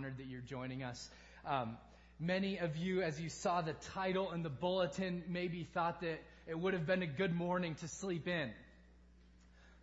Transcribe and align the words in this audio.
honored 0.00 0.16
that 0.16 0.26
you're 0.26 0.40
joining 0.40 0.82
us. 0.82 1.10
Um, 1.44 1.76
many 2.18 2.56
of 2.56 2.74
you, 2.78 3.02
as 3.02 3.20
you 3.20 3.28
saw 3.28 3.60
the 3.60 3.74
title 3.92 4.30
and 4.30 4.42
the 4.42 4.48
bulletin, 4.48 5.22
maybe 5.28 5.68
thought 5.74 6.00
that 6.00 6.22
it 6.46 6.58
would 6.58 6.72
have 6.72 6.86
been 6.86 7.02
a 7.02 7.06
good 7.06 7.34
morning 7.34 7.74
to 7.76 7.88
sleep 7.88 8.26
in. 8.26 8.50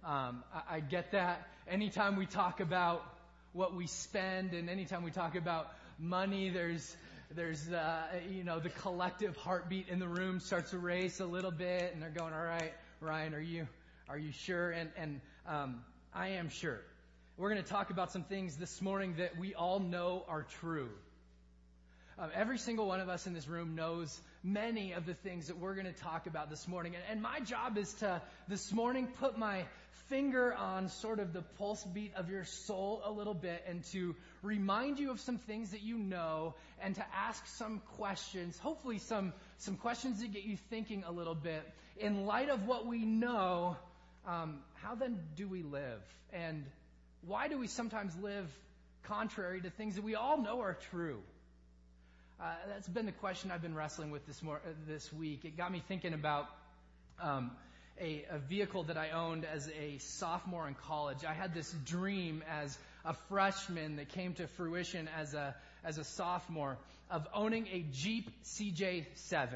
Um, 0.04 0.44
I, 0.52 0.78
I 0.78 0.80
get 0.80 1.12
that. 1.12 1.48
Anytime 1.68 2.16
we 2.16 2.26
talk 2.26 2.62
about 2.62 3.04
what 3.54 3.76
we 3.76 3.86
spend 3.86 4.54
and 4.54 4.72
anytime 4.72 5.04
we 5.04 5.12
talk 5.12 5.36
about 5.36 5.72
money, 6.00 6.50
there's 6.50 6.98
there's 7.36 7.72
uh, 7.72 8.02
you 8.28 8.44
know 8.44 8.60
the 8.60 8.70
collective 8.70 9.38
heartbeat 9.38 9.88
in 9.90 10.00
the 10.00 10.08
room 10.08 10.40
starts 10.40 10.72
to 10.72 10.80
race 10.80 11.20
a 11.20 11.28
little 11.28 11.52
bit, 11.52 11.94
and 11.94 12.02
they're 12.02 12.10
going, 12.10 12.34
"All 12.34 12.44
right, 12.44 12.74
Ryan, 13.02 13.36
are 13.36 13.40
you 13.40 13.68
are 14.10 14.18
you 14.18 14.32
sure?" 14.32 14.72
And 14.72 14.90
and 14.98 15.22
um, 15.48 15.84
I 16.12 16.30
am 16.30 16.50
sure. 16.50 16.80
We're 17.40 17.52
going 17.52 17.64
to 17.64 17.70
talk 17.70 17.92
about 17.92 18.12
some 18.12 18.24
things 18.24 18.58
this 18.58 18.82
morning 18.82 19.18
that 19.20 19.38
we 19.38 19.54
all 19.54 19.80
know 19.80 20.26
are 20.28 20.48
true. 20.60 20.90
Um, 22.18 22.32
every 22.34 22.58
single 22.58 22.88
one 22.88 23.00
of 23.00 23.10
us 23.10 23.28
in 23.28 23.36
this 23.36 23.48
room 23.48 23.76
knows 23.76 24.20
many 24.44 24.94
of 24.94 25.06
the 25.06 25.14
things 25.14 25.46
that 25.46 25.60
we're 25.60 25.76
going 25.76 25.86
to 25.86 26.02
talk 26.02 26.26
about 26.26 26.50
this 26.50 26.68
morning. 26.68 26.96
And, 26.96 27.04
and 27.12 27.22
my 27.22 27.40
job 27.42 27.78
is 27.78 27.94
to, 28.00 28.24
this 28.48 28.74
morning, 28.74 29.06
put 29.20 29.38
my 29.38 29.66
finger 30.10 30.52
on 30.56 30.90
sort 30.90 31.20
of 31.20 31.32
the 31.32 31.44
pulse 31.60 31.84
beat 31.84 32.12
of 32.16 32.32
your 32.32 32.44
soul 32.44 33.04
a 33.06 33.12
little 33.12 33.36
bit 33.36 33.64
and 33.70 33.84
to 33.92 34.16
remind 34.42 34.98
you 34.98 35.12
of 35.12 35.20
some 35.20 35.38
things 35.38 35.70
that 35.70 35.84
you 35.84 35.96
know 35.96 36.56
and 36.82 36.96
to 36.96 37.06
ask 37.16 37.46
some 37.46 37.84
questions, 37.98 38.58
hopefully 38.58 38.98
some, 38.98 39.32
some 39.60 39.76
questions 39.76 40.22
that 40.22 40.34
get 40.34 40.42
you 40.42 40.58
thinking 40.72 41.04
a 41.06 41.12
little 41.12 41.36
bit. 41.36 41.62
In 42.00 42.26
light 42.26 42.50
of 42.50 42.66
what 42.66 42.88
we 42.88 43.06
know, 43.06 43.78
um, 44.28 44.62
how 44.82 44.96
then 44.96 45.20
do 45.36 45.48
we 45.48 45.62
live? 45.62 46.02
And 46.34 46.66
why 47.26 47.48
do 47.48 47.58
we 47.58 47.68
sometimes 47.68 48.16
live 48.22 48.48
contrary 49.04 49.62
to 49.62 49.70
things 49.70 49.96
that 49.96 50.04
we 50.04 50.16
all 50.16 50.42
know 50.42 50.62
are 50.62 50.78
true? 50.92 51.20
Uh, 52.40 52.54
that's 52.68 52.88
been 52.88 53.08
the 53.08 53.12
question 53.12 53.50
I've 53.50 53.62
been 53.62 53.76
wrestling 53.76 54.12
with 54.12 54.26
this, 54.28 54.42
uh, 54.48 54.58
this 54.88 55.12
week. 55.12 55.44
It 55.44 55.58
got 55.58 55.72
me 55.72 55.82
thinking 55.88 56.14
about 56.14 56.46
um, 57.22 57.52
a, 58.00 58.26
a, 58.30 58.38
vehicle 58.38 58.84
that 58.84 58.98
I 58.98 59.10
owned 59.10 59.44
as 59.44 59.68
a 59.70 59.98
sophomore 59.98 60.68
in 60.68 60.76
college. 60.76 61.26
I 61.26 61.34
had 61.34 61.56
this 61.56 61.72
dream 61.86 62.44
as 62.48 62.78
a 63.04 63.16
freshman 63.30 63.96
that 63.96 64.10
came 64.10 64.34
to 64.36 64.46
fruition 64.48 65.10
as 65.18 65.34
a 65.34 65.56
as 65.84 65.98
a 65.98 66.04
sophomore 66.04 66.78
of 67.10 67.28
owning 67.34 67.68
a 67.72 67.86
Jeep 67.92 68.30
CJ7. 68.44 69.50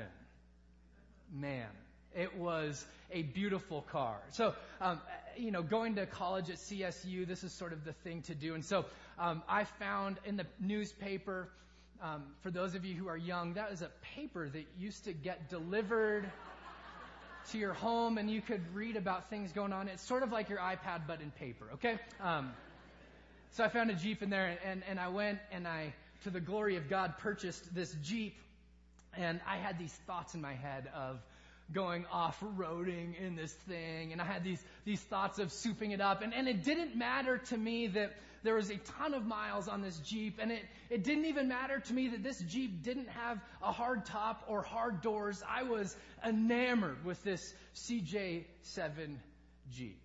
Man, 1.33 1.67
it 2.15 2.37
was 2.37 2.85
a 3.11 3.23
beautiful 3.23 3.81
car. 3.91 4.17
So, 4.31 4.53
um, 4.79 5.01
you 5.37 5.51
know, 5.51 5.63
going 5.63 5.95
to 5.95 6.05
college 6.05 6.49
at 6.49 6.57
CSU, 6.57 7.27
this 7.27 7.43
is 7.43 7.51
sort 7.53 7.73
of 7.73 7.83
the 7.85 7.93
thing 7.93 8.21
to 8.23 8.35
do. 8.35 8.53
And 8.55 8.63
so, 8.63 8.85
um, 9.19 9.43
I 9.47 9.63
found 9.65 10.17
in 10.25 10.37
the 10.37 10.45
newspaper 10.59 11.49
um, 12.01 12.23
for 12.41 12.49
those 12.49 12.73
of 12.73 12.83
you 12.83 12.95
who 12.95 13.07
are 13.07 13.17
young, 13.17 13.53
that 13.53 13.71
is 13.71 13.83
a 13.83 13.91
paper 14.15 14.49
that 14.49 14.65
used 14.79 15.03
to 15.03 15.13
get 15.13 15.49
delivered 15.49 16.29
to 17.51 17.57
your 17.59 17.73
home 17.73 18.17
and 18.17 18.29
you 18.29 18.41
could 18.41 18.61
read 18.73 18.95
about 18.95 19.29
things 19.29 19.51
going 19.51 19.71
on. 19.71 19.87
It's 19.87 20.05
sort 20.05 20.23
of 20.23 20.31
like 20.31 20.49
your 20.49 20.57
iPad, 20.57 21.01
but 21.07 21.21
in 21.21 21.29
paper, 21.31 21.65
okay? 21.75 21.99
Um, 22.19 22.53
so 23.51 23.63
I 23.63 23.69
found 23.69 23.91
a 23.91 23.93
Jeep 23.93 24.23
in 24.23 24.31
there 24.31 24.57
and, 24.65 24.81
and 24.89 24.99
I 24.99 25.09
went 25.09 25.39
and 25.51 25.67
I, 25.67 25.93
to 26.23 26.31
the 26.31 26.39
glory 26.39 26.75
of 26.75 26.89
God, 26.89 27.19
purchased 27.19 27.73
this 27.73 27.95
Jeep. 28.01 28.35
And 29.15 29.39
I 29.47 29.57
had 29.57 29.77
these 29.77 29.93
thoughts 30.07 30.33
in 30.33 30.41
my 30.41 30.53
head 30.53 30.89
of 30.95 31.19
going 31.73 32.05
off-roading 32.11 33.19
in 33.19 33.35
this 33.35 33.53
thing. 33.67 34.11
And 34.11 34.21
I 34.21 34.25
had 34.25 34.43
these, 34.43 34.63
these 34.85 35.01
thoughts 35.01 35.39
of 35.39 35.49
souping 35.49 35.91
it 35.91 36.01
up. 36.01 36.21
And, 36.21 36.33
and 36.33 36.47
it 36.47 36.63
didn't 36.63 36.95
matter 36.95 37.37
to 37.37 37.57
me 37.57 37.87
that 37.87 38.13
there 38.43 38.55
was 38.55 38.69
a 38.69 38.77
ton 38.77 39.13
of 39.13 39.25
miles 39.25 39.67
on 39.67 39.81
this 39.81 39.97
Jeep, 39.99 40.39
and 40.41 40.51
it, 40.51 40.63
it 40.89 41.03
didn't 41.03 41.25
even 41.25 41.47
matter 41.47 41.79
to 41.79 41.93
me 41.93 42.09
that 42.09 42.23
this 42.23 42.39
Jeep 42.39 42.83
didn't 42.83 43.09
have 43.09 43.39
a 43.61 43.71
hard 43.71 44.05
top 44.05 44.45
or 44.47 44.63
hard 44.63 45.01
doors. 45.01 45.43
I 45.47 45.63
was 45.63 45.95
enamored 46.25 47.05
with 47.05 47.23
this 47.23 47.53
CJ7 47.75 49.17
Jeep. 49.71 50.01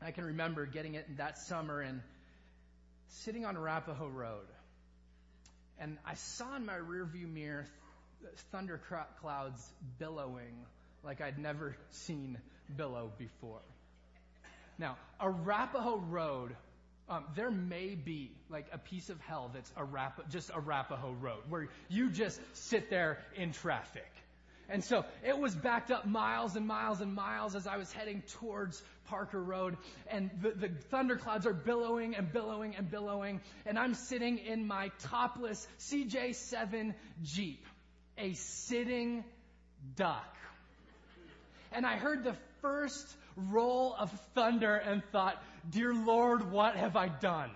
I 0.00 0.10
can 0.10 0.24
remember 0.24 0.66
getting 0.66 0.94
it 0.94 1.18
that 1.18 1.38
summer 1.38 1.80
and 1.80 2.00
sitting 3.08 3.44
on 3.44 3.56
Arapahoe 3.56 4.08
Road. 4.08 4.46
And 5.78 5.98
I 6.06 6.14
saw 6.14 6.56
in 6.56 6.66
my 6.66 6.74
rearview 6.74 7.30
mirror 7.30 7.66
thunder 8.50 8.80
clouds 9.20 9.72
billowing 9.98 10.54
like 11.02 11.20
I'd 11.20 11.38
never 11.38 11.76
seen 11.90 12.38
billow 12.76 13.12
before. 13.18 13.60
Now, 14.78 14.96
Arapahoe 15.20 15.98
Road 15.98 16.56
um, 17.08 17.24
there 17.36 17.50
may 17.50 17.94
be 17.94 18.30
like 18.48 18.66
a 18.72 18.78
piece 18.78 19.10
of 19.10 19.20
hell 19.20 19.50
that's 19.52 19.70
Arap- 19.72 20.28
just 20.30 20.50
Arapahoe 20.50 21.14
Road 21.20 21.42
where 21.48 21.68
you 21.88 22.10
just 22.10 22.40
sit 22.54 22.88
there 22.88 23.18
in 23.36 23.52
traffic. 23.52 24.10
And 24.70 24.82
so 24.82 25.04
it 25.22 25.38
was 25.38 25.54
backed 25.54 25.90
up 25.90 26.06
miles 26.06 26.56
and 26.56 26.66
miles 26.66 27.02
and 27.02 27.14
miles 27.14 27.54
as 27.54 27.66
I 27.66 27.76
was 27.76 27.92
heading 27.92 28.22
towards 28.40 28.82
Parker 29.08 29.42
Road. 29.42 29.76
And 30.08 30.30
the, 30.40 30.52
the 30.52 30.68
thunderclouds 30.90 31.46
are 31.46 31.52
billowing 31.52 32.14
and 32.14 32.32
billowing 32.32 32.74
and 32.74 32.90
billowing. 32.90 33.42
And 33.66 33.78
I'm 33.78 33.92
sitting 33.92 34.38
in 34.38 34.66
my 34.66 34.90
topless 35.10 35.66
CJ7 35.80 36.94
Jeep, 37.22 37.62
a 38.18 38.34
sitting 38.34 39.24
duck. 39.96 40.36
And 41.72 41.84
I 41.84 41.96
heard 41.96 42.24
the 42.24 42.36
first 42.62 43.06
roll 43.36 43.94
of 43.98 44.10
thunder 44.34 44.76
and 44.76 45.02
thought, 45.12 45.42
Dear 45.70 45.92
Lord, 45.92 46.50
what 46.50 46.76
have 46.76 46.96
I 46.96 47.08
done? 47.08 47.50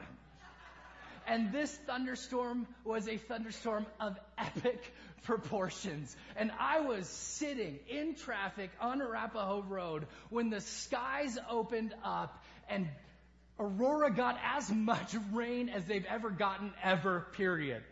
And 1.27 1.53
this 1.53 1.71
thunderstorm 1.87 2.67
was 2.85 3.07
a 3.07 3.19
thunderstorm 3.19 3.87
of 4.01 4.17
epic 4.39 4.83
proportions. 5.25 6.17
And 6.37 6.51
I 6.59 6.81
was 6.81 7.07
sitting 7.07 7.79
in 7.89 8.15
traffic 8.15 8.71
on 8.81 9.03
Arapahoe 9.03 9.63
Road 9.63 10.07
when 10.31 10.49
the 10.49 10.63
skies 10.63 11.37
opened 11.51 11.95
up 12.03 12.43
and 12.69 12.89
Aurora 13.61 14.11
got 14.11 14.39
as 14.43 14.71
much 14.71 15.15
rain 15.33 15.69
as 15.69 15.85
they've 15.85 16.07
ever 16.07 16.31
gotten 16.31 16.73
ever, 16.83 17.27
period. 17.33 17.83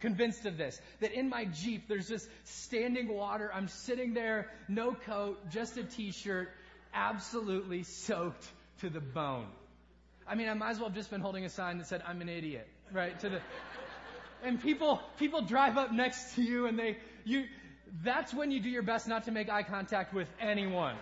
Convinced 0.00 0.46
of 0.46 0.56
this. 0.56 0.80
That 1.00 1.12
in 1.12 1.28
my 1.28 1.46
Jeep, 1.46 1.88
there's 1.88 2.08
just 2.08 2.28
standing 2.44 3.08
water. 3.08 3.50
I'm 3.52 3.68
sitting 3.68 4.14
there, 4.14 4.50
no 4.68 4.92
coat, 4.92 5.50
just 5.50 5.76
a 5.76 5.84
t-shirt, 5.84 6.50
absolutely 6.92 7.82
soaked 7.82 8.46
to 8.80 8.90
the 8.90 9.00
bone. 9.00 9.46
I 10.28 10.34
mean, 10.34 10.48
I 10.48 10.54
might 10.54 10.70
as 10.70 10.78
well 10.78 10.88
have 10.88 10.96
just 10.96 11.10
been 11.10 11.20
holding 11.20 11.44
a 11.44 11.48
sign 11.48 11.78
that 11.78 11.86
said, 11.86 12.02
I'm 12.06 12.20
an 12.20 12.28
idiot, 12.28 12.66
right? 12.92 13.18
To 13.20 13.28
the, 13.28 13.40
and 14.44 14.60
people, 14.60 15.00
people 15.18 15.42
drive 15.42 15.78
up 15.78 15.92
next 15.92 16.34
to 16.34 16.42
you 16.42 16.66
and 16.66 16.78
they, 16.78 16.98
you, 17.24 17.44
that's 18.02 18.34
when 18.34 18.50
you 18.50 18.60
do 18.60 18.68
your 18.68 18.82
best 18.82 19.06
not 19.06 19.24
to 19.24 19.30
make 19.30 19.48
eye 19.48 19.62
contact 19.62 20.12
with 20.12 20.28
anyone. 20.40 20.96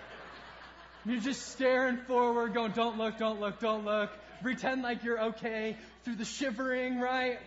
You're 1.06 1.21
just 1.21 1.49
staring 1.49 1.99
forward, 1.99 2.54
going, 2.54 2.72
don't 2.72 2.97
look, 2.99 3.19
don't 3.19 3.41
look, 3.41 3.60
don't 3.60 3.84
look. 3.84 4.10
Pretend 4.43 4.83
like 4.83 5.04
you're 5.04 5.21
okay 5.27 5.77
through 6.04 6.16
the 6.16 6.25
shivering, 6.25 7.00
right? 7.00 7.38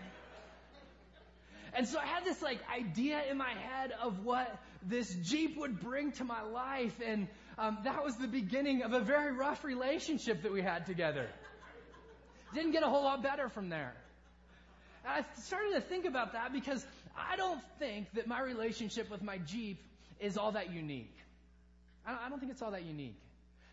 And 1.77 1.87
so 1.87 1.99
I 1.99 2.07
had 2.07 2.25
this 2.25 2.41
like 2.41 2.59
idea 2.75 3.21
in 3.29 3.37
my 3.37 3.51
head 3.51 3.93
of 4.01 4.25
what 4.25 4.59
this 4.81 5.13
Jeep 5.13 5.57
would 5.59 5.79
bring 5.79 6.11
to 6.13 6.23
my 6.23 6.41
life. 6.41 6.99
And 7.05 7.27
um, 7.59 7.77
that 7.83 8.03
was 8.03 8.15
the 8.15 8.27
beginning 8.27 8.81
of 8.81 8.93
a 8.93 8.99
very 8.99 9.31
rough 9.31 9.63
relationship 9.63 10.41
that 10.41 10.51
we 10.51 10.63
had 10.63 10.87
together. 10.87 11.27
Didn't 12.55 12.71
get 12.71 12.81
a 12.81 12.87
whole 12.89 13.03
lot 13.03 13.21
better 13.21 13.47
from 13.47 13.69
there. 13.69 13.93
And 15.05 15.23
I 15.23 15.39
started 15.41 15.75
to 15.75 15.81
think 15.81 16.05
about 16.05 16.33
that 16.33 16.51
because 16.51 16.83
I 17.15 17.35
don't 17.35 17.61
think 17.77 18.11
that 18.15 18.25
my 18.25 18.41
relationship 18.41 19.11
with 19.11 19.21
my 19.21 19.37
Jeep 19.37 19.79
is 20.19 20.35
all 20.35 20.53
that 20.53 20.73
unique. 20.73 21.13
I 22.07 22.27
don't 22.27 22.39
think 22.39 22.51
it's 22.51 22.63
all 22.63 22.71
that 22.71 22.85
unique. 22.85 23.19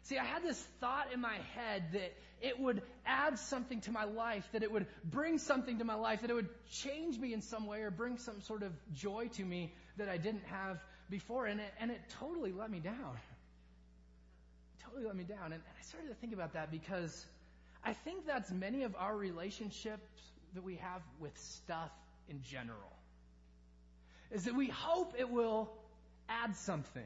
See, 0.04 0.18
I 0.18 0.24
had 0.24 0.42
this 0.42 0.58
thought 0.80 1.12
in 1.12 1.20
my 1.20 1.36
head 1.54 1.84
that 1.92 2.12
it 2.40 2.58
would 2.58 2.82
add 3.06 3.38
something 3.38 3.80
to 3.82 3.90
my 3.90 4.04
life, 4.04 4.46
that 4.52 4.62
it 4.62 4.70
would 4.70 4.86
bring 5.04 5.38
something 5.38 5.78
to 5.78 5.84
my 5.84 5.94
life, 5.94 6.20
that 6.22 6.30
it 6.30 6.34
would 6.34 6.48
change 6.70 7.18
me 7.18 7.32
in 7.32 7.40
some 7.42 7.66
way 7.66 7.82
or 7.82 7.90
bring 7.90 8.18
some 8.18 8.40
sort 8.42 8.62
of 8.62 8.72
joy 8.94 9.28
to 9.34 9.44
me 9.44 9.72
that 9.96 10.08
I 10.08 10.16
didn't 10.16 10.44
have 10.44 10.78
before. 11.10 11.46
And 11.46 11.60
it, 11.60 11.72
and 11.80 11.90
it 11.90 12.00
totally 12.20 12.52
let 12.52 12.70
me 12.70 12.80
down 12.80 13.16
totally 14.94 15.06
let 15.06 15.16
me 15.16 15.24
down. 15.24 15.52
And 15.52 15.62
I 15.78 15.82
started 15.82 16.08
to 16.08 16.14
think 16.14 16.32
about 16.32 16.52
that 16.52 16.70
because 16.70 17.26
I 17.84 17.92
think 17.92 18.26
that's 18.26 18.50
many 18.50 18.84
of 18.84 18.94
our 18.96 19.16
relationships 19.16 20.22
that 20.54 20.62
we 20.62 20.76
have 20.76 21.02
with 21.20 21.36
stuff 21.38 21.90
in 22.28 22.42
general. 22.42 22.92
Is 24.30 24.44
that 24.44 24.54
we 24.54 24.68
hope 24.68 25.14
it 25.18 25.30
will 25.30 25.70
add 26.28 26.56
something. 26.56 27.02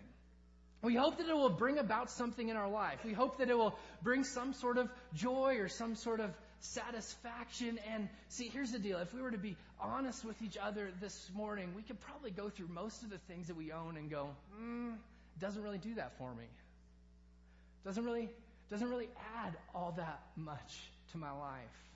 We 0.82 0.94
hope 0.94 1.18
that 1.18 1.28
it 1.28 1.34
will 1.34 1.50
bring 1.50 1.78
about 1.78 2.10
something 2.10 2.48
in 2.48 2.56
our 2.56 2.68
life. 2.68 3.00
We 3.04 3.12
hope 3.12 3.38
that 3.38 3.50
it 3.50 3.58
will 3.58 3.76
bring 4.02 4.22
some 4.22 4.52
sort 4.54 4.78
of 4.78 4.88
joy 5.14 5.56
or 5.58 5.68
some 5.68 5.96
sort 5.96 6.20
of 6.20 6.30
satisfaction. 6.60 7.80
And 7.92 8.08
see, 8.28 8.48
here's 8.48 8.70
the 8.70 8.78
deal. 8.78 8.98
If 8.98 9.12
we 9.12 9.20
were 9.20 9.32
to 9.32 9.38
be 9.38 9.56
honest 9.80 10.24
with 10.24 10.40
each 10.40 10.56
other 10.56 10.90
this 11.00 11.30
morning, 11.34 11.72
we 11.74 11.82
could 11.82 12.00
probably 12.00 12.30
go 12.30 12.48
through 12.48 12.68
most 12.68 13.02
of 13.02 13.10
the 13.10 13.18
things 13.18 13.48
that 13.48 13.56
we 13.56 13.72
own 13.72 13.96
and 13.96 14.08
go, 14.08 14.28
hmm, 14.56 14.90
doesn't 15.40 15.62
really 15.62 15.78
do 15.78 15.94
that 15.94 16.16
for 16.16 16.32
me. 16.34 16.44
Doesn't 17.84 18.04
really, 18.04 18.28
doesn't 18.70 18.88
really 18.88 19.08
add 19.44 19.56
all 19.74 19.94
that 19.96 20.20
much 20.36 20.78
to 21.12 21.18
my 21.18 21.32
life. 21.32 21.88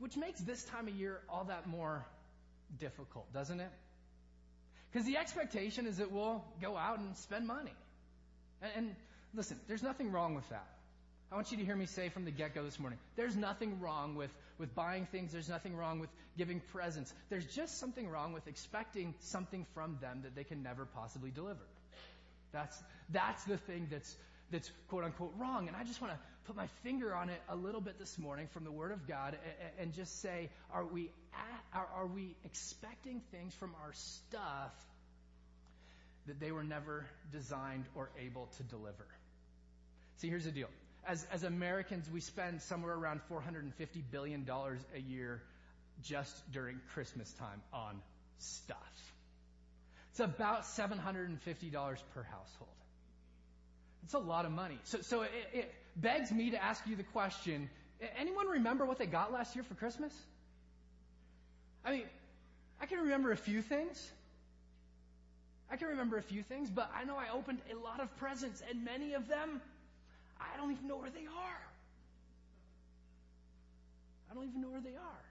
which 0.00 0.16
makes 0.16 0.40
this 0.40 0.64
time 0.64 0.88
of 0.88 0.94
year 0.94 1.20
all 1.28 1.44
that 1.44 1.68
more 1.68 2.04
difficult, 2.78 3.30
doesn't 3.32 3.60
it? 3.60 3.70
Because 4.92 5.06
the 5.06 5.16
expectation 5.16 5.86
is 5.86 5.98
that 5.98 6.10
we'll 6.10 6.42
go 6.60 6.76
out 6.76 6.98
and 6.98 7.16
spend 7.16 7.46
money. 7.46 7.72
And, 8.60 8.72
and 8.76 8.96
listen, 9.34 9.58
there's 9.68 9.82
nothing 9.82 10.10
wrong 10.10 10.34
with 10.34 10.48
that. 10.50 10.66
I 11.32 11.36
want 11.36 11.52
you 11.52 11.58
to 11.58 11.64
hear 11.64 11.76
me 11.76 11.86
say 11.86 12.08
from 12.08 12.24
the 12.24 12.32
get 12.32 12.56
go 12.56 12.64
this 12.64 12.80
morning 12.80 12.98
there's 13.14 13.36
nothing 13.36 13.78
wrong 13.80 14.16
with, 14.16 14.30
with 14.58 14.74
buying 14.74 15.06
things, 15.06 15.32
there's 15.32 15.48
nothing 15.48 15.76
wrong 15.76 16.00
with 16.00 16.10
giving 16.36 16.60
presents. 16.72 17.14
There's 17.28 17.46
just 17.46 17.78
something 17.78 18.08
wrong 18.08 18.32
with 18.32 18.48
expecting 18.48 19.14
something 19.20 19.64
from 19.72 19.98
them 20.00 20.22
that 20.24 20.34
they 20.34 20.42
can 20.42 20.62
never 20.62 20.84
possibly 20.86 21.30
deliver. 21.30 21.60
That's, 22.52 22.76
that's 23.10 23.44
the 23.44 23.58
thing 23.58 23.86
that's, 23.90 24.16
that's 24.50 24.70
quote 24.88 25.04
unquote 25.04 25.34
wrong. 25.38 25.68
And 25.68 25.76
I 25.76 25.84
just 25.84 26.00
want 26.00 26.12
to 26.12 26.18
put 26.44 26.56
my 26.56 26.66
finger 26.82 27.14
on 27.14 27.28
it 27.28 27.40
a 27.48 27.56
little 27.56 27.80
bit 27.80 27.98
this 27.98 28.18
morning 28.18 28.48
from 28.52 28.64
the 28.64 28.72
Word 28.72 28.92
of 28.92 29.06
God 29.06 29.36
and, 29.78 29.92
just 29.92 30.20
say, 30.20 30.50
are 30.72 30.84
we, 30.84 31.10
at, 31.32 31.78
are, 31.78 31.88
are 31.94 32.06
we 32.06 32.36
expecting 32.44 33.20
things 33.30 33.54
from 33.54 33.74
our 33.82 33.92
stuff 33.92 34.72
that 36.26 36.40
they 36.40 36.52
were 36.52 36.64
never 36.64 37.06
designed 37.32 37.84
or 37.94 38.10
able 38.18 38.48
to 38.56 38.62
deliver? 38.64 39.06
See, 40.16 40.28
here's 40.28 40.44
the 40.44 40.50
deal 40.50 40.68
as, 41.06 41.26
as 41.32 41.44
Americans, 41.44 42.08
we 42.10 42.20
spend 42.20 42.62
somewhere 42.62 42.94
around 42.94 43.20
$450 43.30 43.72
billion 44.10 44.46
a 44.94 44.98
year 44.98 45.42
just 46.02 46.52
during 46.52 46.80
Christmas 46.94 47.32
time 47.34 47.62
on 47.72 48.00
stuff. 48.38 48.76
It's 50.10 50.20
about 50.20 50.62
$750 50.62 51.38
per 52.14 52.22
household. 52.22 52.79
It's 54.04 54.14
a 54.14 54.18
lot 54.18 54.44
of 54.44 54.52
money. 54.52 54.78
So, 54.84 55.00
so 55.02 55.22
it, 55.22 55.30
it 55.52 55.74
begs 55.96 56.32
me 56.32 56.50
to 56.50 56.62
ask 56.62 56.86
you 56.86 56.96
the 56.96 57.04
question 57.04 57.68
anyone 58.18 58.46
remember 58.46 58.86
what 58.86 58.98
they 58.98 59.06
got 59.06 59.32
last 59.32 59.54
year 59.54 59.64
for 59.64 59.74
Christmas? 59.74 60.12
I 61.84 61.92
mean, 61.92 62.04
I 62.80 62.86
can 62.86 63.00
remember 63.00 63.32
a 63.32 63.36
few 63.36 63.62
things. 63.62 64.10
I 65.70 65.76
can 65.76 65.88
remember 65.88 66.16
a 66.16 66.22
few 66.22 66.42
things, 66.42 66.70
but 66.70 66.90
I 66.94 67.04
know 67.04 67.16
I 67.16 67.34
opened 67.34 67.58
a 67.70 67.78
lot 67.78 68.00
of 68.00 68.14
presents, 68.16 68.62
and 68.68 68.84
many 68.84 69.14
of 69.14 69.28
them 69.28 69.60
I 70.40 70.56
don't 70.56 70.72
even 70.72 70.88
know 70.88 70.96
where 70.96 71.10
they 71.10 71.26
are. 71.26 71.60
I 74.30 74.34
don't 74.34 74.48
even 74.48 74.62
know 74.62 74.70
where 74.70 74.80
they 74.80 74.96
are. 74.96 75.24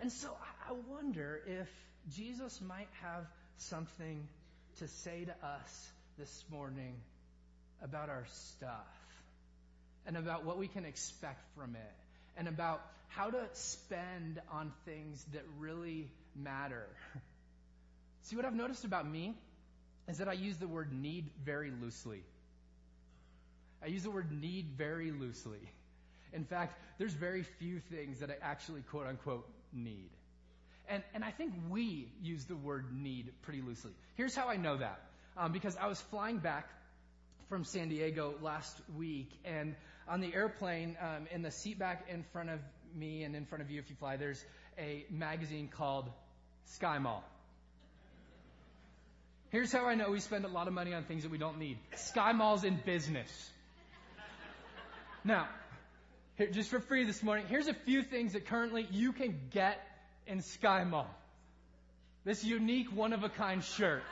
And 0.00 0.12
so 0.12 0.30
I 0.68 0.72
wonder 0.88 1.40
if 1.46 1.68
Jesus 2.14 2.60
might 2.60 2.88
have 3.02 3.26
something 3.58 4.26
to 4.78 4.88
say 4.88 5.24
to 5.24 5.46
us 5.46 5.90
this 6.18 6.44
morning 6.50 6.94
about 7.82 8.08
our 8.08 8.24
stuff 8.32 8.86
and 10.06 10.16
about 10.16 10.44
what 10.44 10.58
we 10.58 10.68
can 10.68 10.84
expect 10.84 11.40
from 11.56 11.74
it 11.74 11.92
and 12.36 12.48
about 12.48 12.82
how 13.08 13.30
to 13.30 13.42
spend 13.52 14.40
on 14.50 14.72
things 14.84 15.24
that 15.32 15.42
really 15.58 16.08
matter. 16.34 16.86
See, 18.22 18.36
what 18.36 18.44
I've 18.44 18.54
noticed 18.54 18.84
about 18.84 19.08
me 19.08 19.34
is 20.08 20.18
that 20.18 20.28
I 20.28 20.34
use 20.34 20.56
the 20.56 20.68
word 20.68 20.92
need 20.92 21.30
very 21.44 21.70
loosely. 21.70 22.22
I 23.82 23.86
use 23.86 24.02
the 24.02 24.10
word 24.10 24.30
need 24.32 24.66
very 24.76 25.10
loosely. 25.10 25.60
In 26.32 26.44
fact, 26.44 26.78
there's 26.98 27.12
very 27.12 27.42
few 27.42 27.80
things 27.80 28.20
that 28.20 28.30
I 28.30 28.36
actually 28.42 28.82
quote 28.82 29.06
unquote 29.06 29.48
need. 29.72 30.10
And, 30.88 31.02
and 31.14 31.24
I 31.24 31.30
think 31.30 31.52
we 31.68 32.08
use 32.22 32.44
the 32.44 32.56
word 32.56 32.86
need 32.92 33.32
pretty 33.42 33.60
loosely. 33.60 33.92
Here's 34.14 34.34
how 34.34 34.48
I 34.48 34.56
know 34.56 34.76
that. 34.76 35.00
Um, 35.36 35.52
because 35.52 35.76
I 35.76 35.86
was 35.86 36.00
flying 36.00 36.38
back 36.38 36.68
from 37.48 37.64
San 37.64 37.88
Diego 37.88 38.34
last 38.42 38.76
week, 38.96 39.30
and 39.44 39.74
on 40.08 40.20
the 40.20 40.34
airplane, 40.34 40.96
um, 41.00 41.26
in 41.30 41.42
the 41.42 41.50
seat 41.50 41.78
back 41.78 42.06
in 42.08 42.24
front 42.32 42.50
of 42.50 42.60
me 42.94 43.22
and 43.22 43.36
in 43.36 43.44
front 43.44 43.62
of 43.62 43.70
you 43.70 43.78
if 43.78 43.88
you 43.88 43.96
fly, 43.96 44.16
there's 44.16 44.44
a 44.78 45.04
magazine 45.10 45.68
called 45.68 46.10
Sky 46.66 46.98
Mall. 46.98 47.22
Here's 49.50 49.70
how 49.70 49.86
I 49.86 49.94
know 49.94 50.10
we 50.10 50.20
spend 50.20 50.44
a 50.44 50.48
lot 50.48 50.66
of 50.66 50.74
money 50.74 50.92
on 50.92 51.04
things 51.04 51.22
that 51.22 51.30
we 51.30 51.38
don't 51.38 51.58
need. 51.58 51.78
Sky 51.94 52.32
Mall's 52.32 52.64
in 52.64 52.80
business. 52.84 53.50
Now, 55.24 55.48
here, 56.36 56.48
just 56.50 56.68
for 56.70 56.80
free 56.80 57.04
this 57.04 57.22
morning, 57.22 57.46
here's 57.48 57.68
a 57.68 57.74
few 57.74 58.02
things 58.02 58.32
that 58.34 58.46
currently 58.46 58.86
you 58.90 59.12
can 59.12 59.40
get 59.50 59.80
in 60.26 60.42
Sky 60.42 60.84
Mall. 60.84 61.08
This 62.24 62.44
unique 62.44 62.88
one 62.94 63.12
of 63.12 63.22
a 63.22 63.28
kind 63.28 63.62
shirt. 63.62 64.02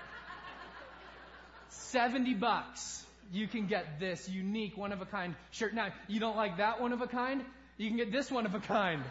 70 1.69 2.35
bucks. 2.35 3.04
You 3.33 3.49
can 3.49 3.67
get 3.67 3.99
this 3.99 4.29
unique 4.29 4.77
one 4.77 4.93
of 4.93 5.01
a 5.01 5.07
kind 5.07 5.35
shirt. 5.51 5.75
Now, 5.75 5.89
you 6.09 6.21
don't 6.21 6.37
like 6.37 6.59
that 6.59 6.81
one 6.81 6.93
of 6.93 7.01
a 7.01 7.07
kind? 7.07 7.45
You 7.77 7.89
can 7.89 7.97
get 7.97 8.13
this 8.13 8.31
one 8.31 8.47
of 8.47 8.55
a 8.55 8.61
kind. 8.61 9.03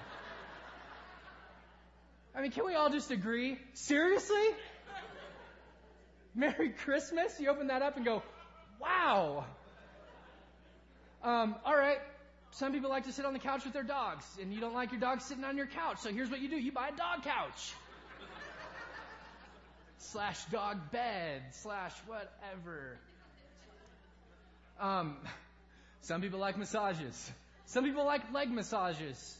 I 2.35 2.41
mean, 2.41 2.51
can 2.51 2.65
we 2.65 2.73
all 2.73 2.89
just 2.89 3.11
agree? 3.11 3.57
Seriously? 3.73 4.47
Merry 6.35 6.69
Christmas? 6.69 7.39
You 7.39 7.49
open 7.49 7.67
that 7.67 7.81
up 7.81 7.95
and 7.95 8.05
go, 8.05 8.23
wow. 8.81 9.45
Um, 11.23 11.55
all 11.65 11.75
right. 11.75 11.99
Some 12.51 12.71
people 12.71 12.89
like 12.89 13.05
to 13.05 13.11
sit 13.11 13.25
on 13.25 13.33
the 13.33 13.39
couch 13.39 13.63
with 13.63 13.73
their 13.73 13.83
dogs, 13.83 14.25
and 14.39 14.53
you 14.53 14.59
don't 14.59 14.75
like 14.75 14.91
your 14.91 15.01
dog 15.01 15.21
sitting 15.21 15.43
on 15.43 15.57
your 15.57 15.65
couch. 15.65 15.97
So 16.01 16.11
here's 16.11 16.29
what 16.29 16.39
you 16.39 16.49
do: 16.49 16.55
you 16.55 16.71
buy 16.71 16.89
a 16.89 16.95
dog 16.95 17.23
couch, 17.23 17.73
slash 19.97 20.43
dog 20.51 20.91
bed, 20.91 21.41
slash 21.53 21.93
whatever. 22.05 22.99
Um, 24.79 25.17
some 26.01 26.21
people 26.21 26.39
like 26.39 26.57
massages. 26.57 27.31
Some 27.65 27.83
people 27.83 28.05
like 28.05 28.31
leg 28.33 28.51
massages. 28.51 29.37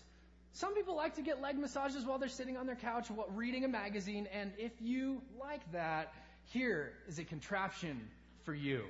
Some 0.53 0.75
people 0.75 0.95
like 0.95 1.15
to 1.15 1.21
get 1.21 1.41
leg 1.41 1.57
massages 1.57 2.05
while 2.05 2.19
they're 2.19 2.29
sitting 2.29 2.57
on 2.57 2.67
their 2.67 2.75
couch 2.75 3.07
reading 3.29 3.65
a 3.65 3.67
magazine. 3.67 4.27
And 4.31 4.51
if 4.57 4.71
you 4.79 5.21
like 5.41 5.61
that, 5.71 6.13
here 6.51 6.93
is 7.07 7.19
a 7.19 7.23
contraption 7.23 8.01
for 8.45 8.53
you. 8.53 8.83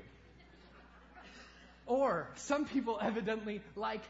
Or 1.85 2.29
some 2.35 2.65
people 2.65 2.99
evidently 3.01 3.61
like, 3.75 4.01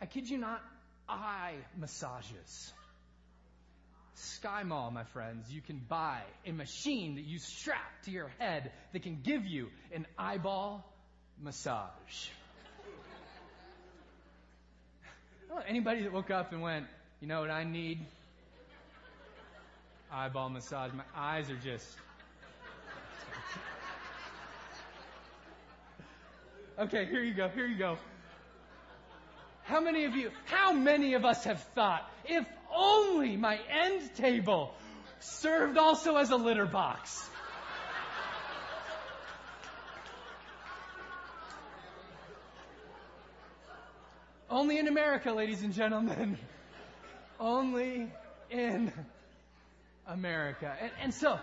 I 0.00 0.06
kid 0.06 0.28
you 0.28 0.38
not, 0.38 0.62
eye 1.08 1.54
massages. 1.78 2.72
Sky 4.14 4.62
Mall, 4.62 4.90
my 4.90 5.04
friends, 5.04 5.52
you 5.52 5.60
can 5.60 5.80
buy 5.88 6.20
a 6.46 6.52
machine 6.52 7.16
that 7.16 7.24
you 7.24 7.38
strap 7.38 8.02
to 8.04 8.10
your 8.10 8.30
head 8.38 8.70
that 8.92 9.02
can 9.02 9.20
give 9.22 9.44
you 9.44 9.68
an 9.92 10.06
eyeball 10.18 10.88
massage. 11.42 12.28
Anybody 15.68 16.02
that 16.02 16.12
woke 16.12 16.30
up 16.30 16.52
and 16.52 16.62
went, 16.62 16.86
you 17.20 17.28
know 17.28 17.40
what 17.40 17.50
I 17.50 17.64
need? 17.64 18.04
Eyeball 20.12 20.50
massage. 20.50 20.92
My 20.92 21.04
eyes 21.14 21.48
are 21.48 21.56
just 21.56 21.86
Okay, 26.76 27.06
here 27.06 27.22
you 27.22 27.34
go, 27.34 27.48
here 27.48 27.66
you 27.66 27.78
go. 27.78 27.96
How 29.62 29.80
many 29.80 30.06
of 30.06 30.16
you, 30.16 30.30
how 30.46 30.72
many 30.72 31.14
of 31.14 31.24
us 31.24 31.44
have 31.44 31.62
thought, 31.74 32.10
if 32.24 32.44
only 32.74 33.36
my 33.36 33.60
end 33.70 34.12
table 34.16 34.74
served 35.20 35.78
also 35.78 36.16
as 36.16 36.30
a 36.30 36.36
litter 36.36 36.66
box? 36.66 37.28
Only 44.54 44.78
in 44.78 44.86
America, 44.86 45.32
ladies 45.32 45.64
and 45.64 45.74
gentlemen. 45.74 46.38
Only 47.40 48.08
in 48.50 48.92
America. 50.06 50.72
And, 50.80 50.92
and 51.02 51.12
so, 51.12 51.40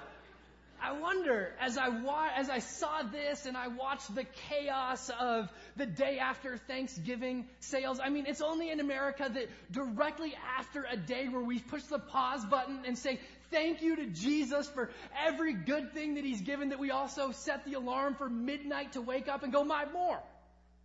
I 0.82 0.94
wonder 0.94 1.52
as 1.60 1.78
I 1.78 1.90
wa- 1.90 2.30
as 2.34 2.50
I 2.50 2.60
saw 2.60 3.04
this 3.04 3.46
and 3.46 3.58
I 3.58 3.68
watched 3.68 4.16
the 4.16 4.24
chaos 4.50 5.12
of 5.20 5.50
the 5.76 5.86
day 5.86 6.20
after 6.20 6.56
Thanksgiving 6.56 7.48
sales. 7.60 8.00
I 8.02 8.08
mean, 8.08 8.28
it's 8.30 8.40
only 8.40 8.72
in 8.72 8.80
America 8.80 9.30
that 9.30 9.50
directly 9.74 10.34
after 10.58 10.86
a 10.90 10.96
day 10.96 11.28
where 11.28 11.44
we 11.44 11.60
push 11.60 11.84
the 11.84 12.00
pause 12.00 12.46
button 12.46 12.84
and 12.88 12.98
say 12.98 13.20
thank 13.52 13.82
you 13.82 13.98
to 13.98 14.06
Jesus 14.06 14.70
for 14.70 14.90
every 15.28 15.52
good 15.52 15.94
thing 15.94 16.16
that 16.16 16.24
He's 16.24 16.40
given, 16.40 16.70
that 16.70 16.80
we 16.80 16.92
also 16.92 17.32
set 17.34 17.66
the 17.66 17.74
alarm 17.74 18.16
for 18.16 18.30
midnight 18.30 18.94
to 18.94 19.02
wake 19.02 19.28
up 19.28 19.44
and 19.44 19.52
go, 19.52 19.66
my 19.66 19.84
more. 19.92 20.22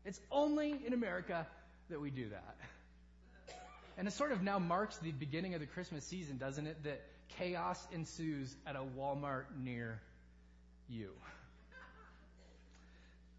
It's 0.04 0.20
only 0.32 0.74
in 0.84 0.92
America 0.92 1.46
that 1.90 2.00
we 2.00 2.10
do 2.10 2.28
that. 2.30 2.56
And 3.98 4.06
it 4.06 4.12
sort 4.12 4.32
of 4.32 4.42
now 4.42 4.58
marks 4.58 4.96
the 4.98 5.12
beginning 5.12 5.54
of 5.54 5.60
the 5.60 5.66
Christmas 5.66 6.04
season, 6.04 6.36
doesn't 6.36 6.66
it? 6.66 6.84
That 6.84 7.00
chaos 7.38 7.84
ensues 7.92 8.54
at 8.66 8.76
a 8.76 8.82
Walmart 8.98 9.44
near 9.58 10.00
you. 10.88 11.10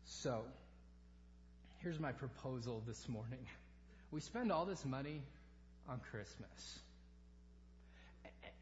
So, 0.06 0.44
here's 1.80 2.00
my 2.00 2.12
proposal 2.12 2.82
this 2.88 3.08
morning. 3.08 3.46
We 4.12 4.22
spend 4.22 4.51
all 4.51 4.66
this 4.66 4.84
money 4.86 5.22
on 5.88 6.00
Christmas. 6.12 6.80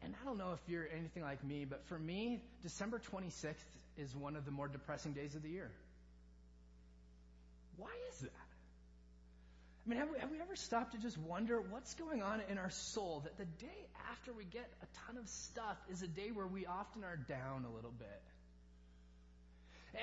And 0.02 0.14
I 0.20 0.24
don't 0.24 0.38
know 0.38 0.52
if 0.52 0.60
you're 0.68 0.86
anything 0.96 1.22
like 1.22 1.42
me, 1.42 1.64
but 1.64 1.84
for 1.86 1.98
me, 1.98 2.42
December 2.62 3.00
26th 3.12 3.54
is 3.96 4.14
one 4.14 4.36
of 4.36 4.44
the 4.44 4.50
more 4.50 4.68
depressing 4.68 5.12
days 5.12 5.34
of 5.34 5.42
the 5.42 5.48
year. 5.48 5.70
Why 7.76 7.90
is 8.12 8.20
that? 8.20 8.45
I 9.86 9.88
mean, 9.88 9.98
have 10.00 10.08
we, 10.10 10.18
have 10.18 10.30
we 10.30 10.40
ever 10.40 10.56
stopped 10.56 10.92
to 10.92 10.98
just 10.98 11.16
wonder 11.16 11.60
what's 11.60 11.94
going 11.94 12.20
on 12.20 12.42
in 12.50 12.58
our 12.58 12.70
soul 12.70 13.20
that 13.22 13.38
the 13.38 13.44
day 13.44 13.86
after 14.10 14.32
we 14.32 14.44
get 14.44 14.68
a 14.82 14.86
ton 15.06 15.16
of 15.16 15.28
stuff 15.28 15.76
is 15.92 16.02
a 16.02 16.08
day 16.08 16.30
where 16.34 16.46
we 16.46 16.66
often 16.66 17.04
are 17.04 17.16
down 17.16 17.64
a 17.64 17.72
little 17.72 17.92
bit? 17.96 18.22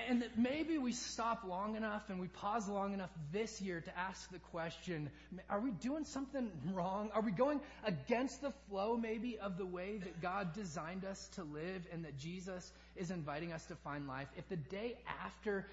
And 0.09 0.21
that 0.21 0.39
maybe 0.39 0.77
we 0.77 0.93
stop 0.93 1.43
long 1.47 1.75
enough 1.75 2.09
and 2.09 2.19
we 2.19 2.27
pause 2.27 2.67
long 2.67 2.93
enough 2.93 3.11
this 3.31 3.61
year 3.61 3.81
to 3.81 3.99
ask 3.99 4.31
the 4.31 4.39
question, 4.39 5.09
are 5.49 5.59
we 5.59 5.71
doing 5.71 6.05
something 6.05 6.49
wrong? 6.71 7.11
Are 7.13 7.21
we 7.21 7.31
going 7.31 7.59
against 7.83 8.41
the 8.41 8.51
flow 8.69 8.97
maybe 8.97 9.37
of 9.37 9.57
the 9.57 9.65
way 9.65 9.97
that 9.97 10.21
God 10.21 10.53
designed 10.53 11.05
us 11.05 11.29
to 11.35 11.43
live 11.43 11.85
and 11.91 12.05
that 12.05 12.17
Jesus 12.17 12.71
is 12.95 13.11
inviting 13.11 13.51
us 13.51 13.65
to 13.65 13.75
find 13.75 14.07
life? 14.07 14.29
If 14.35 14.47
the 14.47 14.55
day 14.55 14.97
after 15.25 15.67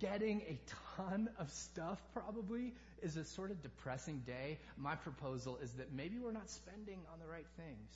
getting 0.00 0.42
a 0.42 0.58
ton 0.96 1.28
of 1.38 1.50
stuff 1.50 1.98
probably 2.12 2.72
is 3.02 3.16
a 3.16 3.24
sort 3.24 3.50
of 3.50 3.62
depressing 3.62 4.22
day, 4.26 4.58
my 4.76 4.94
proposal 4.96 5.58
is 5.62 5.70
that 5.72 5.92
maybe 5.92 6.18
we're 6.18 6.32
not 6.32 6.50
spending 6.50 6.98
on 7.12 7.18
the 7.20 7.26
right 7.26 7.46
things. 7.56 7.90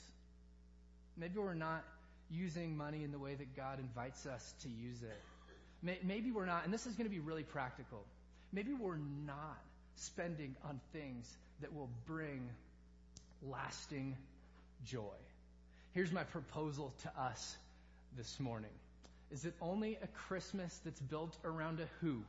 Maybe 1.17 1.39
we're 1.39 1.53
not 1.53 1.83
using 2.31 2.75
money 2.75 3.03
in 3.03 3.11
the 3.11 3.19
way 3.19 3.35
that 3.35 3.55
God 3.55 3.79
invites 3.79 4.25
us 4.25 4.53
to 4.63 4.69
use 4.69 5.01
it. 5.03 5.99
Maybe 6.03 6.31
we're 6.31 6.45
not, 6.45 6.63
and 6.63 6.73
this 6.73 6.87
is 6.87 6.95
going 6.95 7.09
to 7.09 7.13
be 7.13 7.19
really 7.19 7.43
practical. 7.43 8.05
Maybe 8.53 8.73
we're 8.73 8.97
not 9.25 9.59
spending 9.95 10.55
on 10.67 10.79
things 10.93 11.29
that 11.61 11.73
will 11.73 11.89
bring 12.07 12.49
lasting 13.41 14.15
joy. 14.85 15.01
Here's 15.91 16.11
my 16.11 16.23
proposal 16.23 16.93
to 17.03 17.21
us 17.21 17.55
this 18.17 18.39
morning. 18.39 18.71
Is 19.33 19.45
it 19.45 19.55
only 19.59 19.97
a 20.03 20.07
Christmas 20.27 20.79
that's 20.85 21.01
built 21.01 21.35
around 21.43 21.79
a 21.79 21.87
who, 22.01 22.21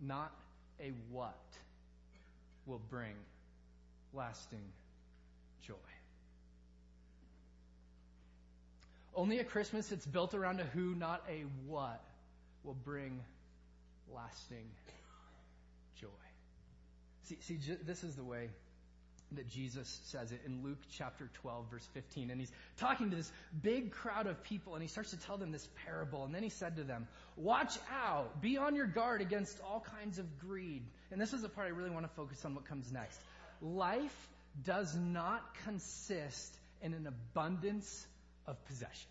not 0.00 0.30
a 0.80 0.92
what, 1.10 1.34
will 2.66 2.80
bring 2.88 3.16
lasting 4.14 4.62
joy? 5.66 5.74
Only 9.12 9.40
a 9.40 9.44
Christmas 9.44 9.88
that's 9.88 10.06
built 10.06 10.34
around 10.34 10.60
a 10.60 10.64
who, 10.64 10.94
not 10.94 11.24
a 11.28 11.42
what, 11.66 12.04
will 12.62 12.76
bring 12.84 13.20
lasting 14.14 14.70
joy. 16.00 16.06
See, 17.24 17.38
see, 17.40 17.58
this 17.84 18.04
is 18.04 18.14
the 18.14 18.22
way 18.22 18.50
that 19.32 19.48
Jesus 19.48 20.00
says 20.04 20.30
it 20.32 20.40
in 20.46 20.62
Luke 20.62 20.78
chapter 20.92 21.28
12 21.42 21.66
verse 21.70 21.88
15. 21.94 22.30
And 22.30 22.40
he's 22.40 22.52
talking 22.78 23.10
to 23.10 23.16
this 23.16 23.30
big 23.62 23.90
crowd 23.90 24.26
of 24.26 24.42
people 24.44 24.74
and 24.74 24.82
he 24.82 24.88
starts 24.88 25.10
to 25.10 25.16
tell 25.16 25.36
them 25.36 25.50
this 25.50 25.68
parable. 25.84 26.24
And 26.24 26.34
then 26.34 26.42
he 26.42 26.48
said 26.48 26.76
to 26.76 26.84
them, 26.84 27.08
watch 27.36 27.76
out, 27.92 28.40
be 28.40 28.56
on 28.56 28.74
your 28.74 28.86
guard 28.86 29.20
against 29.20 29.58
all 29.60 29.84
kinds 30.00 30.18
of 30.18 30.38
greed. 30.38 30.82
And 31.10 31.20
this 31.20 31.32
is 31.32 31.42
the 31.42 31.48
part 31.48 31.66
I 31.66 31.70
really 31.70 31.90
want 31.90 32.06
to 32.06 32.12
focus 32.14 32.44
on 32.44 32.54
what 32.54 32.66
comes 32.66 32.90
next. 32.92 33.20
Life 33.60 34.28
does 34.64 34.94
not 34.94 35.42
consist 35.64 36.54
in 36.82 36.94
an 36.94 37.06
abundance 37.06 38.06
of 38.46 38.64
possessions. 38.66 39.06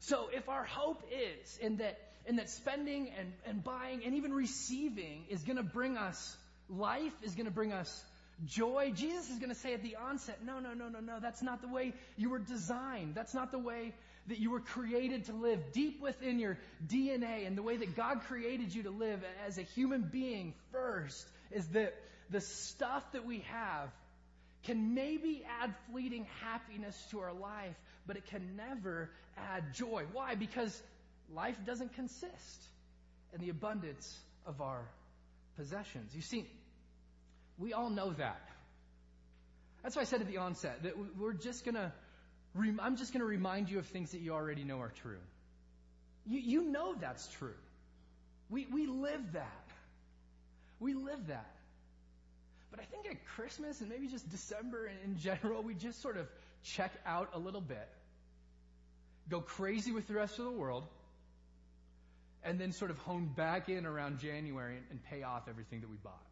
So 0.00 0.28
if 0.32 0.48
our 0.48 0.64
hope 0.64 1.02
is 1.12 1.58
in 1.58 1.76
that, 1.76 1.98
in 2.26 2.36
that 2.36 2.48
spending 2.48 3.10
and, 3.18 3.32
and 3.46 3.62
buying 3.62 4.02
and 4.04 4.14
even 4.14 4.32
receiving 4.32 5.24
is 5.28 5.42
going 5.42 5.58
to 5.58 5.62
bring 5.62 5.96
us 5.98 6.36
life, 6.70 7.12
is 7.22 7.34
going 7.34 7.46
to 7.46 7.52
bring 7.52 7.72
us 7.72 8.04
joy, 8.46 8.92
Jesus 8.94 9.30
is 9.30 9.38
going 9.38 9.50
to 9.50 9.54
say 9.54 9.74
at 9.74 9.82
the 9.82 9.96
onset, 9.96 10.38
no, 10.44 10.60
no, 10.60 10.72
no, 10.74 10.88
no, 10.88 11.00
no, 11.00 11.20
that's 11.20 11.42
not 11.42 11.60
the 11.62 11.68
way 11.68 11.92
you 12.16 12.30
were 12.30 12.38
designed. 12.38 13.14
That's 13.14 13.34
not 13.34 13.50
the 13.50 13.58
way 13.58 13.94
that 14.26 14.38
you 14.38 14.50
were 14.50 14.60
created 14.60 15.26
to 15.26 15.32
live 15.32 15.72
deep 15.72 16.00
within 16.00 16.38
your 16.38 16.58
DNA 16.86 17.46
and 17.46 17.56
the 17.56 17.62
way 17.62 17.76
that 17.76 17.96
God 17.96 18.20
created 18.22 18.74
you 18.74 18.84
to 18.84 18.90
live 18.90 19.20
as 19.46 19.58
a 19.58 19.62
human 19.62 20.02
being 20.02 20.54
first 20.72 21.26
is 21.50 21.66
that 21.68 21.94
the 22.30 22.40
stuff 22.40 23.04
that 23.12 23.26
we 23.26 23.40
have 23.50 23.90
can 24.64 24.94
maybe 24.94 25.44
add 25.62 25.74
fleeting 25.90 26.26
happiness 26.42 26.96
to 27.10 27.20
our 27.20 27.32
life, 27.32 27.74
but 28.06 28.16
it 28.16 28.26
can 28.26 28.56
never 28.56 29.10
add 29.36 29.74
joy. 29.74 30.04
Why? 30.12 30.34
Because 30.34 30.80
life 31.34 31.56
doesn't 31.66 31.94
consist 31.94 32.62
in 33.32 33.40
the 33.40 33.48
abundance 33.48 34.18
of 34.46 34.60
our 34.60 34.82
possessions. 35.56 36.14
You 36.14 36.22
see, 36.22 36.46
we 37.60 37.74
all 37.74 37.90
know 37.90 38.12
that. 38.14 38.40
That's 39.82 39.94
why 39.94 40.02
I 40.02 40.06
said 40.06 40.20
at 40.20 40.26
the 40.26 40.38
onset 40.38 40.82
that 40.82 40.94
we're 41.18 41.34
just 41.34 41.64
gonna, 41.64 41.92
I'm 42.80 42.96
just 42.96 43.12
gonna 43.12 43.24
remind 43.24 43.70
you 43.70 43.78
of 43.78 43.86
things 43.86 44.12
that 44.12 44.20
you 44.20 44.32
already 44.32 44.64
know 44.64 44.80
are 44.80 44.92
true. 45.02 45.18
You, 46.26 46.40
you 46.40 46.62
know 46.62 46.94
that's 46.94 47.28
true. 47.28 47.54
We, 48.48 48.66
we 48.72 48.86
live 48.86 49.32
that. 49.32 49.64
We 50.80 50.94
live 50.94 51.28
that. 51.28 51.54
But 52.70 52.80
I 52.80 52.84
think 52.84 53.06
at 53.06 53.24
Christmas 53.36 53.80
and 53.80 53.90
maybe 53.90 54.06
just 54.06 54.28
December 54.30 54.90
in 55.04 55.18
general, 55.18 55.62
we 55.62 55.74
just 55.74 56.00
sort 56.00 56.16
of 56.16 56.26
check 56.62 56.92
out 57.06 57.30
a 57.34 57.38
little 57.38 57.60
bit, 57.60 57.88
go 59.28 59.40
crazy 59.40 59.92
with 59.92 60.06
the 60.08 60.14
rest 60.14 60.38
of 60.38 60.44
the 60.44 60.52
world, 60.52 60.84
and 62.42 62.58
then 62.58 62.72
sort 62.72 62.90
of 62.90 62.98
hone 62.98 63.30
back 63.36 63.68
in 63.68 63.86
around 63.86 64.18
January 64.18 64.78
and 64.90 65.02
pay 65.04 65.22
off 65.22 65.48
everything 65.48 65.80
that 65.80 65.90
we 65.90 65.96
bought. 65.96 66.29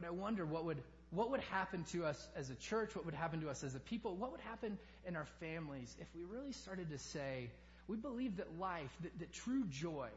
But 0.00 0.06
I 0.06 0.12
wonder 0.12 0.46
what 0.46 0.64
would 0.64 0.82
what 1.10 1.30
would 1.30 1.40
happen 1.40 1.84
to 1.92 2.06
us 2.06 2.28
as 2.36 2.48
a 2.50 2.54
church, 2.54 2.94
what 2.94 3.04
would 3.04 3.14
happen 3.14 3.40
to 3.42 3.50
us 3.50 3.64
as 3.64 3.74
a 3.74 3.80
people, 3.80 4.14
what 4.14 4.30
would 4.30 4.40
happen 4.40 4.78
in 5.06 5.16
our 5.16 5.26
families 5.40 5.94
if 6.00 6.06
we 6.14 6.22
really 6.22 6.52
started 6.52 6.88
to 6.90 6.98
say, 6.98 7.50
we 7.88 7.96
believe 7.96 8.36
that 8.36 8.58
life, 8.58 8.90
that, 9.02 9.18
that 9.18 9.32
true 9.32 9.64
joy, 9.64 10.08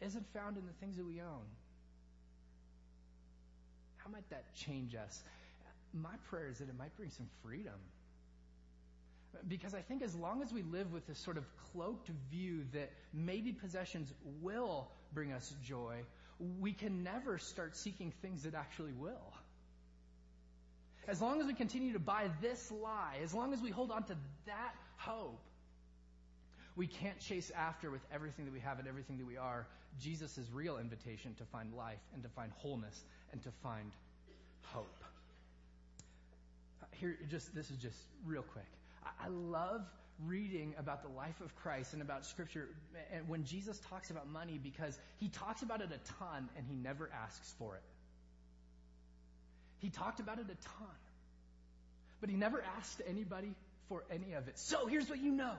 isn't 0.00 0.26
found 0.32 0.56
in 0.56 0.66
the 0.66 0.72
things 0.80 0.96
that 0.96 1.04
we 1.04 1.20
own. 1.20 1.44
How 3.98 4.10
might 4.10 4.28
that 4.30 4.54
change 4.56 4.94
us? 4.94 5.22
My 5.92 6.16
prayer 6.30 6.48
is 6.48 6.58
that 6.58 6.68
it 6.70 6.78
might 6.78 6.96
bring 6.96 7.10
some 7.10 7.28
freedom. 7.44 7.78
Because 9.48 9.74
I 9.74 9.80
think 9.80 10.02
as 10.02 10.14
long 10.14 10.42
as 10.42 10.52
we 10.52 10.62
live 10.62 10.92
with 10.92 11.06
this 11.06 11.18
sort 11.18 11.36
of 11.36 11.44
cloaked 11.72 12.10
view 12.30 12.64
that 12.72 12.90
maybe 13.12 13.52
possessions 13.52 14.12
will 14.40 14.88
bring 15.14 15.32
us 15.32 15.54
joy, 15.64 15.96
we 16.60 16.72
can 16.72 17.02
never 17.02 17.38
start 17.38 17.76
seeking 17.76 18.12
things 18.22 18.42
that 18.42 18.54
actually 18.54 18.92
will. 18.92 19.34
As 21.08 21.20
long 21.20 21.40
as 21.40 21.46
we 21.46 21.54
continue 21.54 21.92
to 21.92 21.98
buy 21.98 22.30
this 22.40 22.70
lie, 22.70 23.18
as 23.22 23.34
long 23.34 23.52
as 23.52 23.60
we 23.60 23.70
hold 23.70 23.90
on 23.90 24.04
to 24.04 24.16
that 24.46 24.74
hope, 24.96 25.40
we 26.76 26.86
can't 26.86 27.18
chase 27.18 27.50
after 27.56 27.90
with 27.90 28.02
everything 28.12 28.44
that 28.44 28.54
we 28.54 28.60
have 28.60 28.78
and 28.78 28.88
everything 28.88 29.18
that 29.18 29.26
we 29.26 29.36
are 29.36 29.66
Jesus' 30.00 30.38
real 30.52 30.78
invitation 30.78 31.34
to 31.34 31.44
find 31.44 31.74
life 31.74 31.98
and 32.14 32.22
to 32.22 32.28
find 32.30 32.50
wholeness 32.56 33.04
and 33.32 33.42
to 33.42 33.50
find 33.62 33.92
hope. 34.62 35.04
Uh, 36.82 36.86
here, 36.92 37.18
just 37.28 37.54
this 37.54 37.70
is 37.70 37.76
just 37.76 37.98
real 38.24 38.42
quick. 38.42 38.64
I, 39.04 39.28
love 39.28 39.82
reading 40.26 40.74
about 40.78 41.02
the 41.02 41.08
life 41.08 41.40
of 41.40 41.54
Christ 41.56 41.94
and 41.94 42.02
about 42.02 42.24
Scripture 42.26 42.68
and 43.12 43.28
when 43.28 43.44
Jesus 43.44 43.80
talks 43.90 44.10
about 44.10 44.28
money 44.28 44.60
because 44.62 44.96
he 45.18 45.28
talks 45.28 45.62
about 45.62 45.80
it 45.80 45.88
a 45.92 46.12
ton 46.20 46.48
and 46.56 46.66
he 46.66 46.76
never 46.76 47.10
asks 47.24 47.52
for 47.58 47.76
it. 47.76 47.82
He 49.78 49.90
talked 49.90 50.20
about 50.20 50.38
it 50.38 50.44
a 50.44 50.68
ton, 50.78 50.96
but 52.20 52.30
he 52.30 52.36
never 52.36 52.62
asked 52.78 53.02
anybody 53.08 53.54
for 53.88 54.04
any 54.10 54.34
of 54.34 54.46
it. 54.48 54.58
So 54.58 54.86
here's 54.86 55.08
what 55.08 55.18
you 55.18 55.32
know. 55.32 55.54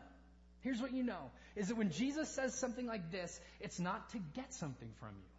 Here's 0.62 0.82
what 0.82 0.94
you 0.94 1.04
know 1.04 1.32
is 1.58 1.68
that 1.68 1.76
when 1.76 1.92
Jesus 1.92 2.30
says 2.30 2.56
something 2.56 2.88
like 2.88 3.12
this, 3.12 3.40
it's 3.60 3.80
not 3.80 4.10
to 4.12 4.20
get 4.34 4.54
something 4.54 4.90
from 5.00 5.10
you. 5.10 5.30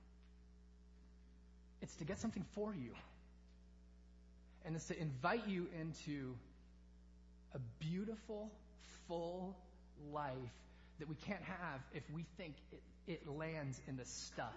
It's 1.80 1.94
to 1.96 2.04
get 2.04 2.20
something 2.20 2.44
for 2.54 2.74
you. 2.74 2.90
And 4.66 4.76
it's 4.76 4.88
to 4.88 4.98
invite 4.98 5.48
you 5.48 5.66
into 5.80 6.34
a 7.54 7.58
beautiful, 7.80 8.50
full 9.06 9.56
life 10.12 10.34
that 10.98 11.08
we 11.08 11.14
can't 11.26 11.42
have 11.42 11.80
if 11.92 12.02
we 12.12 12.24
think 12.36 12.54
it, 12.72 12.82
it 13.06 13.28
lands 13.28 13.80
in 13.88 13.96
the 13.96 14.04
stuff 14.04 14.54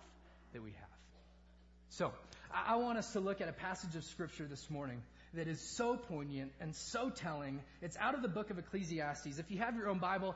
that 0.53 0.63
we 0.63 0.71
have. 0.71 0.89
So, 1.89 2.11
I, 2.53 2.73
I 2.73 2.75
want 2.77 2.97
us 2.97 3.13
to 3.13 3.19
look 3.19 3.41
at 3.41 3.47
a 3.47 3.53
passage 3.53 3.95
of 3.95 4.03
Scripture 4.03 4.45
this 4.45 4.69
morning 4.69 5.01
that 5.33 5.47
is 5.47 5.61
so 5.61 5.95
poignant 5.95 6.51
and 6.59 6.75
so 6.75 7.09
telling. 7.09 7.61
It's 7.81 7.97
out 7.97 8.15
of 8.15 8.21
the 8.21 8.27
book 8.27 8.49
of 8.49 8.57
Ecclesiastes. 8.57 9.39
If 9.39 9.51
you 9.51 9.59
have 9.59 9.75
your 9.75 9.89
own 9.89 9.99
Bible, 9.99 10.35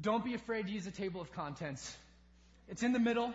don't 0.00 0.24
be 0.24 0.34
afraid 0.34 0.66
to 0.66 0.72
use 0.72 0.86
a 0.86 0.90
table 0.90 1.20
of 1.20 1.32
contents. 1.32 1.96
It's 2.68 2.82
in 2.82 2.92
the 2.92 2.98
middle. 2.98 3.32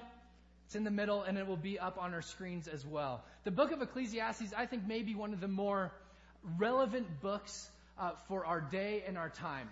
It's 0.66 0.76
in 0.76 0.84
the 0.84 0.92
middle 0.92 1.22
and 1.24 1.38
it 1.38 1.48
will 1.48 1.58
be 1.58 1.80
up 1.80 1.98
on 2.00 2.14
our 2.14 2.22
screens 2.22 2.68
as 2.68 2.86
well. 2.86 3.24
The 3.44 3.52
book 3.52 3.72
of 3.72 3.82
Ecclesiastes, 3.82 4.54
I 4.56 4.66
think, 4.66 4.88
may 4.88 5.02
be 5.02 5.16
one 5.16 5.34
of 5.34 5.42
the 5.42 5.48
more 5.48 5.92
relevant 6.58 7.22
books 7.22 7.70
uh, 7.98 8.12
for 8.28 8.46
our 8.46 8.62
day 8.62 9.04
and 9.08 9.18
our 9.18 9.30
time. 9.30 9.70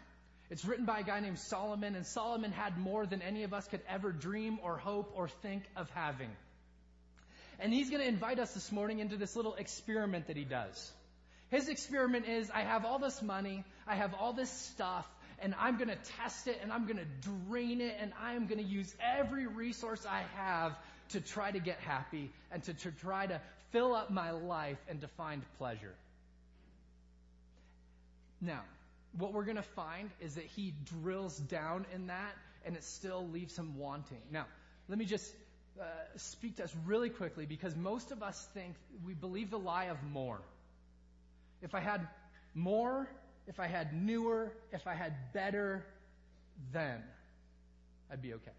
It's 0.49 0.65
written 0.65 0.85
by 0.85 0.99
a 0.99 1.03
guy 1.03 1.19
named 1.19 1.39
Solomon, 1.39 1.95
and 1.95 2.05
Solomon 2.05 2.51
had 2.51 2.77
more 2.77 3.05
than 3.05 3.21
any 3.21 3.43
of 3.43 3.53
us 3.53 3.67
could 3.67 3.81
ever 3.87 4.11
dream 4.11 4.59
or 4.63 4.77
hope 4.77 5.13
or 5.15 5.27
think 5.27 5.63
of 5.75 5.89
having. 5.91 6.29
And 7.59 7.73
he's 7.73 7.89
going 7.89 8.01
to 8.01 8.07
invite 8.07 8.39
us 8.39 8.53
this 8.53 8.71
morning 8.71 8.99
into 8.99 9.17
this 9.17 9.35
little 9.35 9.55
experiment 9.55 10.27
that 10.27 10.37
he 10.37 10.45
does. 10.45 10.91
His 11.49 11.67
experiment 11.67 12.27
is 12.27 12.49
I 12.49 12.61
have 12.61 12.85
all 12.85 12.99
this 12.99 13.21
money, 13.21 13.63
I 13.87 13.95
have 13.95 14.13
all 14.13 14.33
this 14.33 14.49
stuff, 14.49 15.07
and 15.41 15.55
I'm 15.59 15.77
going 15.77 15.89
to 15.89 15.97
test 16.17 16.47
it 16.47 16.59
and 16.61 16.71
I'm 16.71 16.85
going 16.85 16.97
to 16.97 17.29
drain 17.47 17.81
it 17.81 17.95
and 17.99 18.11
I 18.21 18.33
am 18.33 18.47
going 18.47 18.63
to 18.63 18.69
use 18.69 18.93
every 19.01 19.47
resource 19.47 20.05
I 20.09 20.23
have 20.35 20.77
to 21.09 21.21
try 21.21 21.51
to 21.51 21.59
get 21.59 21.79
happy 21.79 22.31
and 22.51 22.63
to, 22.63 22.73
to 22.73 22.91
try 22.91 23.25
to 23.25 23.41
fill 23.71 23.95
up 23.95 24.11
my 24.11 24.31
life 24.31 24.77
and 24.87 25.01
to 25.01 25.07
find 25.07 25.41
pleasure. 25.57 25.93
Now, 28.41 28.61
what 29.17 29.33
we're 29.33 29.43
going 29.43 29.57
to 29.57 29.61
find 29.63 30.09
is 30.21 30.35
that 30.35 30.45
he 30.45 30.73
drills 31.01 31.37
down 31.37 31.85
in 31.93 32.07
that 32.07 32.35
and 32.65 32.75
it 32.75 32.83
still 32.83 33.27
leaves 33.27 33.57
him 33.57 33.77
wanting. 33.77 34.21
Now, 34.31 34.45
let 34.87 34.97
me 34.97 35.05
just 35.05 35.33
uh, 35.79 35.83
speak 36.17 36.57
to 36.57 36.63
us 36.63 36.75
really 36.85 37.09
quickly 37.09 37.45
because 37.45 37.75
most 37.75 38.11
of 38.11 38.21
us 38.21 38.47
think 38.53 38.75
we 39.05 39.13
believe 39.13 39.49
the 39.49 39.59
lie 39.59 39.85
of 39.85 40.01
more. 40.03 40.41
If 41.61 41.73
I 41.75 41.79
had 41.79 42.07
more, 42.53 43.07
if 43.47 43.59
I 43.59 43.67
had 43.67 43.93
newer, 43.93 44.51
if 44.71 44.87
I 44.87 44.93
had 44.93 45.13
better, 45.33 45.85
then 46.71 47.01
I'd 48.11 48.21
be 48.21 48.33
okay. 48.33 48.51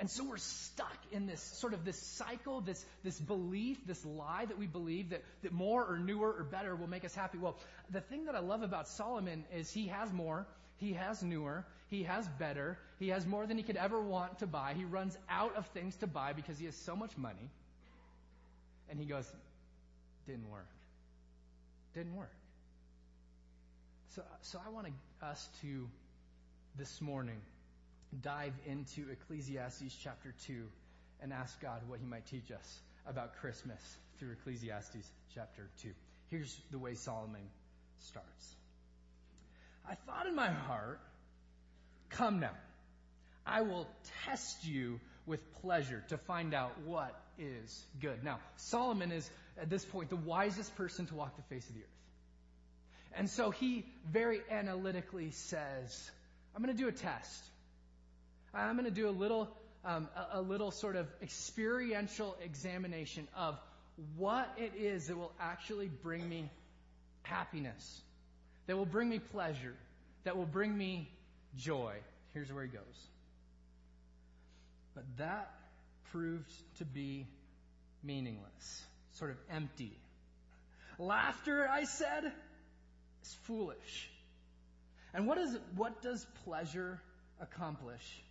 And 0.00 0.08
so 0.08 0.24
we're 0.24 0.38
stuck 0.38 0.96
in 1.12 1.26
this 1.26 1.42
sort 1.42 1.74
of 1.74 1.84
this 1.84 2.00
cycle, 2.00 2.62
this, 2.62 2.82
this 3.04 3.20
belief, 3.20 3.86
this 3.86 4.02
lie 4.06 4.46
that 4.46 4.58
we 4.58 4.66
believe 4.66 5.10
that, 5.10 5.22
that 5.42 5.52
more 5.52 5.84
or 5.84 5.98
newer 5.98 6.32
or 6.32 6.42
better 6.42 6.74
will 6.74 6.86
make 6.86 7.04
us 7.04 7.14
happy. 7.14 7.36
Well, 7.36 7.58
the 7.90 8.00
thing 8.00 8.24
that 8.24 8.34
I 8.34 8.38
love 8.38 8.62
about 8.62 8.88
Solomon 8.88 9.44
is 9.54 9.70
he 9.70 9.88
has 9.88 10.10
more, 10.10 10.46
he 10.78 10.94
has 10.94 11.22
newer, 11.22 11.66
he 11.90 12.04
has 12.04 12.26
better, 12.38 12.78
he 12.98 13.08
has 13.08 13.26
more 13.26 13.46
than 13.46 13.58
he 13.58 13.62
could 13.62 13.76
ever 13.76 14.00
want 14.00 14.38
to 14.38 14.46
buy. 14.46 14.72
He 14.74 14.86
runs 14.86 15.18
out 15.28 15.54
of 15.56 15.66
things 15.66 15.94
to 15.96 16.06
buy 16.06 16.32
because 16.32 16.58
he 16.58 16.64
has 16.64 16.76
so 16.76 16.96
much 16.96 17.14
money. 17.18 17.50
And 18.88 18.98
he 18.98 19.04
goes, 19.04 19.30
didn't 20.26 20.50
work. 20.50 20.68
Didn't 21.94 22.16
work. 22.16 22.32
So, 24.14 24.22
so 24.40 24.60
I 24.66 24.70
want 24.70 24.86
us 25.22 25.46
to, 25.60 25.86
this 26.78 27.02
morning, 27.02 27.42
dive 28.22 28.52
into 28.66 29.10
Ecclesiastes 29.10 29.96
chapter 30.02 30.34
2 30.46 30.64
and 31.22 31.32
ask 31.32 31.60
God 31.60 31.80
what 31.86 32.00
He 32.00 32.06
might 32.06 32.26
teach 32.26 32.50
us 32.50 32.80
about 33.06 33.36
Christmas 33.36 33.80
through 34.18 34.32
Ecclesiastes 34.32 35.10
chapter 35.34 35.68
2. 35.82 35.90
Here's 36.30 36.60
the 36.70 36.78
way 36.78 36.94
Solomon 36.94 37.42
starts. 38.00 38.54
I 39.88 39.94
thought 39.94 40.26
in 40.26 40.34
my 40.34 40.50
heart, 40.50 41.00
come 42.10 42.40
now, 42.40 42.54
I 43.46 43.62
will 43.62 43.86
test 44.24 44.64
you 44.64 45.00
with 45.26 45.40
pleasure 45.62 46.04
to 46.08 46.18
find 46.18 46.54
out 46.54 46.72
what 46.84 47.14
is 47.38 47.84
good. 48.00 48.22
Now, 48.22 48.38
Solomon 48.56 49.12
is, 49.12 49.28
at 49.60 49.70
this 49.70 49.84
point, 49.84 50.10
the 50.10 50.16
wisest 50.16 50.76
person 50.76 51.06
to 51.06 51.14
walk 51.14 51.36
the 51.36 51.54
face 51.54 51.66
of 51.68 51.74
the 51.74 51.80
earth. 51.80 51.86
And 53.16 53.28
so 53.28 53.50
he 53.50 53.86
very 54.10 54.40
analytically 54.50 55.30
says, 55.32 56.10
I'm 56.54 56.62
going 56.62 56.74
to 56.74 56.80
do 56.80 56.88
a 56.88 56.92
test. 56.92 57.42
I'm 58.52 58.74
going 58.74 58.84
to 58.86 58.90
do 58.90 59.08
a 59.08 59.10
little, 59.10 59.48
um, 59.84 60.08
a, 60.32 60.40
little 60.40 60.70
sort 60.70 60.96
of 60.96 61.06
experiential 61.22 62.36
examination 62.44 63.28
of 63.36 63.58
what 64.16 64.52
it 64.56 64.72
is 64.76 65.06
that 65.06 65.16
will 65.16 65.32
actually 65.40 65.88
bring 65.88 66.28
me 66.28 66.50
happiness, 67.22 68.00
that 68.66 68.76
will 68.76 68.86
bring 68.86 69.08
me 69.08 69.18
pleasure, 69.18 69.74
that 70.24 70.36
will 70.36 70.46
bring 70.46 70.76
me 70.76 71.08
joy. 71.56 71.94
Here's 72.34 72.52
where 72.52 72.64
he 72.64 72.70
goes. 72.70 73.06
But 74.94 75.04
that 75.18 75.50
proved 76.10 76.50
to 76.78 76.84
be 76.84 77.26
meaningless, 78.02 78.82
sort 79.12 79.30
of 79.30 79.36
empty. 79.50 79.92
Laughter, 80.98 81.68
I 81.68 81.84
said, 81.84 82.24
is 83.22 83.36
foolish. 83.44 84.10
And 85.14 85.26
what, 85.26 85.38
is, 85.38 85.56
what 85.76 86.02
does 86.02 86.26
pleasure 86.44 87.00
accomplish? 87.40 88.22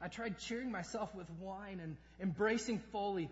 I 0.00 0.08
tried 0.08 0.38
cheering 0.38 0.70
myself 0.70 1.12
with 1.14 1.28
wine 1.40 1.80
and 1.80 1.96
embracing 2.20 2.78
folly, 2.92 3.28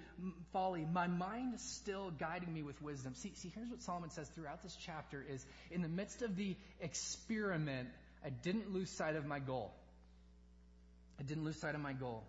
folly, 0.53 0.85
my 0.85 1.07
mind 1.07 1.55
is 1.55 1.63
still 1.63 2.11
guiding 2.11 2.53
me 2.53 2.63
with 2.63 2.81
wisdom. 2.83 3.15
See, 3.15 3.33
see, 3.35 3.53
here's 3.55 3.69
what 3.69 3.83
Solomon 3.83 4.11
says 4.11 4.29
throughout 4.31 4.63
this 4.63 4.77
chapter 4.85 5.25
is 5.29 5.47
in 5.71 5.83
the 5.83 5.89
midst 5.89 6.23
of 6.23 6.35
the 6.35 6.57
experiment, 6.81 7.89
I 8.25 8.31
didn't 8.31 8.73
lose 8.73 8.91
sight 8.91 9.15
of 9.15 9.25
my 9.27 9.39
goal. 9.39 9.73
I 11.21 11.23
didn't 11.23 11.45
lose 11.45 11.61
sight 11.61 11.75
of 11.77 11.81
my 11.81 11.93
goal. 11.93 12.25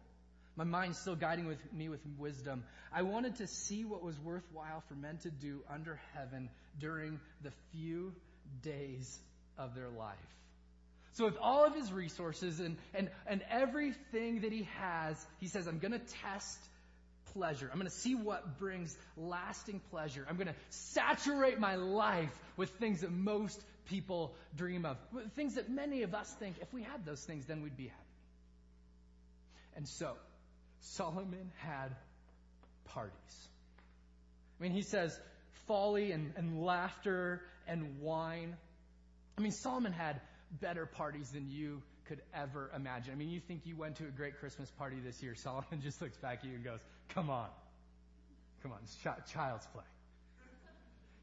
My 0.55 0.63
mind 0.63 0.95
still 0.95 1.15
guiding 1.15 1.45
with 1.45 1.59
me 1.73 1.89
with 1.89 2.01
wisdom. 2.17 2.63
I 2.91 3.03
wanted 3.03 3.35
to 3.37 3.47
see 3.47 3.85
what 3.85 4.03
was 4.03 4.19
worthwhile 4.19 4.83
for 4.87 4.95
men 4.95 5.17
to 5.19 5.29
do 5.29 5.61
under 5.69 5.99
heaven 6.13 6.49
during 6.79 7.19
the 7.43 7.51
few 7.71 8.13
days 8.63 9.19
of 9.57 9.75
their 9.75 9.89
life. 9.89 10.17
So 11.17 11.25
with 11.25 11.37
all 11.41 11.65
of 11.65 11.73
his 11.73 11.91
resources 11.91 12.59
and, 12.59 12.77
and, 12.93 13.09
and 13.25 13.41
everything 13.49 14.41
that 14.41 14.51
he 14.51 14.69
has, 14.77 15.17
he 15.39 15.47
says, 15.47 15.65
I'm 15.65 15.79
going 15.79 15.93
to 15.93 16.01
test 16.21 16.59
pleasure. 17.33 17.67
I'm 17.71 17.79
going 17.79 17.89
to 17.89 17.97
see 17.97 18.13
what 18.13 18.59
brings 18.59 18.95
lasting 19.17 19.81
pleasure. 19.89 20.27
I'm 20.29 20.35
going 20.35 20.49
to 20.49 20.55
saturate 20.69 21.59
my 21.59 21.75
life 21.75 22.29
with 22.55 22.69
things 22.69 23.01
that 23.01 23.11
most 23.11 23.59
people 23.89 24.35
dream 24.55 24.85
of. 24.85 24.97
Things 25.35 25.55
that 25.55 25.71
many 25.71 26.03
of 26.03 26.13
us 26.13 26.31
think 26.39 26.57
if 26.61 26.71
we 26.71 26.83
had 26.83 27.03
those 27.03 27.23
things, 27.23 27.47
then 27.47 27.63
we'd 27.63 27.75
be 27.75 27.87
happy. 27.87 27.95
And 29.75 29.87
so, 29.87 30.13
Solomon 30.81 31.51
had 31.57 31.95
parties. 32.85 33.47
I 34.59 34.63
mean, 34.63 34.71
he 34.71 34.83
says 34.83 35.19
folly 35.65 36.11
and, 36.11 36.31
and 36.37 36.63
laughter 36.63 37.41
and 37.67 38.01
wine. 38.01 38.55
I 39.35 39.41
mean, 39.41 39.51
Solomon 39.51 39.93
had 39.93 40.21
better 40.51 40.85
parties 40.85 41.29
than 41.31 41.49
you 41.49 41.81
could 42.07 42.21
ever 42.33 42.71
imagine. 42.75 43.13
I 43.13 43.15
mean, 43.15 43.29
you 43.29 43.39
think 43.39 43.61
you 43.65 43.75
went 43.75 43.97
to 43.97 44.05
a 44.05 44.11
great 44.11 44.39
Christmas 44.39 44.69
party 44.71 44.97
this 45.03 45.21
year. 45.21 45.35
Solomon 45.43 45.81
just 45.81 46.01
looks 46.01 46.17
back 46.17 46.39
at 46.39 46.45
you 46.45 46.55
and 46.55 46.63
goes, 46.63 46.79
come 47.09 47.29
on. 47.29 47.47
Come 48.63 48.71
on, 48.71 48.79
it's 48.83 48.97
child's 49.31 49.65
play. 49.67 49.83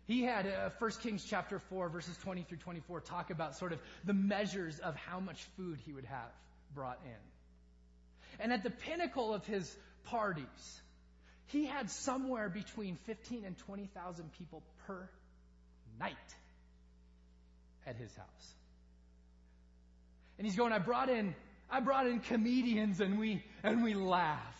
He 0.06 0.22
had 0.22 0.46
uh, 0.46 0.70
1 0.78 0.90
Kings 1.02 1.24
chapter 1.28 1.58
4 1.58 1.88
verses 1.88 2.16
20 2.18 2.42
through 2.42 2.58
24 2.58 3.00
talk 3.00 3.30
about 3.30 3.56
sort 3.56 3.72
of 3.72 3.80
the 4.04 4.12
measures 4.12 4.78
of 4.78 4.94
how 4.96 5.18
much 5.18 5.42
food 5.56 5.78
he 5.86 5.92
would 5.92 6.04
have 6.04 6.30
brought 6.74 7.00
in. 7.04 8.40
And 8.40 8.52
at 8.52 8.62
the 8.62 8.70
pinnacle 8.70 9.32
of 9.32 9.46
his 9.46 9.74
parties, 10.04 10.80
he 11.46 11.64
had 11.64 11.90
somewhere 11.90 12.48
between 12.48 12.96
15 13.06 13.44
and 13.44 13.56
20,000 13.58 14.30
people 14.38 14.62
per 14.86 15.08
night 15.98 16.14
at 17.86 17.96
his 17.96 18.14
house. 18.14 18.54
And 20.38 20.46
he's 20.46 20.56
going, 20.56 20.72
I 20.72 20.78
brought 20.78 21.08
in, 21.08 21.34
I 21.70 21.80
brought 21.80 22.06
in 22.06 22.20
comedians 22.20 23.00
and 23.00 23.18
we, 23.18 23.44
and 23.62 23.82
we 23.82 23.94
laughed. 23.94 24.54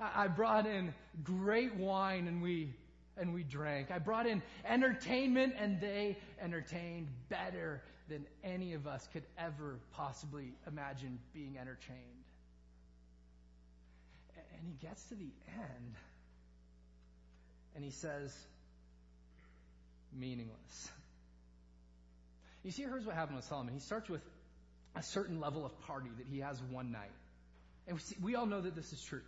I, 0.00 0.26
brought 0.26 0.66
in 0.66 0.92
great 1.22 1.74
wine 1.76 2.26
and 2.26 2.42
we, 2.42 2.74
and 3.16 3.32
we 3.32 3.42
drank. 3.42 3.90
I 3.90 3.98
brought 3.98 4.26
in 4.26 4.42
entertainment 4.66 5.54
and 5.58 5.80
they 5.80 6.18
entertained 6.42 7.08
better 7.28 7.82
than 8.08 8.26
any 8.42 8.74
of 8.74 8.86
us 8.86 9.08
could 9.12 9.24
ever 9.38 9.78
possibly 9.92 10.52
imagine 10.66 11.18
being 11.32 11.56
entertained. 11.58 11.98
And 14.52 14.66
he 14.66 14.86
gets 14.86 15.02
to 15.04 15.14
the 15.14 15.30
end 15.54 15.94
and 17.74 17.84
he 17.84 17.90
says, 17.90 18.34
meaningless. 20.12 20.90
You 22.64 22.70
see, 22.70 22.82
here's 22.82 23.04
what 23.04 23.14
happened 23.14 23.36
with 23.36 23.44
Solomon. 23.44 23.74
He 23.74 23.80
starts 23.80 24.08
with 24.08 24.22
a 24.96 25.02
certain 25.02 25.38
level 25.38 25.66
of 25.66 25.78
party 25.82 26.08
that 26.16 26.26
he 26.26 26.40
has 26.40 26.60
one 26.70 26.90
night. 26.90 27.12
And 27.86 27.96
we, 27.96 28.02
see, 28.02 28.16
we 28.22 28.34
all 28.34 28.46
know 28.46 28.60
that 28.60 28.74
this 28.74 28.92
is 28.92 29.02
true. 29.02 29.20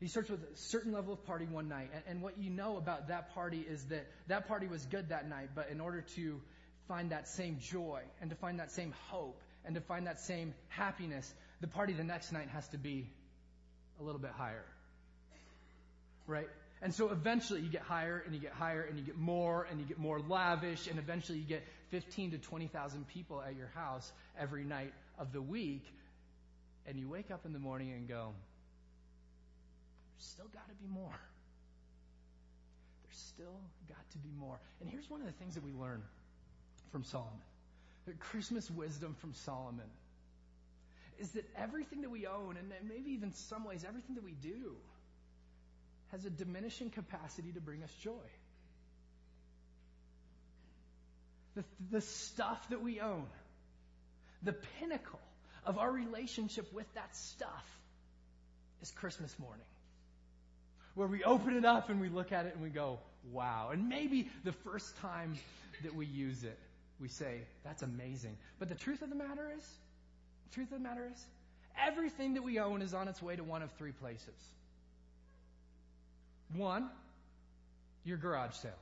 He 0.00 0.08
starts 0.08 0.28
with 0.28 0.42
a 0.42 0.56
certain 0.56 0.92
level 0.92 1.14
of 1.14 1.24
party 1.24 1.46
one 1.46 1.68
night. 1.68 1.88
And, 1.94 2.02
and 2.06 2.22
what 2.22 2.38
you 2.38 2.50
know 2.50 2.76
about 2.76 3.08
that 3.08 3.32
party 3.34 3.64
is 3.66 3.82
that 3.86 4.06
that 4.28 4.46
party 4.46 4.66
was 4.66 4.84
good 4.84 5.08
that 5.08 5.28
night, 5.28 5.50
but 5.54 5.70
in 5.70 5.80
order 5.80 6.02
to 6.16 6.40
find 6.86 7.10
that 7.10 7.26
same 7.26 7.58
joy 7.58 8.02
and 8.20 8.28
to 8.28 8.36
find 8.36 8.60
that 8.60 8.70
same 8.70 8.92
hope 9.08 9.40
and 9.64 9.74
to 9.74 9.80
find 9.80 10.06
that 10.06 10.20
same 10.20 10.52
happiness, 10.68 11.32
the 11.62 11.66
party 11.66 11.94
the 11.94 12.04
next 12.04 12.32
night 12.32 12.48
has 12.48 12.68
to 12.68 12.78
be 12.78 13.08
a 13.98 14.02
little 14.02 14.20
bit 14.20 14.32
higher. 14.32 14.64
Right? 16.26 16.48
And 16.82 16.94
so 16.94 17.10
eventually 17.10 17.60
you 17.60 17.68
get 17.68 17.82
higher 17.82 18.22
and 18.24 18.34
you 18.34 18.40
get 18.40 18.52
higher 18.52 18.82
and 18.82 18.98
you 18.98 19.04
get 19.04 19.16
more 19.16 19.66
and 19.70 19.80
you 19.80 19.86
get 19.86 19.98
more 19.98 20.20
lavish 20.20 20.86
and 20.88 20.98
eventually 20.98 21.38
you 21.38 21.44
get 21.44 21.64
15 21.90 22.32
to 22.32 22.38
20,000 22.38 23.08
people 23.08 23.42
at 23.42 23.56
your 23.56 23.70
house 23.74 24.12
every 24.38 24.64
night 24.64 24.92
of 25.18 25.32
the 25.32 25.40
week 25.40 25.84
and 26.86 26.98
you 26.98 27.08
wake 27.08 27.30
up 27.30 27.46
in 27.46 27.52
the 27.52 27.58
morning 27.58 27.92
and 27.92 28.08
go, 28.08 28.32
there's 30.14 30.28
still 30.28 30.48
got 30.52 30.68
to 30.68 30.74
be 30.74 30.86
more. 30.86 31.18
There's 33.04 33.18
still 33.18 33.60
got 33.88 34.10
to 34.12 34.18
be 34.18 34.30
more. 34.38 34.60
And 34.80 34.88
here's 34.88 35.08
one 35.10 35.20
of 35.20 35.26
the 35.26 35.32
things 35.32 35.54
that 35.54 35.64
we 35.64 35.72
learn 35.72 36.02
from 36.92 37.04
Solomon. 37.04 37.40
The 38.06 38.12
Christmas 38.12 38.70
wisdom 38.70 39.16
from 39.18 39.34
Solomon 39.34 39.88
is 41.18 41.30
that 41.30 41.44
everything 41.56 42.02
that 42.02 42.10
we 42.10 42.26
own, 42.26 42.56
and 42.56 42.70
maybe 42.88 43.10
even 43.10 43.32
some 43.32 43.64
ways 43.64 43.84
everything 43.86 44.14
that 44.14 44.24
we 44.24 44.32
do, 44.42 44.76
has 46.12 46.24
a 46.24 46.30
diminishing 46.30 46.90
capacity 46.90 47.52
to 47.52 47.60
bring 47.60 47.82
us 47.82 47.92
joy. 48.02 48.12
The, 51.54 51.64
the 51.90 52.00
stuff 52.00 52.68
that 52.70 52.82
we 52.82 53.00
own, 53.00 53.26
the 54.42 54.52
pinnacle 54.78 55.20
of 55.64 55.78
our 55.78 55.90
relationship 55.90 56.72
with 56.72 56.86
that 56.94 57.16
stuff, 57.16 57.64
is 58.82 58.90
Christmas 58.90 59.34
morning. 59.38 59.64
Where 60.94 61.08
we 61.08 61.24
open 61.24 61.56
it 61.56 61.64
up 61.64 61.88
and 61.88 62.00
we 62.00 62.08
look 62.08 62.32
at 62.32 62.46
it 62.46 62.54
and 62.54 62.62
we 62.62 62.70
go, 62.70 62.98
wow. 63.32 63.70
And 63.72 63.88
maybe 63.88 64.30
the 64.44 64.52
first 64.52 64.96
time 64.98 65.34
that 65.82 65.94
we 65.94 66.06
use 66.06 66.44
it, 66.44 66.58
we 67.00 67.08
say, 67.08 67.40
that's 67.64 67.82
amazing. 67.82 68.36
But 68.58 68.68
the 68.68 68.74
truth 68.74 69.02
of 69.02 69.10
the 69.10 69.16
matter 69.16 69.52
is, 69.56 69.64
truth 70.52 70.72
of 70.72 70.78
the 70.78 70.88
matter 70.88 71.10
is, 71.12 71.24
everything 71.86 72.34
that 72.34 72.42
we 72.42 72.58
own 72.58 72.80
is 72.80 72.94
on 72.94 73.08
its 73.08 73.20
way 73.20 73.36
to 73.36 73.44
one 73.44 73.62
of 73.62 73.70
three 73.72 73.92
places. 73.92 74.34
One, 76.54 76.90
your 78.04 78.16
garage 78.16 78.54
sale. 78.54 78.72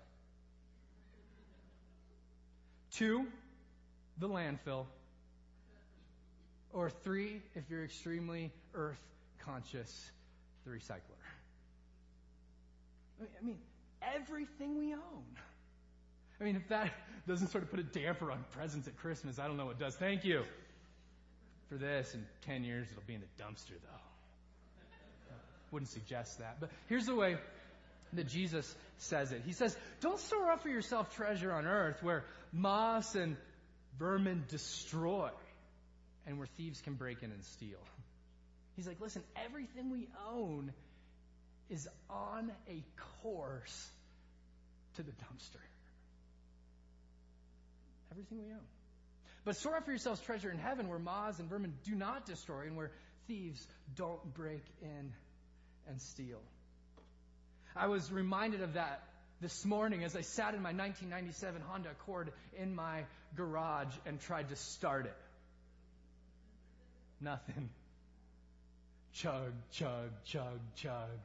Two, 2.93 3.27
the 4.19 4.29
landfill. 4.29 4.87
Or 6.73 6.91
three, 6.91 7.41
if 7.55 7.65
you're 7.71 7.85
extremely 7.85 8.53
earth 8.75 9.01
conscious, 9.39 10.11
the 10.65 10.71
recycler. 10.71 11.01
I 13.21 13.45
mean, 13.45 13.59
everything 14.03 14.79
we 14.79 14.93
own. 14.93 15.25
I 16.41 16.45
mean, 16.45 16.57
if 16.57 16.69
that 16.69 16.91
doesn't 17.29 17.49
sort 17.49 17.65
of 17.65 17.71
put 17.71 17.81
a 17.81 17.85
damper 17.85 18.31
on 18.31 18.45
presents 18.53 18.89
at 18.89 18.97
Christmas, 18.97 19.39
I 19.39 19.47
don't 19.47 19.57
know 19.57 19.67
what 19.67 19.79
does. 19.79 19.95
Thank 19.97 20.25
you 20.25 20.43
for 21.69 21.77
this. 21.77 22.15
In 22.15 22.25
10 22.47 22.65
years, 22.65 22.89
it'll 22.91 23.03
be 23.07 23.15
in 23.15 23.21
the 23.21 23.43
dumpster, 23.43 23.81
though. 23.83 24.05
Wouldn't 25.71 25.91
suggest 25.91 26.39
that. 26.39 26.59
But 26.61 26.71
here's 26.89 27.07
the 27.07 27.17
way 27.17 27.37
that 28.17 28.29
Jesus 28.29 28.75
says 28.99 29.33
it. 29.33 29.43
He 29.45 29.53
says, 29.53 29.77
Don't 30.01 30.19
store 30.19 30.51
up 30.51 30.63
for 30.63 30.69
yourself 30.69 31.15
treasure 31.17 31.53
on 31.53 31.67
earth 31.67 32.03
where 32.03 32.25
moss 32.53 33.15
and 33.15 33.37
vermin 33.99 34.45
destroy 34.49 35.31
and 36.27 36.39
where 36.39 36.49
thieves 36.57 36.81
can 36.81 36.95
break 36.95 37.23
in 37.23 37.31
and 37.31 37.45
steal. 37.45 37.79
He's 38.77 38.87
like, 38.87 39.01
Listen, 39.01 39.23
everything 39.45 39.91
we 39.91 40.09
own 40.31 40.73
is 41.71 41.89
on 42.11 42.51
a 42.69 42.85
course 43.23 43.91
to 44.97 45.03
the 45.03 45.13
dumpster. 45.13 45.61
Everything 48.11 48.39
we 48.45 48.53
own. 48.53 48.61
But 49.45 49.57
store 49.57 49.77
up 49.77 49.85
for 49.85 49.91
yourselves 49.91 50.21
treasure 50.21 50.51
in 50.51 50.59
heaven 50.59 50.89
where 50.89 50.99
moths 50.99 51.39
and 51.39 51.49
vermin 51.49 51.75
do 51.85 51.95
not 51.95 52.27
destroy 52.27 52.63
and 52.63 52.77
where 52.77 52.91
thieves 53.27 53.67
don't 53.95 54.35
break 54.35 54.65
in 54.81 55.13
and 55.89 56.01
steal. 56.01 56.41
I 57.77 57.89
was 57.89 58.11
reminded 58.13 58.63
of 58.63 58.75
that 58.75 59.03
this 59.41 59.65
morning 59.65 60.05
as 60.05 60.15
I 60.15 60.21
sat 60.21 60.55
in 60.55 60.63
my 60.63 60.73
1997 60.73 61.61
Honda 61.69 61.91
Accord 61.91 62.33
in 62.57 62.75
my 62.75 63.05
garage 63.37 63.93
and 64.07 64.21
tried 64.21 64.49
to 64.51 64.57
start 64.57 65.07
it. 65.07 65.17
Nothing. 67.21 67.69
Chug, 69.15 69.53
chug, 69.73 70.11
chug, 70.25 70.61
chug. 70.77 71.19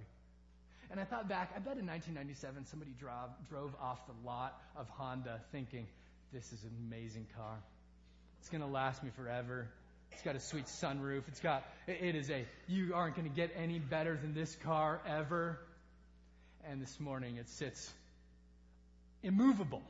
And 0.92 1.00
I 1.00 1.04
thought 1.04 1.30
back, 1.30 1.52
I 1.56 1.60
bet 1.60 1.78
in 1.78 1.86
1997 1.86 2.66
somebody 2.66 2.92
drove, 3.00 3.30
drove 3.50 3.72
off 3.80 4.00
the 4.08 4.28
lot 4.28 4.60
of 4.76 4.90
Honda 4.90 5.40
thinking, 5.52 5.86
this 6.34 6.52
is 6.52 6.64
an 6.64 6.72
amazing 6.88 7.28
car. 7.38 7.58
It's 8.40 8.50
going 8.50 8.62
to 8.62 8.68
last 8.68 9.04
me 9.04 9.12
forever. 9.16 9.68
It's 10.12 10.24
got 10.24 10.36
a 10.36 10.40
sweet 10.40 10.66
sunroof. 10.66 11.28
It's 11.28 11.42
got, 11.42 11.64
it 11.88 12.16
is 12.16 12.32
a, 12.32 12.46
you 12.68 12.94
aren't 12.96 13.16
going 13.16 13.30
to 13.30 13.36
get 13.36 13.52
any 13.56 13.78
better 13.78 14.18
than 14.18 14.34
this 14.34 14.56
car 14.64 15.00
ever 15.08 15.60
and 16.68 16.82
this 16.82 17.00
morning 17.00 17.38
it 17.38 17.50
sits 17.50 17.92
immovable 19.24 19.84